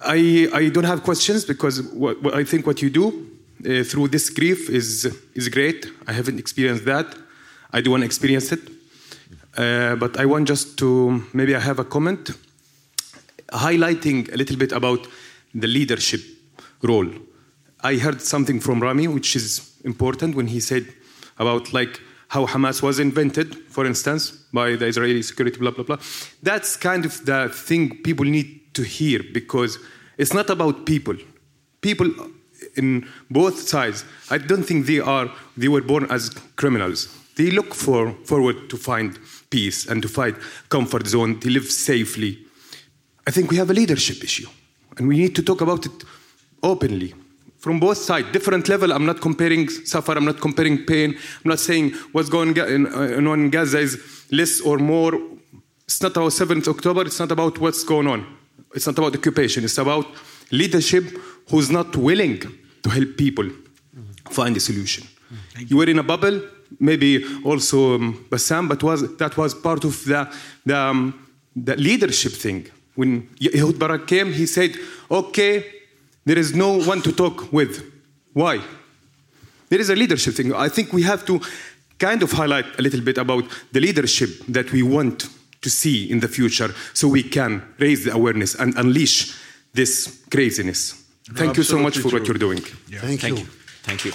I, 0.00 0.48
I 0.52 0.68
don't 0.68 0.84
have 0.84 1.02
questions 1.02 1.44
because 1.44 1.82
what, 1.82 2.22
what 2.22 2.34
I 2.34 2.44
think 2.44 2.66
what 2.66 2.82
you 2.82 2.90
do 2.90 3.37
uh, 3.66 3.84
through 3.84 4.08
this 4.08 4.30
grief 4.30 4.70
is, 4.70 5.06
is 5.34 5.48
great. 5.48 5.86
I 6.06 6.12
haven't 6.12 6.38
experienced 6.38 6.84
that. 6.84 7.06
I 7.72 7.80
do 7.80 7.90
want 7.90 8.02
to 8.02 8.06
experience 8.06 8.52
it. 8.52 8.60
Uh, 9.56 9.96
but 9.96 10.18
I 10.18 10.24
want 10.24 10.46
just 10.46 10.78
to 10.78 11.24
maybe 11.32 11.54
I 11.56 11.60
have 11.60 11.78
a 11.78 11.84
comment 11.84 12.30
highlighting 13.52 14.32
a 14.32 14.36
little 14.36 14.56
bit 14.56 14.72
about 14.72 15.06
the 15.54 15.66
leadership 15.66 16.20
role. 16.82 17.08
I 17.80 17.96
heard 17.96 18.20
something 18.20 18.60
from 18.60 18.80
Rami, 18.80 19.08
which 19.08 19.34
is 19.34 19.72
important 19.84 20.36
when 20.36 20.46
he 20.48 20.60
said 20.60 20.86
about 21.38 21.72
like 21.72 22.00
how 22.28 22.46
Hamas 22.46 22.82
was 22.82 22.98
invented, 22.98 23.54
for 23.68 23.86
instance, 23.86 24.30
by 24.52 24.76
the 24.76 24.86
Israeli 24.86 25.22
security, 25.22 25.58
blah 25.58 25.70
blah 25.70 25.84
blah. 25.84 25.98
That's 26.42 26.76
kind 26.76 27.04
of 27.04 27.24
the 27.24 27.48
thing 27.48 28.02
people 28.02 28.26
need 28.26 28.74
to 28.74 28.82
hear 28.82 29.20
because 29.32 29.78
it's 30.18 30.34
not 30.34 30.50
about 30.50 30.86
people. 30.86 31.16
People 31.80 32.10
in 32.76 33.08
both 33.30 33.68
sides, 33.68 34.04
I 34.30 34.38
don't 34.38 34.62
think 34.62 34.86
they 34.86 35.00
are 35.00 35.30
they 35.56 35.68
were 35.68 35.82
born 35.82 36.06
as 36.10 36.30
criminals. 36.56 37.08
They 37.36 37.50
look 37.50 37.74
for 37.74 38.12
forward 38.24 38.68
to 38.70 38.76
find 38.76 39.18
peace 39.50 39.86
and 39.86 40.02
to 40.02 40.08
find 40.08 40.36
comfort 40.68 41.06
zone, 41.06 41.38
to 41.40 41.50
live 41.50 41.70
safely. 41.70 42.38
I 43.26 43.30
think 43.30 43.50
we 43.50 43.56
have 43.56 43.70
a 43.70 43.74
leadership 43.74 44.22
issue, 44.24 44.48
and 44.96 45.06
we 45.08 45.18
need 45.18 45.34
to 45.36 45.42
talk 45.42 45.60
about 45.60 45.86
it 45.86 45.92
openly 46.62 47.14
from 47.58 47.80
both 47.80 47.98
sides, 47.98 48.30
different 48.32 48.68
level. 48.68 48.92
I'm 48.92 49.04
not 49.04 49.20
comparing 49.20 49.68
suffer. 49.68 50.12
I'm 50.12 50.24
not 50.24 50.40
comparing 50.40 50.84
pain. 50.86 51.10
I'm 51.44 51.48
not 51.48 51.58
saying 51.60 51.92
what's 52.12 52.28
going 52.28 52.52
ga- 52.54 52.66
in- 52.66 52.86
uh, 52.86 53.16
on 53.30 53.40
in 53.40 53.50
Gaza 53.50 53.78
is 53.78 54.26
less 54.30 54.60
or 54.60 54.78
more. 54.78 55.18
It's 55.84 56.00
not 56.02 56.16
about 56.16 56.32
7th 56.32 56.68
October. 56.68 57.02
It's 57.02 57.18
not 57.18 57.32
about 57.32 57.58
what's 57.58 57.82
going 57.84 58.06
on. 58.06 58.26
It's 58.74 58.86
not 58.86 58.96
about 58.98 59.14
occupation. 59.16 59.64
It's 59.64 59.78
about 59.78 60.06
leadership 60.50 61.04
who's 61.50 61.70
not 61.70 61.96
willing 61.96 62.40
to 62.82 62.90
help 62.90 63.16
people 63.16 63.48
find 64.30 64.56
a 64.56 64.60
solution. 64.60 65.06
You 65.56 65.76
were 65.78 65.90
in 65.90 65.98
a 65.98 66.02
bubble, 66.02 66.40
maybe 66.78 67.24
also 67.44 67.94
um, 67.94 68.26
Bassam, 68.30 68.68
but 68.68 68.82
was 68.82 69.16
that 69.16 69.36
was 69.36 69.54
part 69.54 69.84
of 69.84 70.04
the 70.04 70.28
the, 70.64 70.76
um, 70.76 71.28
the 71.56 71.76
leadership 71.76 72.32
thing. 72.32 72.66
When 72.94 73.28
Ehud 73.40 73.78
Barak 73.78 74.06
came, 74.06 74.32
he 74.32 74.46
said, 74.46 74.76
"Okay, 75.10 75.64
there 76.24 76.38
is 76.38 76.54
no 76.54 76.78
one 76.78 77.02
to 77.02 77.12
talk 77.12 77.52
with. 77.52 77.82
Why? 78.32 78.60
There 79.68 79.80
is 79.80 79.90
a 79.90 79.96
leadership 79.96 80.34
thing. 80.34 80.54
I 80.54 80.68
think 80.68 80.92
we 80.92 81.02
have 81.02 81.24
to 81.26 81.40
kind 81.98 82.22
of 82.22 82.32
highlight 82.32 82.66
a 82.78 82.82
little 82.82 83.00
bit 83.00 83.18
about 83.18 83.44
the 83.72 83.80
leadership 83.80 84.30
that 84.48 84.72
we 84.72 84.82
want 84.82 85.28
to 85.60 85.70
see 85.70 86.10
in 86.10 86.20
the 86.20 86.28
future 86.28 86.72
so 86.94 87.08
we 87.08 87.22
can 87.22 87.62
raise 87.78 88.04
the 88.04 88.12
awareness 88.12 88.54
and 88.54 88.74
unleash 88.76 89.34
this 89.74 90.24
craziness. 90.30 91.07
Thank 91.34 91.56
you 91.56 91.62
so 91.62 91.78
much 91.78 91.98
for 91.98 92.08
absolutely 92.08 92.20
what 92.20 92.28
you're 92.28 92.38
doing. 92.38 92.58
Thank, 92.60 93.20
Thank 93.20 93.38
you. 93.38 93.44
you. 93.44 93.50
Thank 93.82 94.04
you. 94.04 94.12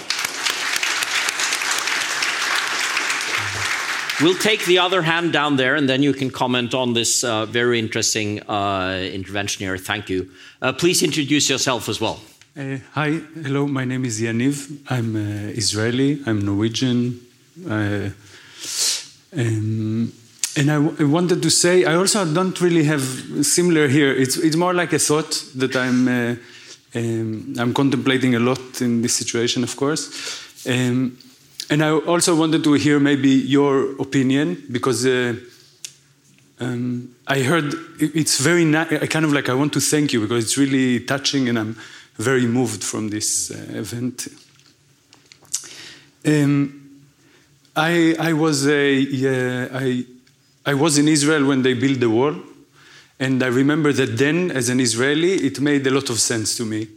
We'll 4.20 4.38
take 4.38 4.64
the 4.64 4.78
other 4.78 5.02
hand 5.02 5.32
down 5.32 5.56
there, 5.56 5.74
and 5.74 5.88
then 5.88 6.02
you 6.02 6.12
can 6.12 6.30
comment 6.30 6.72
on 6.72 6.92
this 6.94 7.24
uh, 7.24 7.46
very 7.46 7.78
interesting 7.80 8.40
uh, 8.48 9.08
intervention 9.12 9.64
here. 9.64 9.76
Thank 9.76 10.08
you. 10.08 10.30
Uh, 10.62 10.72
please 10.72 11.02
introduce 11.02 11.50
yourself 11.50 11.88
as 11.88 12.00
well. 12.00 12.20
Uh, 12.56 12.78
hi, 12.92 13.20
hello. 13.42 13.66
My 13.66 13.84
name 13.84 14.04
is 14.04 14.20
Yaniv. 14.20 14.70
I'm 14.88 15.16
uh, 15.16 15.50
Israeli. 15.56 16.20
I'm 16.26 16.44
Norwegian. 16.44 17.20
Uh, 17.68 18.10
um, 19.36 20.12
and 20.56 20.70
I, 20.70 20.74
w- 20.74 20.96
I 21.00 21.04
wanted 21.04 21.42
to 21.42 21.50
say, 21.50 21.84
I 21.84 21.94
also 21.96 22.24
don't 22.24 22.60
really 22.60 22.84
have 22.84 23.02
similar 23.44 23.88
here. 23.88 24.12
It's 24.12 24.36
it's 24.36 24.54
more 24.56 24.72
like 24.72 24.92
a 24.92 25.00
thought 25.00 25.44
that 25.56 25.74
I'm 25.74 26.06
uh, 26.06 26.36
um, 26.94 27.54
I'm 27.58 27.74
contemplating 27.74 28.34
a 28.34 28.38
lot 28.38 28.80
in 28.80 29.02
this 29.02 29.14
situation, 29.14 29.62
of 29.62 29.74
course. 29.76 30.66
Um, 30.66 31.18
and 31.70 31.82
I 31.82 31.90
also 31.90 32.36
wanted 32.36 32.62
to 32.64 32.74
hear 32.74 33.00
maybe 33.00 33.30
your 33.30 34.00
opinion 34.00 34.62
because. 34.70 35.06
Uh, 35.06 35.34
um, 36.60 37.14
I 37.26 37.40
heard 37.42 37.74
it's 37.98 38.38
very. 38.40 38.64
Na- 38.64 38.86
I 38.88 39.06
kind 39.06 39.24
of 39.24 39.32
like 39.32 39.48
I 39.48 39.54
want 39.54 39.72
to 39.72 39.80
thank 39.80 40.12
you 40.12 40.20
because 40.20 40.44
it's 40.44 40.56
really 40.56 41.00
touching, 41.00 41.48
and 41.48 41.58
I'm 41.58 41.76
very 42.16 42.46
moved 42.46 42.84
from 42.84 43.08
this 43.08 43.50
uh, 43.50 43.56
event. 43.76 44.28
Um, 46.24 47.00
I 47.74 48.14
I 48.18 48.32
was 48.34 48.68
a 48.68 48.92
yeah, 48.94 49.68
I 49.72 50.06
I 50.64 50.74
was 50.74 50.96
in 50.96 51.08
Israel 51.08 51.44
when 51.44 51.62
they 51.62 51.74
built 51.74 51.98
the 51.98 52.08
wall, 52.08 52.36
and 53.18 53.42
I 53.42 53.46
remember 53.46 53.92
that 53.92 54.18
then, 54.18 54.50
as 54.50 54.68
an 54.68 54.80
Israeli, 54.80 55.34
it 55.34 55.60
made 55.60 55.86
a 55.86 55.90
lot 55.90 56.10
of 56.10 56.20
sense 56.20 56.56
to 56.56 56.64
me. 56.64 56.88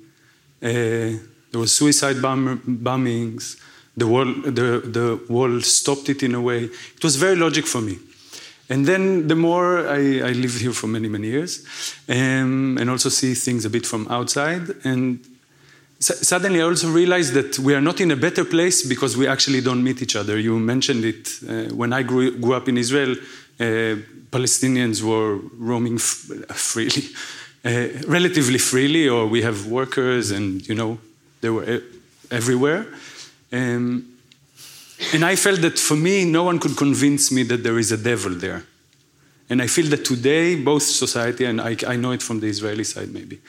Uh, 0.62 1.18
there 1.52 1.60
was 1.60 1.76
suicide 1.76 2.22
bomb- 2.22 2.62
bombings. 2.84 3.62
The 3.96 4.08
wall, 4.08 4.26
the, 4.26 4.82
the 4.86 5.62
stopped 5.62 6.10
it 6.10 6.24
in 6.24 6.36
a 6.36 6.42
way. 6.42 6.66
It 6.66 7.04
was 7.04 7.16
very 7.16 7.36
logic 7.36 7.66
for 7.66 7.82
me. 7.82 7.98
And 8.70 8.86
then 8.86 9.28
the 9.28 9.36
more 9.36 9.88
I, 9.88 10.20
I 10.20 10.32
live 10.34 10.56
here 10.56 10.74
for 10.74 10.88
many, 10.88 11.08
many 11.08 11.28
years, 11.28 11.66
um, 12.10 12.78
and 12.78 12.90
also 12.90 13.10
see 13.10 13.34
things 13.34 13.64
a 13.66 13.70
bit 13.70 13.86
from 13.86 14.08
outside. 14.10 14.70
And 14.84 15.26
suddenly 16.00 16.60
I 16.60 16.66
also 16.66 16.92
realized 16.92 17.34
that 17.34 17.58
we 17.60 17.74
are 17.74 17.82
not 17.82 18.02
in 18.02 18.12
a 18.12 18.16
better 18.16 18.44
place 18.44 18.86
because 18.86 19.16
we 19.16 19.28
actually 19.28 19.62
don't 19.62 19.84
meet 19.84 20.02
each 20.02 20.16
other. 20.16 20.38
You 20.38 20.60
mentioned 20.60 21.06
it. 21.06 21.30
Uh, 21.48 21.74
when 21.76 21.94
I 21.94 22.04
grew, 22.04 22.38
grew, 22.38 22.54
up 22.54 22.68
in 22.68 22.78
Israel, 22.78 23.16
uh, 23.60 23.96
Palestinians 24.32 25.02
were 25.02 25.38
roaming 25.58 25.98
freely, 25.98 27.04
uh, 27.66 27.88
relatively 28.08 28.58
freely, 28.58 29.08
or 29.08 29.28
we 29.28 29.42
have 29.42 29.68
workers, 29.68 30.32
and 30.32 30.68
you 30.68 30.76
know, 30.76 31.00
they 31.42 31.50
were 31.50 31.82
everywhere. 32.32 32.88
Um, 33.52 34.18
and 35.14 35.24
I 35.24 35.36
felt 35.36 35.62
that 35.62 35.78
for 35.78 35.96
me, 35.96 36.26
no 36.26 36.44
one 36.44 36.60
could 36.60 36.76
convince 36.76 37.32
me 37.32 37.44
that 37.44 37.64
there 37.64 37.78
is 37.78 37.92
a 37.92 37.98
devil 37.98 38.34
there. 38.34 38.64
And 39.50 39.62
I 39.62 39.68
feel 39.68 39.86
that 39.92 40.04
today, 40.04 40.56
both 40.56 40.84
society, 40.84 41.46
and 41.46 41.62
I, 41.62 41.78
I 41.88 41.96
know 41.96 42.12
it 42.12 42.22
from 42.22 42.40
the 42.40 42.48
Israeli 42.48 42.84
side 42.84 43.14
maybe, 43.14 43.40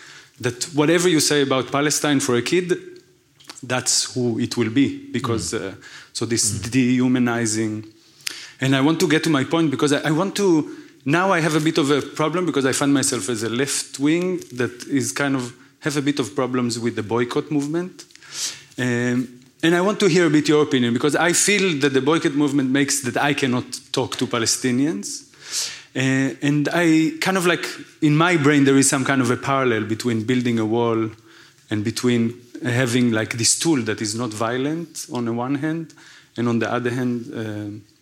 that 0.40 0.64
whatever 0.74 1.08
you 1.08 1.20
say 1.20 1.42
about 1.42 1.72
Palestine 1.72 2.20
for 2.20 2.36
a 2.36 2.42
kid, 2.42 2.72
that's 3.62 4.14
who 4.14 4.38
it 4.38 4.56
will 4.56 4.70
be. 4.70 5.10
Because, 5.10 5.52
mm. 5.52 5.72
uh, 5.72 5.74
so 6.12 6.24
this 6.24 6.52
mm. 6.52 6.70
dehumanizing. 6.70 7.84
And 8.60 8.74
I 8.74 8.80
want 8.80 8.98
to 9.00 9.08
get 9.08 9.22
to 9.24 9.30
my 9.30 9.44
point 9.44 9.70
because 9.70 9.92
I, 9.92 10.08
I 10.08 10.10
want 10.10 10.34
to, 10.36 10.76
now 11.04 11.32
I 11.32 11.40
have 11.40 11.54
a 11.54 11.60
bit 11.60 11.78
of 11.78 11.90
a 11.90 12.02
problem 12.02 12.46
because 12.46 12.66
I 12.66 12.72
find 12.72 12.92
myself 12.92 13.28
as 13.28 13.42
a 13.42 13.48
left 13.48 13.98
wing 13.98 14.38
that 14.54 14.86
is 14.88 15.12
kind 15.12 15.36
of, 15.36 15.54
have 15.80 15.96
a 15.96 16.02
bit 16.02 16.18
of 16.18 16.34
problems 16.34 16.76
with 16.78 16.96
the 16.96 17.04
boycott 17.04 17.52
movement. 17.52 18.04
Um, 18.76 19.40
and 19.62 19.74
I 19.74 19.80
want 19.80 20.00
to 20.00 20.06
hear 20.06 20.26
a 20.26 20.30
bit 20.30 20.48
your 20.48 20.62
opinion 20.62 20.92
because 20.92 21.14
I 21.14 21.32
feel 21.32 21.78
that 21.80 21.90
the 21.90 22.00
boycott 22.00 22.34
movement 22.34 22.70
makes 22.70 23.02
that 23.02 23.16
I 23.16 23.34
cannot 23.34 23.64
talk 23.92 24.16
to 24.16 24.26
Palestinians. 24.26 25.24
Uh, 25.94 26.34
and 26.42 26.68
I 26.72 27.12
kind 27.20 27.36
of 27.36 27.46
like, 27.46 27.64
in 28.02 28.16
my 28.16 28.36
brain, 28.36 28.64
there 28.64 28.76
is 28.76 28.88
some 28.88 29.04
kind 29.04 29.20
of 29.20 29.30
a 29.30 29.36
parallel 29.36 29.84
between 29.84 30.24
building 30.24 30.58
a 30.58 30.66
wall 30.66 31.10
and 31.70 31.84
between 31.84 32.34
having 32.62 33.12
like 33.12 33.38
this 33.38 33.58
tool 33.58 33.82
that 33.82 34.00
is 34.00 34.14
not 34.14 34.30
violent 34.30 35.06
on 35.12 35.24
the 35.24 35.32
one 35.32 35.56
hand, 35.56 35.94
and 36.36 36.48
on 36.48 36.58
the 36.58 36.72
other 36.72 36.90
hand, 36.90 37.32
uh, 37.34 37.97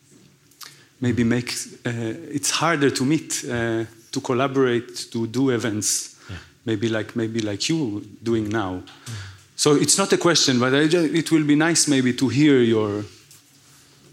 maybe 1.01 1.25
make 1.25 1.53
uh, 1.85 2.35
it's 2.35 2.51
harder 2.51 2.91
to 2.91 3.05
meet, 3.05 3.45
uh, 3.45 3.85
to 4.11 4.21
collaborate, 4.21 5.11
to 5.13 5.27
do 5.27 5.51
events, 5.51 6.17
yeah. 6.31 6.37
maybe 6.65 6.89
like 6.89 7.17
maybe 7.17 7.41
like 7.41 7.69
you 7.69 8.07
doing 8.23 8.49
now. 8.49 8.83
Mm. 9.07 9.13
So 9.57 9.75
it's 9.75 9.97
not 9.97 10.13
a 10.13 10.19
question, 10.19 10.61
but 10.61 10.71
just, 10.91 11.15
it 11.15 11.33
will 11.33 11.45
be 11.45 11.55
nice 11.55 11.89
maybe 11.89 12.13
to 12.13 12.29
hear 12.29 12.61
your 12.61 13.05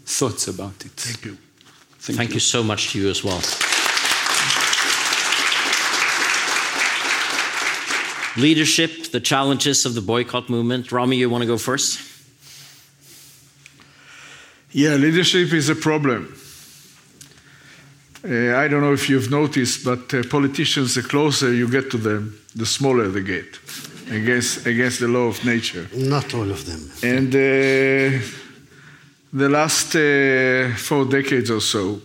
thoughts 0.06 0.48
about 0.48 0.84
it. 0.84 0.92
Thank 0.92 1.24
you. 1.26 1.36
Thank, 1.98 2.16
Thank 2.16 2.30
you. 2.30 2.34
you 2.34 2.40
so 2.40 2.62
much 2.62 2.92
to 2.92 2.98
you 2.98 3.10
as 3.10 3.22
well. 3.22 3.40
Leadership, 8.36 9.12
the 9.12 9.20
challenges 9.20 9.86
of 9.86 9.94
the 9.94 10.00
boycott 10.00 10.48
movement. 10.48 10.90
Rami, 10.90 11.16
you 11.16 11.30
want 11.30 11.42
to 11.42 11.46
go 11.46 11.58
first? 11.58 12.00
Yeah, 14.72 14.96
leadership 14.96 15.52
is 15.52 15.68
a 15.68 15.74
problem. 15.76 16.34
Uh, 18.24 18.56
I 18.56 18.68
don't 18.68 18.80
know 18.80 18.94
if 18.94 19.10
you've 19.10 19.30
noticed, 19.30 19.84
but 19.84 20.14
uh, 20.14 20.22
politicians, 20.30 20.94
the 20.94 21.02
closer 21.02 21.52
you 21.52 21.68
get 21.68 21.90
to 21.90 21.98
them, 21.98 22.40
the 22.56 22.64
smaller 22.64 23.08
they 23.08 23.22
get 23.22 23.58
against, 24.10 24.66
against 24.66 25.00
the 25.00 25.08
law 25.08 25.26
of 25.26 25.44
nature. 25.44 25.86
Not 25.94 26.32
all 26.32 26.50
of 26.50 26.64
them. 26.64 26.90
And 27.02 27.28
uh, 27.34 28.24
the 29.32 29.48
last 29.48 29.94
uh, 29.94 30.74
four 30.76 31.04
decades 31.04 31.50
or 31.50 31.60
so 31.60 32.00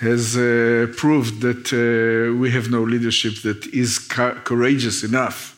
has 0.00 0.36
uh, 0.36 0.92
proved 0.96 1.40
that 1.42 1.72
uh, 1.72 2.36
we 2.36 2.50
have 2.50 2.70
no 2.70 2.82
leadership 2.82 3.42
that 3.42 3.66
is 3.68 3.98
courageous 3.98 5.04
enough 5.04 5.56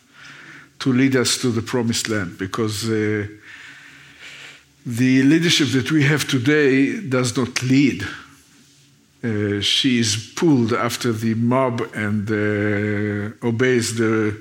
to 0.81 0.93
lead 0.93 1.17
us 1.17 1.39
to 1.39 1.51
the 1.51 1.63
promised 1.63 2.09
land 2.09 2.37
because 2.37 2.85
uh, 2.85 3.27
the 4.85 5.23
leadership 5.23 5.69
that 5.69 5.91
we 5.91 6.05
have 6.05 6.29
today 6.29 7.01
does 7.01 7.37
not 7.37 7.63
lead. 7.63 8.07
Uh, 9.25 9.61
she 9.61 9.99
is 9.99 10.33
pulled 10.37 10.73
after 10.73 11.13
the 11.13 11.35
mob 11.35 11.81
and 11.95 12.31
obeys 13.43 13.97
the 13.97 14.37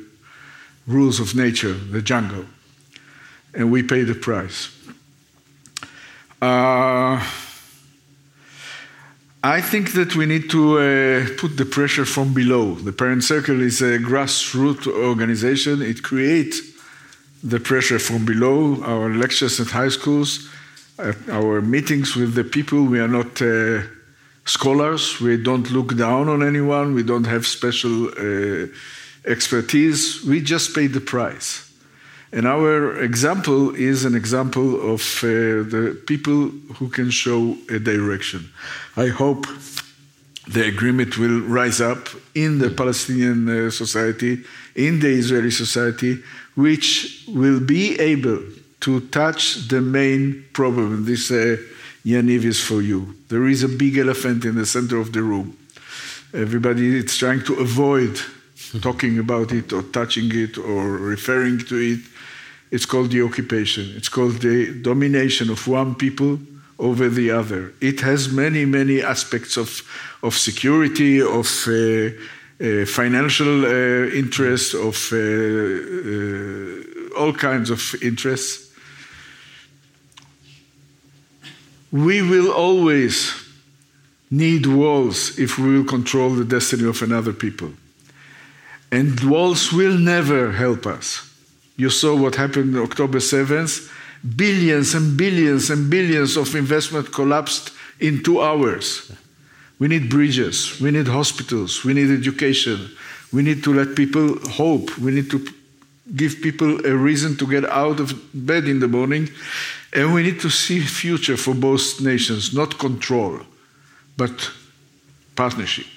rules 0.88 1.19
of 1.19 1.36
nature, 1.36 1.73
the 1.73 2.01
jungle, 2.01 2.45
and 3.53 3.71
we 3.71 3.82
pay 3.82 4.03
the 4.03 4.13
price. 4.13 4.69
Uh, 6.41 7.23
I 9.43 9.61
think 9.61 9.93
that 9.93 10.15
we 10.15 10.26
need 10.26 10.49
to 10.49 10.80
uh, 10.80 11.28
put 11.38 11.55
the 11.57 11.65
pressure 11.65 12.05
from 12.05 12.34
below. 12.34 12.76
The 12.76 12.91
Parent 12.91 13.23
Circle 13.23 13.61
is 13.61 13.82
a 13.82 13.99
grassroots 13.99 14.88
organization. 14.88 15.82
It 15.82 16.01
creates 16.01 16.61
the 17.43 17.59
pressure 17.59 17.99
from 17.99 18.26
below. 18.26 18.84
Our 18.84 19.13
lectures 19.13 19.59
at 19.59 19.67
high 19.67 19.89
schools, 19.89 20.49
our 21.30 21.61
meetings 21.61 22.15
with 22.15 22.34
the 22.34 22.43
people, 22.43 22.86
we 22.86 22.99
are 22.99 23.07
not 23.07 23.41
uh, 23.41 23.82
scholars. 24.46 25.20
We 25.20 25.38
don't 25.38 25.70
look 25.72 25.96
down 25.96 26.30
on 26.30 26.41
anyone. 26.43 26.93
We 26.93 27.04
don't 27.04 27.28
have 27.28 27.46
special 27.46 28.10
uh, 28.10 28.68
expertise, 29.26 30.24
we 30.24 30.41
just 30.41 30.76
pay 30.76 30.88
the 30.88 31.02
price. 31.02 31.72
And 32.32 32.46
our 32.46 33.02
example 33.02 33.74
is 33.76 34.04
an 34.04 34.16
example 34.16 34.93
of 34.93 35.02
uh, 35.24 35.64
the 35.70 36.02
people 36.06 36.50
who 36.76 36.89
can 36.89 37.10
show 37.10 37.56
a 37.70 37.80
direction. 37.80 38.50
I 38.98 39.08
hope 39.08 39.48
the 40.48 40.68
agreement 40.68 41.18
will 41.18 41.41
rise 41.41 41.82
up 41.82 42.10
in 42.36 42.60
the 42.60 42.70
Palestinian 42.70 43.48
uh, 43.48 43.72
society, 43.72 44.43
in 44.76 45.00
the 45.00 45.08
Israeli 45.08 45.52
society, 45.52 46.22
which 46.56 47.24
will 47.28 47.60
be 47.60 48.00
able 48.00 48.39
to 48.82 49.00
touch 49.08 49.68
the 49.70 49.82
main 49.82 50.46
problem. 50.54 51.06
This 51.06 51.32
uh, 51.32 51.58
Yaniv 52.06 52.45
is 52.45 52.62
for 52.62 52.82
you. 52.82 53.16
There 53.30 53.47
is 53.47 53.64
a 53.64 53.68
big 53.68 53.97
elephant 53.97 54.45
in 54.45 54.56
the 54.56 54.66
center 54.66 54.97
of 54.97 55.12
the 55.12 55.24
room. 55.24 55.58
Everybody 56.34 56.97
is 56.97 57.18
trying 57.18 57.43
to 57.45 57.56
avoid 57.56 58.20
talking 58.82 59.20
about 59.20 59.51
it 59.51 59.74
or 59.74 59.82
touching 59.82 60.32
it 60.34 60.58
or 60.58 60.97
referring 60.97 61.60
to 61.66 61.78
it. 61.78 61.99
It's 62.72 62.86
called 62.86 63.12
the 63.12 63.24
occupation. 63.24 63.91
It's 63.95 64.10
called 64.10 64.41
the 64.41 64.74
domination 64.82 65.49
of 65.49 65.68
one 65.68 65.95
people 65.95 66.39
over 66.78 67.10
the 67.10 67.32
other. 67.32 67.74
It 67.82 68.01
has 68.01 68.32
many, 68.32 68.66
many 68.66 69.01
aspects 69.01 69.58
of, 69.58 69.82
of 70.22 70.36
security, 70.36 71.22
of 71.22 71.47
uh, 71.68 72.12
uh, 72.62 72.86
financial 72.86 73.66
uh, 73.66 74.10
interest, 74.14 74.76
of 74.76 75.12
uh, 75.12 75.18
uh, 75.18 77.20
all 77.20 77.34
kinds 77.34 77.70
of 77.70 77.82
interests. 78.01 78.64
We 81.96 82.22
will 82.22 82.52
always 82.52 83.34
need 84.30 84.66
walls 84.66 85.39
if 85.39 85.58
we 85.58 85.78
will 85.78 85.86
control 85.86 86.32
the 86.32 86.43
destiny 86.43 86.89
of 86.89 87.02
another 87.02 87.32
people. 87.32 87.72
And 88.91 89.18
walls 89.22 89.72
will 89.72 89.98
never 89.98 90.52
help 90.52 90.86
us. 90.86 91.22
You 91.78 91.89
saw 91.89 92.14
what 92.14 92.36
happened 92.36 92.76
on 92.76 92.84
October 92.84 93.20
7th. 93.20 93.89
Billions 94.36 94.93
and 94.93 95.16
billions 95.16 95.70
and 95.70 95.89
billions 95.89 96.36
of 96.36 96.54
investment 96.54 97.14
collapsed 97.14 97.72
in 98.02 98.22
two 98.24 98.41
hours. 98.41 99.10
We 99.80 99.88
need 99.88 100.10
bridges, 100.10 100.82
we 100.82 100.91
need 100.91 101.08
hospitals, 101.08 101.86
we 101.86 101.93
need 101.93 102.12
education, 102.12 102.89
we 103.32 103.41
need 103.41 103.64
to 103.64 103.74
let 103.74 103.96
people 103.96 104.38
hope, 104.50 104.98
we 104.98 105.14
need 105.14 105.32
to 105.32 105.48
give 106.14 106.41
people 106.41 106.86
a 106.86 106.93
reason 106.93 107.38
to 107.38 107.48
get 107.48 107.64
out 107.66 108.02
of 108.02 108.14
bed 108.34 108.66
in 108.66 108.80
the 108.80 108.88
morning, 108.88 109.30
and 109.96 110.14
we 110.14 110.24
need 110.24 110.39
to 110.41 110.50
see 110.50 110.80
future 110.82 111.38
for 111.38 111.56
both 111.56 112.02
nations, 112.02 112.54
not 112.54 112.78
control, 112.78 113.39
but 114.18 114.52
partnership 115.36 115.88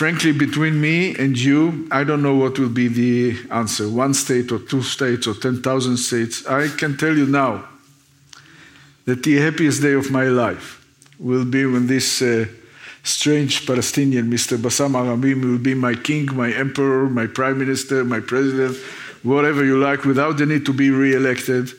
frankly, 0.00 0.32
between 0.32 0.80
me 0.80 1.14
and 1.16 1.38
you, 1.38 1.86
I 1.90 2.04
don't 2.04 2.22
know 2.22 2.34
what 2.34 2.58
will 2.58 2.70
be 2.70 2.88
the 2.88 3.36
answer 3.50 3.86
one 3.86 4.14
state 4.14 4.50
or 4.50 4.58
two 4.58 4.80
states 4.80 5.26
or 5.26 5.34
10,000 5.34 5.98
states. 5.98 6.46
I 6.46 6.68
can 6.68 6.96
tell 6.96 7.14
you 7.14 7.26
now 7.26 7.68
that 9.04 9.22
the 9.22 9.36
happiest 9.36 9.82
day 9.82 9.92
of 9.92 10.10
my 10.10 10.24
life 10.24 10.82
will 11.18 11.44
be 11.44 11.66
when 11.66 11.86
this 11.86 12.22
uh, 12.22 12.46
strange 13.02 13.66
Palestinian, 13.66 14.30
Mr. 14.30 14.56
Bassam 14.56 14.92
Aramin, 14.92 15.42
will 15.44 15.58
be 15.58 15.74
my 15.74 15.94
king, 15.94 16.34
my 16.34 16.50
emperor, 16.50 17.10
my 17.10 17.26
prime 17.26 17.58
minister, 17.58 18.02
my 18.02 18.20
president, 18.20 18.78
whatever 19.22 19.64
you 19.64 19.78
like, 19.78 20.04
without 20.04 20.36
the 20.38 20.46
need 20.46 20.64
to 20.66 20.72
be 20.72 20.90
re 20.90 21.14
elected. 21.14 21.72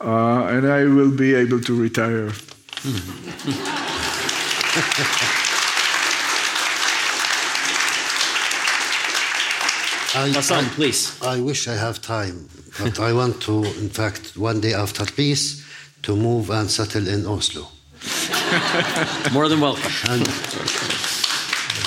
Uh, 0.00 0.46
and 0.48 0.66
I 0.66 0.84
will 0.84 1.10
be 1.10 1.34
able 1.34 1.60
to 1.60 1.74
retire. 1.74 2.30
I, 10.14 10.30
Hassan, 10.30 10.64
I, 10.64 10.68
please. 10.68 11.22
I 11.22 11.40
wish 11.40 11.68
I 11.68 11.74
have 11.74 12.00
time, 12.00 12.48
but 12.78 12.98
I 12.98 13.12
want 13.12 13.42
to, 13.42 13.64
in 13.64 13.90
fact, 13.90 14.36
one 14.36 14.60
day 14.60 14.72
after 14.72 15.04
peace, 15.04 15.64
to 16.02 16.16
move 16.16 16.50
and 16.50 16.70
settle 16.70 17.06
in 17.08 17.26
Oslo. 17.26 17.68
More 19.32 19.48
than 19.48 19.60
welcome. 19.60 19.92
And 20.08 20.26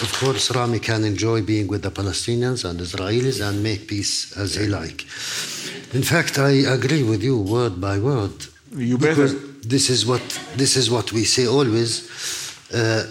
of 0.01 0.11
course, 0.19 0.51
Rami 0.51 0.79
can 0.79 1.03
enjoy 1.03 1.41
being 1.41 1.67
with 1.67 1.81
the 1.83 1.91
Palestinians 1.91 2.63
and 2.67 2.79
Israelis 2.79 3.41
and 3.45 3.63
make 3.63 3.87
peace 3.87 4.37
as 4.37 4.55
he 4.55 4.67
like. 4.67 5.01
In 5.93 6.03
fact, 6.03 6.37
I 6.37 6.51
agree 6.77 7.03
with 7.03 7.23
you 7.23 7.39
word 7.39 7.81
by 7.81 7.97
word. 7.99 8.33
You 8.75 8.97
better. 8.97 9.27
This 9.27 9.89
is 9.89 10.05
what 10.05 10.21
this 10.55 10.77
is 10.77 10.89
what 10.89 11.11
we 11.11 11.23
say 11.25 11.47
always. 11.47 11.91
Uh, 12.73 13.05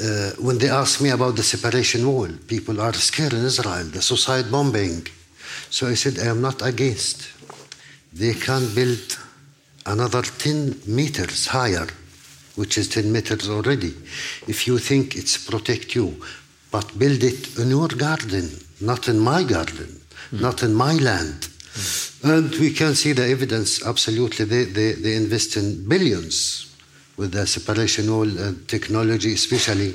uh, 0.00 0.30
when 0.38 0.58
they 0.58 0.68
ask 0.68 1.00
me 1.00 1.10
about 1.10 1.34
the 1.36 1.42
separation 1.42 2.06
wall, 2.06 2.28
people 2.46 2.80
are 2.80 2.92
scared 2.92 3.32
in 3.32 3.44
Israel, 3.44 3.84
the 3.84 4.02
suicide 4.02 4.50
bombing. 4.50 5.06
So 5.70 5.88
I 5.88 5.94
said, 5.94 6.18
I 6.18 6.26
am 6.26 6.40
not 6.40 6.62
against. 6.62 7.28
They 8.12 8.34
can 8.34 8.72
build 8.74 9.18
another 9.86 10.22
10 10.22 10.82
meters 10.86 11.46
higher, 11.46 11.86
which 12.58 12.76
is 12.76 12.88
10 12.88 13.12
meters 13.12 13.48
already. 13.48 13.94
If 14.48 14.66
you 14.66 14.78
think 14.78 15.14
it's 15.14 15.38
protect 15.38 15.94
you, 15.94 16.20
but 16.72 16.98
build 16.98 17.22
it 17.22 17.56
in 17.56 17.70
your 17.70 17.88
garden, 17.88 18.50
not 18.80 19.08
in 19.08 19.18
my 19.20 19.44
garden, 19.44 20.00
not 20.32 20.62
in 20.62 20.74
my 20.74 20.94
land. 20.94 21.48
And 22.24 22.50
we 22.56 22.72
can 22.72 22.96
see 22.96 23.12
the 23.12 23.26
evidence 23.28 23.86
absolutely. 23.86 24.44
They, 24.44 24.64
they, 24.64 24.92
they 24.92 25.14
invest 25.14 25.56
in 25.56 25.88
billions 25.88 26.74
with 27.16 27.32
the 27.32 27.46
separation 27.46 28.10
wall 28.10 28.28
uh, 28.28 28.52
technology, 28.66 29.32
especially 29.34 29.94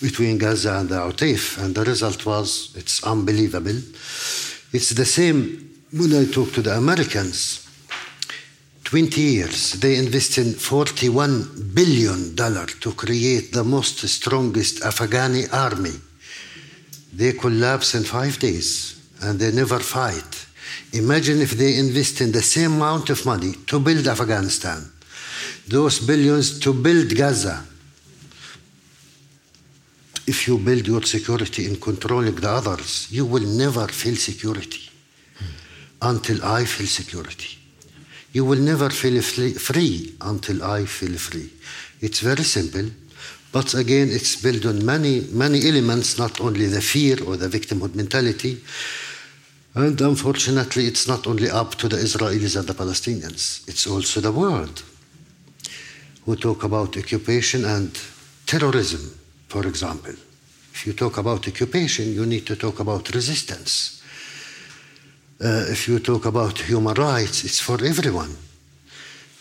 between 0.00 0.38
Gaza 0.38 0.78
and 0.80 0.88
the 0.88 0.96
Otef. 0.96 1.62
And 1.62 1.72
the 1.72 1.84
result 1.84 2.26
was 2.26 2.72
it's 2.74 3.04
unbelievable. 3.04 3.78
It's 4.72 4.90
the 4.90 5.04
same 5.04 5.70
when 5.92 6.12
I 6.14 6.24
talk 6.24 6.52
to 6.54 6.62
the 6.62 6.76
Americans. 6.76 7.61
20 8.92 9.22
years, 9.22 9.72
they 9.80 9.96
invest 9.96 10.36
in 10.36 10.52
41 10.52 11.70
billion 11.72 12.34
dollars 12.34 12.74
to 12.80 12.92
create 12.92 13.50
the 13.50 13.64
most 13.64 14.06
strongest 14.06 14.82
Afghani 14.82 15.50
army. 15.50 15.94
They 17.10 17.32
collapse 17.32 17.94
in 17.94 18.04
five 18.04 18.38
days 18.38 19.00
and 19.22 19.40
they 19.40 19.50
never 19.50 19.78
fight. 19.78 20.46
Imagine 20.92 21.40
if 21.40 21.52
they 21.52 21.78
invest 21.78 22.20
in 22.20 22.32
the 22.32 22.42
same 22.42 22.74
amount 22.74 23.08
of 23.08 23.24
money 23.24 23.54
to 23.66 23.80
build 23.80 24.06
Afghanistan, 24.06 24.84
those 25.66 25.98
billions 25.98 26.58
to 26.60 26.74
build 26.74 27.16
Gaza. 27.16 27.64
If 30.26 30.46
you 30.46 30.58
build 30.58 30.86
your 30.86 31.02
security 31.04 31.64
in 31.64 31.80
controlling 31.80 32.34
the 32.34 32.50
others, 32.50 33.08
you 33.10 33.24
will 33.24 33.46
never 33.56 33.88
feel 33.88 34.16
security 34.16 34.90
until 36.02 36.44
I 36.44 36.66
feel 36.66 36.86
security. 36.88 37.61
You 38.32 38.44
will 38.44 38.58
never 38.58 38.90
feel 38.90 39.20
free 39.22 40.14
until 40.20 40.64
I 40.64 40.86
feel 40.86 41.16
free. 41.18 41.50
It's 42.00 42.20
very 42.20 42.44
simple, 42.44 42.90
but 43.52 43.74
again, 43.74 44.08
it's 44.10 44.36
built 44.36 44.64
on 44.64 44.84
many, 44.84 45.20
many 45.30 45.68
elements, 45.68 46.18
not 46.18 46.40
only 46.40 46.66
the 46.66 46.80
fear 46.80 47.22
or 47.24 47.36
the 47.36 47.48
victimhood 47.48 47.94
mentality. 47.94 48.60
And 49.74 50.00
unfortunately, 50.00 50.86
it's 50.86 51.06
not 51.06 51.26
only 51.26 51.50
up 51.50 51.74
to 51.76 51.88
the 51.88 51.96
Israelis 51.96 52.56
and 52.58 52.66
the 52.66 52.74
Palestinians, 52.74 53.68
it's 53.68 53.86
also 53.86 54.20
the 54.20 54.32
world 54.32 54.82
who 56.24 56.36
talk 56.36 56.62
about 56.62 56.96
occupation 56.96 57.64
and 57.64 57.98
terrorism, 58.46 59.18
for 59.48 59.66
example. 59.66 60.14
If 60.72 60.86
you 60.86 60.94
talk 60.94 61.18
about 61.18 61.46
occupation, 61.46 62.12
you 62.12 62.24
need 62.24 62.46
to 62.46 62.56
talk 62.56 62.80
about 62.80 63.14
resistance. 63.14 64.01
Uh, 65.42 65.64
if 65.68 65.88
you 65.88 65.98
talk 65.98 66.24
about 66.24 66.56
human 66.56 66.94
rights, 66.94 67.42
it's 67.42 67.58
for 67.58 67.82
everyone. 67.84 68.36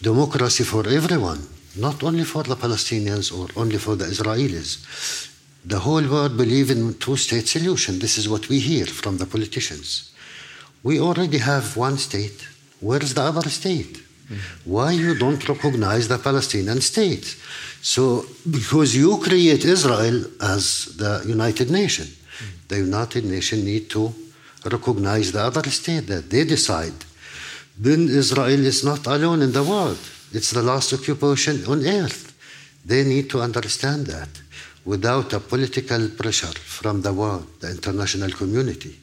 Democracy 0.02 0.64
for 0.64 0.88
everyone, 0.88 1.48
not 1.76 2.02
only 2.02 2.24
for 2.24 2.42
the 2.42 2.56
Palestinians 2.56 3.32
or 3.32 3.48
only 3.56 3.78
for 3.78 3.96
the 3.96 4.06
Israelis. 4.06 5.30
The 5.64 5.78
whole 5.78 6.02
world 6.02 6.38
believes 6.38 6.72
in 6.72 6.96
two-state 6.96 7.48
solution. 7.48 8.00
This 8.00 8.18
is 8.18 8.28
what 8.28 8.50
we 8.50 8.60
hear 8.60 8.88
from 8.88 9.18
the 9.18 9.28
politicians. 9.28 10.12
We 10.82 11.00
already 11.00 11.38
have 11.38 11.78
one 11.78 12.00
state. 12.00 12.48
Where 12.80 13.00
is 13.04 13.14
the 13.14 13.22
other 13.22 13.48
state? 13.48 14.02
Why 14.66 14.94
you 14.94 15.14
don't 15.14 15.48
recognize 15.48 16.08
the 16.08 16.18
Palestinian 16.18 16.82
state? 16.82 17.36
So, 17.84 18.26
because 18.50 18.96
you 18.96 19.18
create 19.18 19.66
Israel 19.66 20.26
as 20.42 20.96
the 20.98 21.22
United 21.28 21.70
Nation, 21.70 22.08
the 22.70 22.78
United 22.78 23.26
Nation 23.26 23.64
need 23.64 23.88
to 23.92 24.16
recognize 24.66 25.32
the 25.32 25.42
other 25.42 25.70
state 25.70 26.08
that 26.08 26.30
they 26.30 26.44
decide. 26.44 26.94
Then 27.78 28.08
Israel 28.10 28.66
is 28.66 28.84
not 28.84 29.08
alone 29.08 29.42
in 29.42 29.52
the 29.52 29.64
world. 29.64 30.00
It's 30.34 30.52
the 30.52 30.62
last 30.62 30.94
occupation 30.94 31.66
on 31.66 31.86
earth. 31.86 32.34
They 32.86 33.04
need 33.04 33.30
to 33.32 33.42
understand 33.42 34.08
that 34.08 34.30
without 34.86 35.34
a 35.34 35.40
political 35.40 36.10
pressure 36.10 36.54
from 36.78 37.02
the 37.02 37.14
world, 37.14 37.48
the 37.60 37.70
international 37.70 38.32
community. 38.32 38.98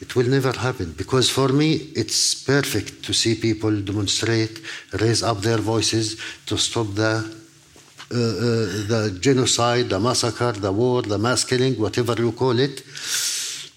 It 0.00 0.14
will 0.14 0.28
never 0.28 0.52
happen 0.52 0.94
because 0.96 1.28
for 1.28 1.48
me 1.48 1.90
it's 1.96 2.34
perfect 2.44 3.02
to 3.04 3.12
see 3.12 3.34
people 3.34 3.80
demonstrate, 3.80 4.60
raise 5.00 5.24
up 5.24 5.40
their 5.40 5.58
voices 5.58 6.16
to 6.46 6.56
stop 6.56 6.86
the 6.94 7.38
uh, 8.10 8.14
uh, 8.14 8.20
the 8.88 9.18
genocide, 9.20 9.90
the 9.90 10.00
massacre, 10.00 10.52
the 10.52 10.72
war, 10.72 11.02
the 11.02 11.18
mass 11.18 11.44
killing, 11.44 11.74
whatever 11.74 12.14
you 12.14 12.32
call 12.32 12.58
it. 12.58 12.82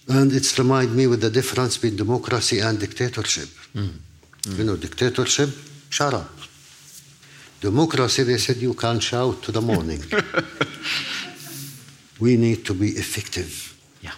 And 0.07 0.33
it's 0.33 0.57
remind 0.57 0.95
me 0.95 1.07
with 1.07 1.21
the 1.21 1.29
difference 1.29 1.77
between 1.77 1.97
democracy 1.97 2.59
and 2.59 2.79
dictatorship. 2.79 3.49
Hmm. 3.73 3.87
Hmm. 4.45 4.57
You 4.57 4.63
know, 4.63 4.75
dictatorship, 4.75 5.49
shut 5.89 6.13
up. 6.13 6.29
Democracy, 7.61 8.23
they 8.23 8.37
said 8.39 8.57
you 8.57 8.73
can't 8.73 9.01
shout 9.03 9.43
to 9.43 9.51
the 9.51 9.61
morning. 9.61 10.01
we 12.19 12.37
need 12.37 12.65
to 12.65 12.73
be 12.73 12.89
effective 12.89 13.75
Yeah. 14.01 14.13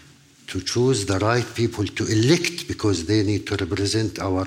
to 0.48 0.62
choose 0.62 1.06
the 1.06 1.20
right 1.20 1.46
people 1.54 1.86
to 1.86 2.06
elect 2.06 2.68
because 2.68 3.06
they 3.06 3.24
need 3.24 3.46
to 3.48 3.56
represent 3.58 4.20
our 4.20 4.46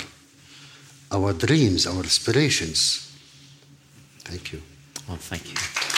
our 1.12 1.32
dreams, 1.34 1.86
our 1.86 2.02
aspirations. 2.02 3.12
Thank 4.24 4.52
you. 4.52 4.62
Well, 5.06 5.18
thank 5.18 5.44
you. 5.52 5.95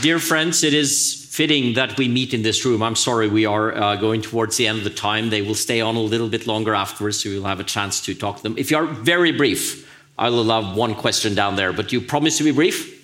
Dear 0.00 0.20
friends, 0.20 0.62
it 0.62 0.74
is 0.74 1.26
fitting 1.30 1.74
that 1.74 1.98
we 1.98 2.06
meet 2.06 2.32
in 2.32 2.42
this 2.42 2.64
room. 2.64 2.82
I'm 2.82 2.94
sorry 2.94 3.28
we 3.28 3.46
are 3.46 3.74
uh, 3.74 3.96
going 3.96 4.22
towards 4.22 4.56
the 4.56 4.68
end 4.68 4.78
of 4.78 4.84
the 4.84 4.90
time. 4.90 5.30
They 5.30 5.42
will 5.42 5.56
stay 5.56 5.80
on 5.80 5.96
a 5.96 6.00
little 6.00 6.28
bit 6.28 6.46
longer 6.46 6.72
afterwards, 6.74 7.22
so 7.22 7.28
you'll 7.28 7.44
have 7.46 7.58
a 7.58 7.64
chance 7.64 8.00
to 8.02 8.14
talk 8.14 8.36
to 8.36 8.42
them. 8.44 8.56
If 8.56 8.70
you 8.70 8.76
are 8.76 8.86
very 8.86 9.32
brief, 9.32 9.88
I 10.16 10.30
will 10.30 10.40
allow 10.40 10.74
one 10.74 10.94
question 10.94 11.34
down 11.34 11.56
there, 11.56 11.72
but 11.72 11.92
you 11.92 12.00
promise 12.00 12.38
to 12.38 12.44
be 12.44 12.52
brief? 12.52 12.94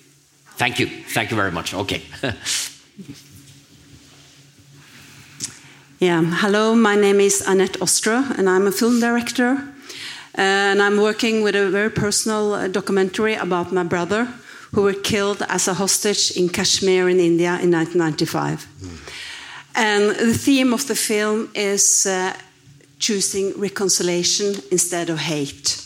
Thank 0.57 0.79
you. 0.79 0.87
Thank 0.87 1.31
you 1.31 1.37
very 1.37 1.51
much. 1.51 1.73
Okay. 1.73 2.01
Yeah, 6.01 6.21
hello, 6.23 6.75
my 6.75 6.97
name 6.97 7.21
is 7.21 7.41
Annette 7.47 7.81
Ostra, 7.81 8.35
and 8.37 8.49
I'm 8.49 8.67
a 8.67 8.71
film 8.71 8.99
director. 8.99 9.63
And 10.35 10.81
I'm 10.81 11.01
working 11.01 11.41
with 11.41 11.55
a 11.55 11.69
very 11.69 11.89
personal 11.89 12.53
uh, 12.53 12.67
documentary 12.67 13.35
about 13.35 13.71
my 13.71 13.83
brother, 13.83 14.27
who 14.75 14.81
were 14.81 14.93
killed 14.93 15.41
as 15.47 15.69
a 15.69 15.73
hostage 15.73 16.31
in 16.31 16.49
Kashmir 16.49 17.07
in 17.07 17.17
India 17.17 17.57
in 17.63 17.71
1995. 17.71 18.67
And 19.73 20.09
the 20.09 20.37
theme 20.37 20.73
of 20.73 20.85
the 20.87 20.95
film 20.95 21.49
is 21.55 22.05
uh, 22.05 22.33
choosing 22.99 23.53
reconciliation 23.57 24.55
instead 24.71 25.09
of 25.09 25.19
hate. 25.19 25.81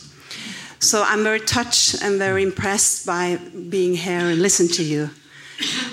So 0.80 1.04
I'm 1.06 1.22
very 1.24 1.40
touched 1.40 2.02
and 2.02 2.18
very 2.18 2.42
impressed 2.42 3.06
by 3.06 3.38
being 3.70 3.94
here 3.94 4.26
and 4.32 4.42
listen 4.42 4.68
to 4.70 4.84
you. 4.84 5.12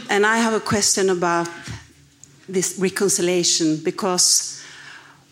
And 0.08 0.24
I 0.24 0.38
have 0.38 0.54
a 0.54 0.60
question 0.60 1.10
about 1.10 1.50
this 2.48 2.78
reconciliation 2.78 3.76
because 3.84 4.64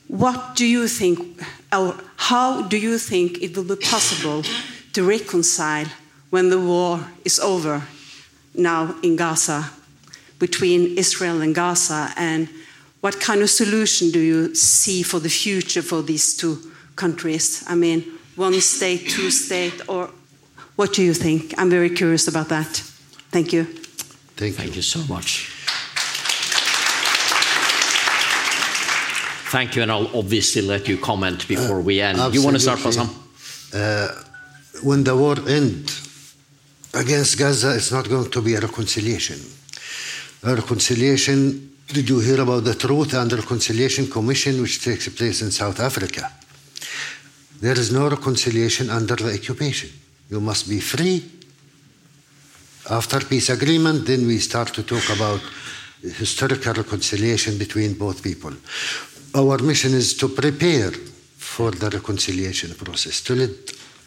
what 0.09 0.55
do 0.55 0.67
you 0.67 0.87
think, 0.87 1.41
or 1.73 1.95
how 2.17 2.61
do 2.69 2.77
you 2.77 2.99
think 2.99 3.43
it 3.43 3.57
will 3.57 3.65
be 3.65 3.77
possible 3.77 4.43
to 4.93 5.03
reconcile 5.03 5.87
when 6.35 6.51
the 6.51 6.59
war 6.59 6.99
is 7.25 7.39
over 7.39 7.81
now 8.55 8.93
in 9.05 9.15
Gaza, 9.15 9.71
between 10.41 10.99
Israel 10.99 11.41
and 11.41 11.55
Gaza, 11.55 12.13
and 12.17 12.49
what 13.03 13.21
kind 13.21 13.41
of 13.41 13.49
solution 13.49 14.11
do 14.11 14.19
you 14.19 14.53
see 14.53 15.05
for 15.05 15.21
the 15.21 15.29
future 15.29 15.81
for 15.81 16.03
these 16.03 16.37
two 16.37 16.59
countries? 16.97 17.63
I 17.69 17.77
mean, 17.77 18.03
one 18.35 18.61
state, 18.61 19.09
two 19.09 19.31
state, 19.31 19.81
or 19.89 20.11
what 20.75 20.93
do 20.93 21.05
you 21.05 21.15
think? 21.15 21.55
I'm 21.57 21.71
very 21.71 21.91
curious 21.91 22.27
about 22.27 22.49
that. 22.49 22.83
Thank 23.31 23.53
you. 23.53 23.67
Thank, 24.37 24.57
Thank 24.57 24.71
you. 24.71 24.77
you 24.77 24.83
so 24.83 25.05
much. 25.15 25.53
Thank 29.53 29.77
you, 29.77 29.83
and 29.83 29.93
I'll 29.93 30.11
obviously 30.19 30.63
let 30.63 30.89
you 30.89 30.99
comment 30.99 31.47
before 31.47 31.81
we 31.81 32.01
end. 32.01 32.19
You 32.35 32.43
want 32.43 32.57
to 32.57 32.61
start, 32.61 32.85
Absolutely. 32.85 33.15
Bassam? 33.71 33.71
Uh, 33.73 34.09
when 34.83 35.05
the 35.05 35.17
war 35.17 35.37
end 35.47 36.04
against 36.95 37.39
Gaza, 37.39 37.75
it's 37.75 37.93
not 37.93 38.09
going 38.09 38.31
to 38.31 38.41
be 38.43 38.55
a 38.55 38.61
reconciliation. 38.61 39.39
A 40.43 40.55
reconciliation. 40.55 41.71
Did 41.89 42.09
you 42.09 42.21
hear 42.21 42.41
about 42.41 42.65
the 42.65 42.75
Truth 42.75 43.15
and 43.15 43.33
Reconciliation 43.33 44.11
Commission, 44.11 44.61
which 44.63 44.83
takes 44.83 45.09
place 45.09 45.43
in 45.43 45.51
South 45.51 45.81
Africa? 45.81 46.31
There 47.61 47.79
is 47.79 47.93
no 47.93 48.09
reconciliation 48.09 48.91
under 48.91 49.17
the 49.17 49.35
occupation. 49.35 49.91
You 50.31 50.41
must 50.41 50.69
be 50.69 50.81
free. 50.81 51.31
After 52.91 53.21
peace 53.21 53.49
agreement, 53.51 54.07
then 54.07 54.27
we 54.27 54.39
start 54.39 54.75
to 54.75 54.83
talk 54.83 55.09
about 55.15 55.41
historical 56.03 56.75
reconciliation 56.75 57.59
between 57.59 57.95
both 57.95 58.23
people. 58.23 58.53
Our 59.35 59.59
mission 59.59 59.95
is 59.95 60.15
to 60.19 60.29
prepare 60.29 60.91
for 61.39 61.71
the 61.71 61.91
reconciliation 61.91 62.75
process, 62.75 63.21
to 63.23 63.35
let 63.35 63.51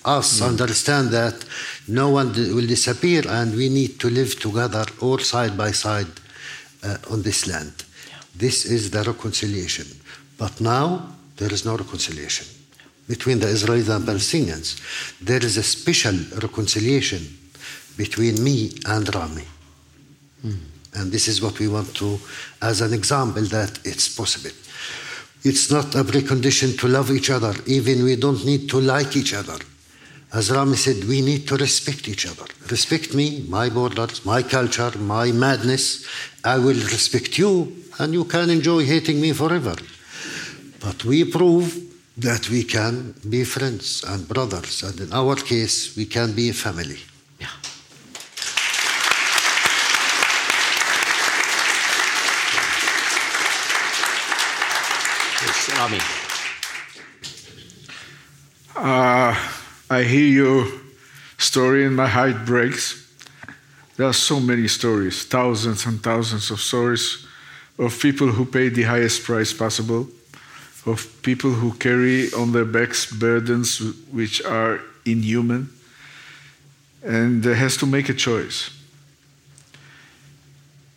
us 0.08 0.42
understand 0.42 1.10
that 1.10 1.46
no 1.88 2.10
one 2.10 2.32
will 2.34 2.66
disappear 2.66 3.24
and 3.28 3.56
we 3.56 3.70
need 3.70 4.00
to 4.00 4.10
live 4.10 4.40
together 4.40 4.86
all 5.02 5.20
side 5.20 5.58
by 5.58 5.72
side 5.72 6.08
uh, 6.84 6.98
on 7.12 7.22
this 7.22 7.48
land. 7.48 7.74
This 8.36 8.66
is 8.66 8.92
the 8.92 9.04
reconciliation. 9.04 9.88
But 10.38 10.62
now 10.62 11.10
there 11.36 11.52
is 11.52 11.66
no 11.66 11.76
reconciliation 11.76 12.48
between 13.08 13.40
the 13.40 13.48
Israelis 13.48 13.90
and 13.94 14.06
Palestinians. 14.06 14.80
There 15.20 15.44
is 15.44 15.58
a 15.58 15.64
special 15.64 16.16
reconciliation 16.42 17.22
between 17.98 18.44
me 18.44 18.72
and 18.86 19.14
Rami. 19.14 19.44
And 20.94 21.12
this 21.12 21.28
is 21.28 21.42
what 21.42 21.60
we 21.60 21.68
want 21.68 21.94
to, 21.96 22.20
as 22.62 22.82
an 22.82 22.94
example, 22.94 23.44
that 23.44 23.80
it's 23.86 24.10
possible. 24.10 24.52
It's 25.44 25.72
not 25.72 25.94
a 25.96 26.04
precondition 26.04 26.78
to 26.80 26.88
love 26.88 27.12
each 27.12 27.30
other, 27.30 27.54
even 27.66 28.04
we 28.04 28.16
don't 28.16 28.44
need 28.46 28.70
to 28.70 28.80
like 28.82 29.16
each 29.16 29.34
other. 29.34 29.58
As 30.34 30.52
Rami 30.52 30.76
said, 30.76 31.06
we 31.06 31.22
need 31.22 31.48
to 31.48 31.56
respect 31.56 32.08
each 32.10 32.26
other. 32.28 32.46
Respect 32.70 33.14
me, 33.14 33.46
my 33.48 33.70
borders, 33.70 34.26
my 34.26 34.44
culture, 34.44 34.92
my 34.98 35.32
madness. 35.32 36.06
I 36.44 36.58
will 36.58 36.76
respect 36.76 37.38
you, 37.38 37.74
and 37.98 38.14
you 38.14 38.26
can 38.26 38.50
enjoy 38.50 38.86
hating 38.86 39.22
me 39.22 39.32
forever. 39.32 39.76
But 40.82 41.06
we 41.06 41.24
prove 41.24 41.82
that 42.18 42.50
we 42.50 42.64
can 42.64 43.16
be 43.30 43.46
friends 43.46 44.04
and 44.06 44.28
brothers, 44.28 44.84
and 44.84 45.00
in 45.00 45.14
our 45.14 45.36
case, 45.36 45.96
we 45.96 46.06
can 46.06 46.34
be 46.34 46.50
a 46.50 46.54
family. 46.54 47.00
Yeah. 47.40 47.48
Yes, 55.42 55.70
Rami. 55.78 56.00
Uh, 58.76 59.57
I 59.90 60.04
hear 60.04 60.28
your 60.28 60.68
story 61.38 61.86
and 61.86 61.96
my 61.96 62.08
heart 62.08 62.46
breaks. 62.46 63.08
There 63.96 64.06
are 64.06 64.14
so 64.14 64.40
many 64.40 64.68
stories, 64.68 65.24
thousands 65.24 65.86
and 65.86 66.04
thousands 66.04 66.52
of 66.52 66.60
stories 66.60 67.26
of 67.80 67.98
people 68.02 68.28
who 68.28 68.46
pay 68.46 68.68
the 68.68 68.84
highest 68.84 69.24
price 69.24 69.54
possible, 69.54 70.10
of 70.86 71.08
people 71.22 71.52
who 71.52 71.72
carry 71.74 72.32
on 72.34 72.52
their 72.52 72.66
backs 72.66 73.06
burdens 73.10 73.80
which 74.12 74.44
are 74.44 74.82
inhuman, 75.06 75.70
and 77.02 77.46
has 77.46 77.78
to 77.78 77.86
make 77.86 78.10
a 78.10 78.14
choice. 78.14 78.70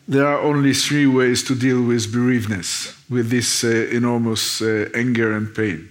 There 0.09 0.27
are 0.27 0.41
only 0.41 0.75
three 0.75 1.07
ways 1.07 1.45
to 1.45 1.55
deal 1.55 1.81
with 1.81 2.13
bereavedness, 2.13 2.97
with 3.09 3.31
this 3.31 3.63
uh, 3.63 3.69
enormous 3.93 4.61
uh, 4.61 4.89
anger 4.95 5.37
and 5.37 5.55
pain. 5.55 5.91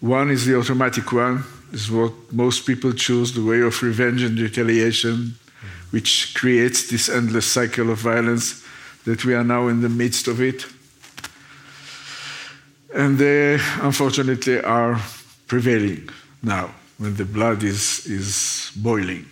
One 0.00 0.30
is 0.30 0.46
the 0.46 0.56
automatic 0.56 1.12
one, 1.12 1.44
is 1.72 1.90
what 1.90 2.12
most 2.32 2.66
people 2.66 2.92
choose, 2.92 3.32
the 3.32 3.44
way 3.44 3.60
of 3.60 3.82
revenge 3.82 4.22
and 4.22 4.38
retaliation, 4.38 5.34
which 5.90 6.34
creates 6.34 6.88
this 6.88 7.08
endless 7.08 7.46
cycle 7.46 7.90
of 7.90 7.98
violence 7.98 8.64
that 9.04 9.24
we 9.24 9.34
are 9.34 9.44
now 9.44 9.68
in 9.68 9.80
the 9.80 9.88
midst 9.88 10.28
of 10.28 10.40
it. 10.40 10.66
And 12.94 13.18
they 13.18 13.54
unfortunately 13.80 14.60
are 14.60 15.00
prevailing 15.46 16.08
now 16.42 16.70
when 16.98 17.16
the 17.16 17.24
blood 17.24 17.62
is, 17.62 18.06
is 18.06 18.70
boiling. 18.76 19.26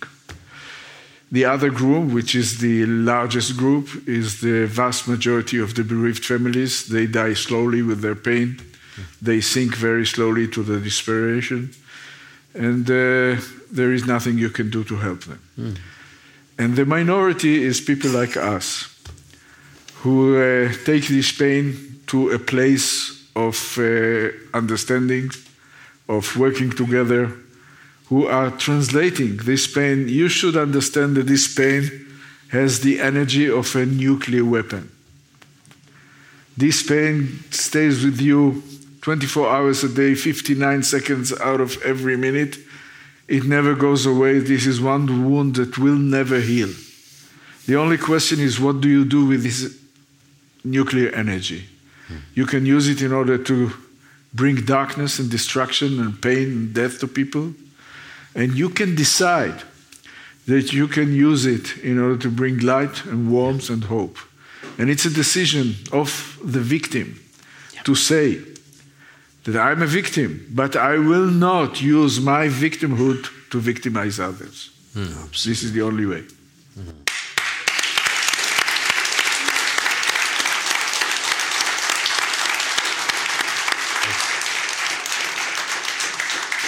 The 1.30 1.44
other 1.44 1.70
group, 1.70 2.12
which 2.12 2.34
is 2.34 2.58
the 2.58 2.86
largest 2.86 3.56
group, 3.56 3.88
is 4.08 4.40
the 4.40 4.66
vast 4.66 5.08
majority 5.08 5.58
of 5.58 5.74
the 5.74 5.82
bereaved 5.82 6.24
families. 6.24 6.86
They 6.86 7.06
die 7.06 7.34
slowly 7.34 7.82
with 7.82 8.00
their 8.00 8.14
pain. 8.14 8.60
They 9.20 9.40
sink 9.40 9.74
very 9.76 10.06
slowly 10.06 10.48
to 10.48 10.62
the 10.62 10.78
desperation. 10.80 11.70
And 12.54 12.88
uh, 12.88 13.40
there 13.70 13.92
is 13.92 14.06
nothing 14.06 14.38
you 14.38 14.50
can 14.50 14.70
do 14.70 14.84
to 14.84 14.96
help 14.96 15.24
them. 15.24 15.40
And 16.58 16.76
the 16.76 16.86
minority 16.86 17.62
is 17.62 17.80
people 17.80 18.10
like 18.10 18.36
us 18.36 18.88
who 19.96 20.36
uh, 20.36 20.72
take 20.84 21.06
this 21.06 21.32
pain 21.32 22.00
to 22.06 22.30
a 22.30 22.38
place 22.38 23.12
of 23.34 23.78
uh, 23.78 24.30
understanding, 24.54 25.30
of 26.08 26.36
working 26.36 26.70
together, 26.70 27.32
who 28.08 28.26
are 28.26 28.50
translating 28.52 29.36
this 29.38 29.66
pain. 29.66 30.08
You 30.08 30.28
should 30.28 30.56
understand 30.56 31.16
that 31.16 31.26
this 31.26 31.52
pain 31.52 32.06
has 32.48 32.80
the 32.80 33.00
energy 33.00 33.50
of 33.50 33.74
a 33.76 33.84
nuclear 33.84 34.44
weapon. 34.44 34.90
This 36.56 36.82
pain 36.82 37.40
stays 37.50 38.04
with 38.04 38.20
you 38.20 38.62
24 39.06 39.48
hours 39.48 39.84
a 39.84 39.88
day, 39.88 40.16
59 40.16 40.82
seconds 40.82 41.32
out 41.38 41.60
of 41.60 41.80
every 41.82 42.16
minute. 42.16 42.58
It 43.28 43.44
never 43.44 43.76
goes 43.76 44.04
away. 44.04 44.40
This 44.40 44.66
is 44.66 44.80
one 44.80 45.30
wound 45.30 45.54
that 45.54 45.78
will 45.78 45.94
never 45.94 46.40
heal. 46.40 46.70
The 47.66 47.76
only 47.76 47.98
question 47.98 48.40
is 48.40 48.58
what 48.58 48.80
do 48.80 48.88
you 48.88 49.04
do 49.04 49.24
with 49.24 49.44
this 49.44 49.78
nuclear 50.64 51.10
energy? 51.10 51.68
You 52.34 52.46
can 52.46 52.66
use 52.66 52.88
it 52.88 53.00
in 53.00 53.12
order 53.12 53.38
to 53.44 53.70
bring 54.34 54.64
darkness 54.64 55.20
and 55.20 55.30
destruction 55.30 56.00
and 56.00 56.20
pain 56.20 56.48
and 56.48 56.74
death 56.74 56.98
to 56.98 57.06
people. 57.06 57.54
And 58.34 58.54
you 58.54 58.70
can 58.70 58.96
decide 58.96 59.62
that 60.46 60.72
you 60.72 60.88
can 60.88 61.14
use 61.14 61.46
it 61.46 61.78
in 61.78 62.00
order 62.00 62.16
to 62.16 62.28
bring 62.28 62.58
light 62.58 63.04
and 63.04 63.30
warmth 63.30 63.70
and 63.70 63.84
hope. 63.84 64.18
And 64.78 64.90
it's 64.90 65.04
a 65.04 65.10
decision 65.10 65.76
of 65.92 66.40
the 66.42 66.60
victim 66.60 67.20
to 67.84 67.94
say 67.94 68.55
that 69.46 69.56
I'm 69.56 69.80
a 69.80 69.86
victim, 69.86 70.44
but 70.50 70.74
I 70.74 70.98
will 70.98 71.30
not 71.30 71.80
use 71.80 72.20
my 72.20 72.48
victimhood 72.48 73.28
to 73.50 73.60
victimize 73.60 74.18
others. 74.18 74.70
Hmm, 74.92 75.26
this 75.30 75.62
is 75.62 75.72
the 75.72 75.82
only 75.82 76.04
way. 76.04 76.22
Hmm. 76.74 76.90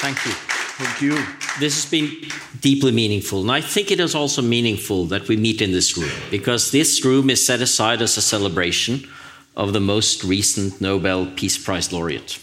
Thank 0.01 0.25
you. 0.25 0.33
Thank 0.79 1.03
you. 1.03 1.25
This 1.59 1.83
has 1.83 1.91
been 1.91 2.31
deeply 2.61 2.93
meaningful. 2.93 3.41
And 3.41 3.51
I 3.51 3.61
think 3.61 3.91
it 3.91 3.99
is 3.99 4.15
also 4.15 4.41
meaningful 4.41 5.07
that 5.07 5.27
we 5.27 5.37
meet 5.37 5.61
in 5.61 5.73
this 5.73 5.99
room 5.99 6.13
because 6.31 6.71
this 6.71 7.05
room 7.05 7.29
is 7.29 7.45
set 7.45 7.61
aside 7.61 8.01
as 8.01 8.17
a 8.17 8.23
celebration 8.23 9.09
of 9.57 9.73
the 9.73 9.81
most 9.81 10.23
recent 10.23 10.81
Nobel 10.81 11.27
Peace 11.35 11.59
Prize 11.59 11.93
laureate. 11.93 12.39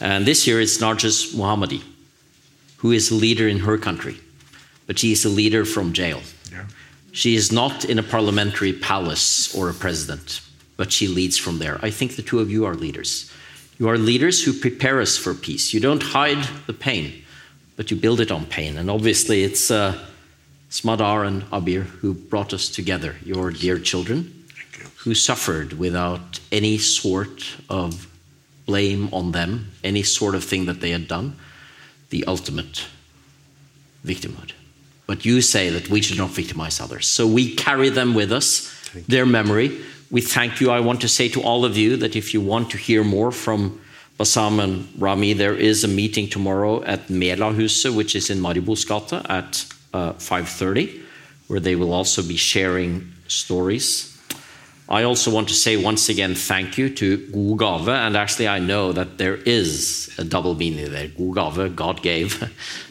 And 0.00 0.26
this 0.26 0.46
year 0.46 0.60
it's 0.60 0.80
not 0.80 0.98
just 0.98 1.36
Mohammadi, 1.36 1.82
who 2.78 2.92
is 2.92 3.10
a 3.10 3.14
leader 3.14 3.48
in 3.48 3.60
her 3.60 3.78
country, 3.78 4.18
but 4.86 4.98
she 4.98 5.12
is 5.12 5.24
a 5.24 5.28
leader 5.28 5.64
from 5.64 5.92
jail. 5.92 6.20
Yeah. 6.52 6.64
She 7.12 7.34
is 7.34 7.50
not 7.50 7.84
in 7.84 7.98
a 7.98 8.02
parliamentary 8.02 8.72
palace 8.72 9.54
or 9.54 9.68
a 9.68 9.74
president, 9.74 10.40
but 10.76 10.92
she 10.92 11.08
leads 11.08 11.36
from 11.36 11.58
there. 11.58 11.78
I 11.82 11.90
think 11.90 12.16
the 12.16 12.22
two 12.22 12.38
of 12.38 12.50
you 12.50 12.64
are 12.64 12.74
leaders. 12.74 13.32
You 13.78 13.88
are 13.88 13.98
leaders 13.98 14.42
who 14.42 14.52
prepare 14.52 15.00
us 15.00 15.16
for 15.16 15.34
peace. 15.34 15.72
You 15.72 15.80
don't 15.80 16.02
hide 16.02 16.48
the 16.66 16.72
pain, 16.72 17.22
but 17.76 17.90
you 17.90 17.96
build 17.96 18.20
it 18.20 18.30
on 18.30 18.44
pain. 18.46 18.76
And 18.76 18.90
obviously, 18.90 19.44
it's 19.44 19.70
uh, 19.70 19.98
Smadar 20.70 21.26
and 21.26 21.42
Abir 21.50 21.82
who 21.82 22.14
brought 22.14 22.52
us 22.52 22.68
together, 22.68 23.16
your 23.24 23.50
dear 23.50 23.78
children, 23.78 24.44
who 24.98 25.14
suffered 25.14 25.74
without 25.74 26.40
any 26.50 26.78
sort 26.78 27.56
of 27.68 28.08
blame 28.68 29.08
on 29.12 29.32
them, 29.32 29.72
any 29.82 30.02
sort 30.02 30.34
of 30.34 30.44
thing 30.44 30.66
that 30.66 30.80
they 30.80 30.90
had 30.90 31.08
done, 31.08 31.34
the 32.10 32.22
ultimate 32.26 32.86
victimhood. 34.04 34.52
But 35.06 35.24
you 35.24 35.40
say 35.40 35.70
that 35.70 35.88
we 35.88 36.02
should 36.02 36.18
not 36.18 36.30
victimize 36.30 36.78
others. 36.78 37.08
So 37.08 37.26
we 37.26 37.54
carry 37.54 37.88
them 37.88 38.12
with 38.14 38.30
us, 38.30 38.50
their 39.08 39.24
memory. 39.24 39.80
We 40.10 40.20
thank 40.20 40.60
you. 40.60 40.70
I 40.70 40.80
want 40.80 41.00
to 41.00 41.08
say 41.08 41.30
to 41.30 41.40
all 41.42 41.64
of 41.64 41.78
you 41.78 41.96
that 41.96 42.14
if 42.14 42.34
you 42.34 42.42
want 42.42 42.70
to 42.72 42.76
hear 42.76 43.02
more 43.02 43.32
from 43.32 43.80
Bassam 44.18 44.60
and 44.60 44.86
Rami, 44.98 45.32
there 45.32 45.54
is 45.54 45.82
a 45.82 45.88
meeting 45.88 46.28
tomorrow 46.28 46.82
at 46.84 47.08
Melahuset, 47.08 47.96
which 47.96 48.14
is 48.14 48.28
in 48.28 48.38
Maribosgata 48.38 49.24
at 49.30 49.64
uh, 49.94 50.12
5.30, 50.12 51.00
where 51.46 51.60
they 51.60 51.74
will 51.74 51.94
also 51.94 52.22
be 52.22 52.36
sharing 52.36 53.12
stories. 53.28 54.07
I 54.88 55.02
also 55.02 55.30
want 55.30 55.48
to 55.48 55.54
say 55.54 55.76
once 55.76 56.08
again 56.08 56.34
thank 56.34 56.78
you 56.78 56.88
to 56.94 57.56
God 57.56 57.88
and 57.88 58.16
actually 58.16 58.48
I 58.48 58.58
know 58.58 58.92
that 58.92 59.18
there 59.18 59.36
is 59.36 60.14
a 60.18 60.24
double 60.24 60.54
meaning 60.54 60.90
there. 60.90 61.08
God 61.08 61.76
God 61.76 62.02
gave, 62.02 62.42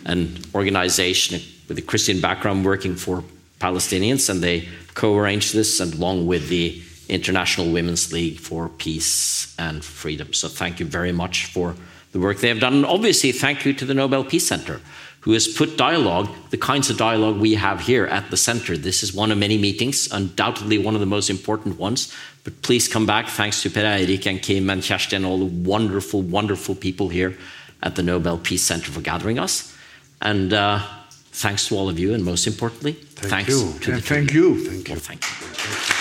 an 0.05 0.37
organization 0.53 1.41
with 1.67 1.77
a 1.77 1.81
Christian 1.81 2.21
background 2.21 2.65
working 2.65 2.95
for 2.95 3.23
Palestinians, 3.59 4.29
and 4.29 4.41
they 4.41 4.67
co-arranged 4.93 5.53
this, 5.53 5.79
and 5.79 5.93
along 5.95 6.27
with 6.27 6.49
the 6.49 6.81
International 7.09 7.71
Women's 7.71 8.13
League 8.13 8.39
for 8.39 8.69
Peace 8.69 9.55
and 9.57 9.83
Freedom. 9.83 10.33
So 10.33 10.47
thank 10.47 10.79
you 10.79 10.85
very 10.85 11.11
much 11.11 11.45
for 11.45 11.75
the 12.11 12.19
work 12.19 12.37
they 12.37 12.49
have 12.49 12.59
done. 12.59 12.73
And 12.73 12.85
obviously, 12.85 13.31
thank 13.31 13.65
you 13.65 13.73
to 13.73 13.85
the 13.85 13.93
Nobel 13.93 14.23
Peace 14.23 14.47
Center, 14.47 14.81
who 15.21 15.33
has 15.33 15.47
put 15.47 15.77
dialogue, 15.77 16.29
the 16.51 16.57
kinds 16.57 16.89
of 16.89 16.97
dialogue 16.97 17.37
we 17.37 17.55
have 17.55 17.81
here 17.81 18.05
at 18.05 18.29
the 18.29 18.37
center. 18.37 18.77
This 18.77 19.03
is 19.03 19.13
one 19.13 19.31
of 19.31 19.37
many 19.37 19.57
meetings, 19.57 20.11
undoubtedly 20.11 20.77
one 20.77 20.93
of 20.93 20.99
the 21.01 21.05
most 21.05 21.29
important 21.29 21.77
ones. 21.77 22.13
But 22.43 22.61
please 22.61 22.87
come 22.87 23.05
back. 23.05 23.27
Thanks 23.27 23.61
to 23.63 23.69
Per 23.69 23.83
Eirik 23.83 24.25
and 24.25 24.41
Kim 24.41 24.69
and 24.69 24.81
Kjersti 24.81 25.13
and 25.13 25.25
all 25.25 25.39
the 25.39 25.69
wonderful, 25.69 26.21
wonderful 26.21 26.75
people 26.75 27.09
here 27.09 27.37
at 27.83 27.95
the 27.95 28.03
Nobel 28.03 28.37
Peace 28.37 28.63
Center 28.63 28.91
for 28.91 29.01
gathering 29.01 29.37
us. 29.37 29.75
And 30.21 30.53
uh, 30.53 30.79
thanks 31.31 31.67
to 31.67 31.75
all 31.75 31.89
of 31.89 31.99
you, 31.99 32.13
and 32.13 32.23
most 32.23 32.47
importantly, 32.47 32.93
Thank 32.93 33.29
thanks 33.29 33.49
you. 33.49 33.57
to 33.57 33.63
the 33.63 33.73
And 33.73 33.83
two 33.83 33.93
of 33.93 34.05
thank 34.05 34.33
you. 34.33 34.65
Thank 34.65 34.89
you. 34.89 34.95
Thank 34.95 35.91
you. 35.91 35.96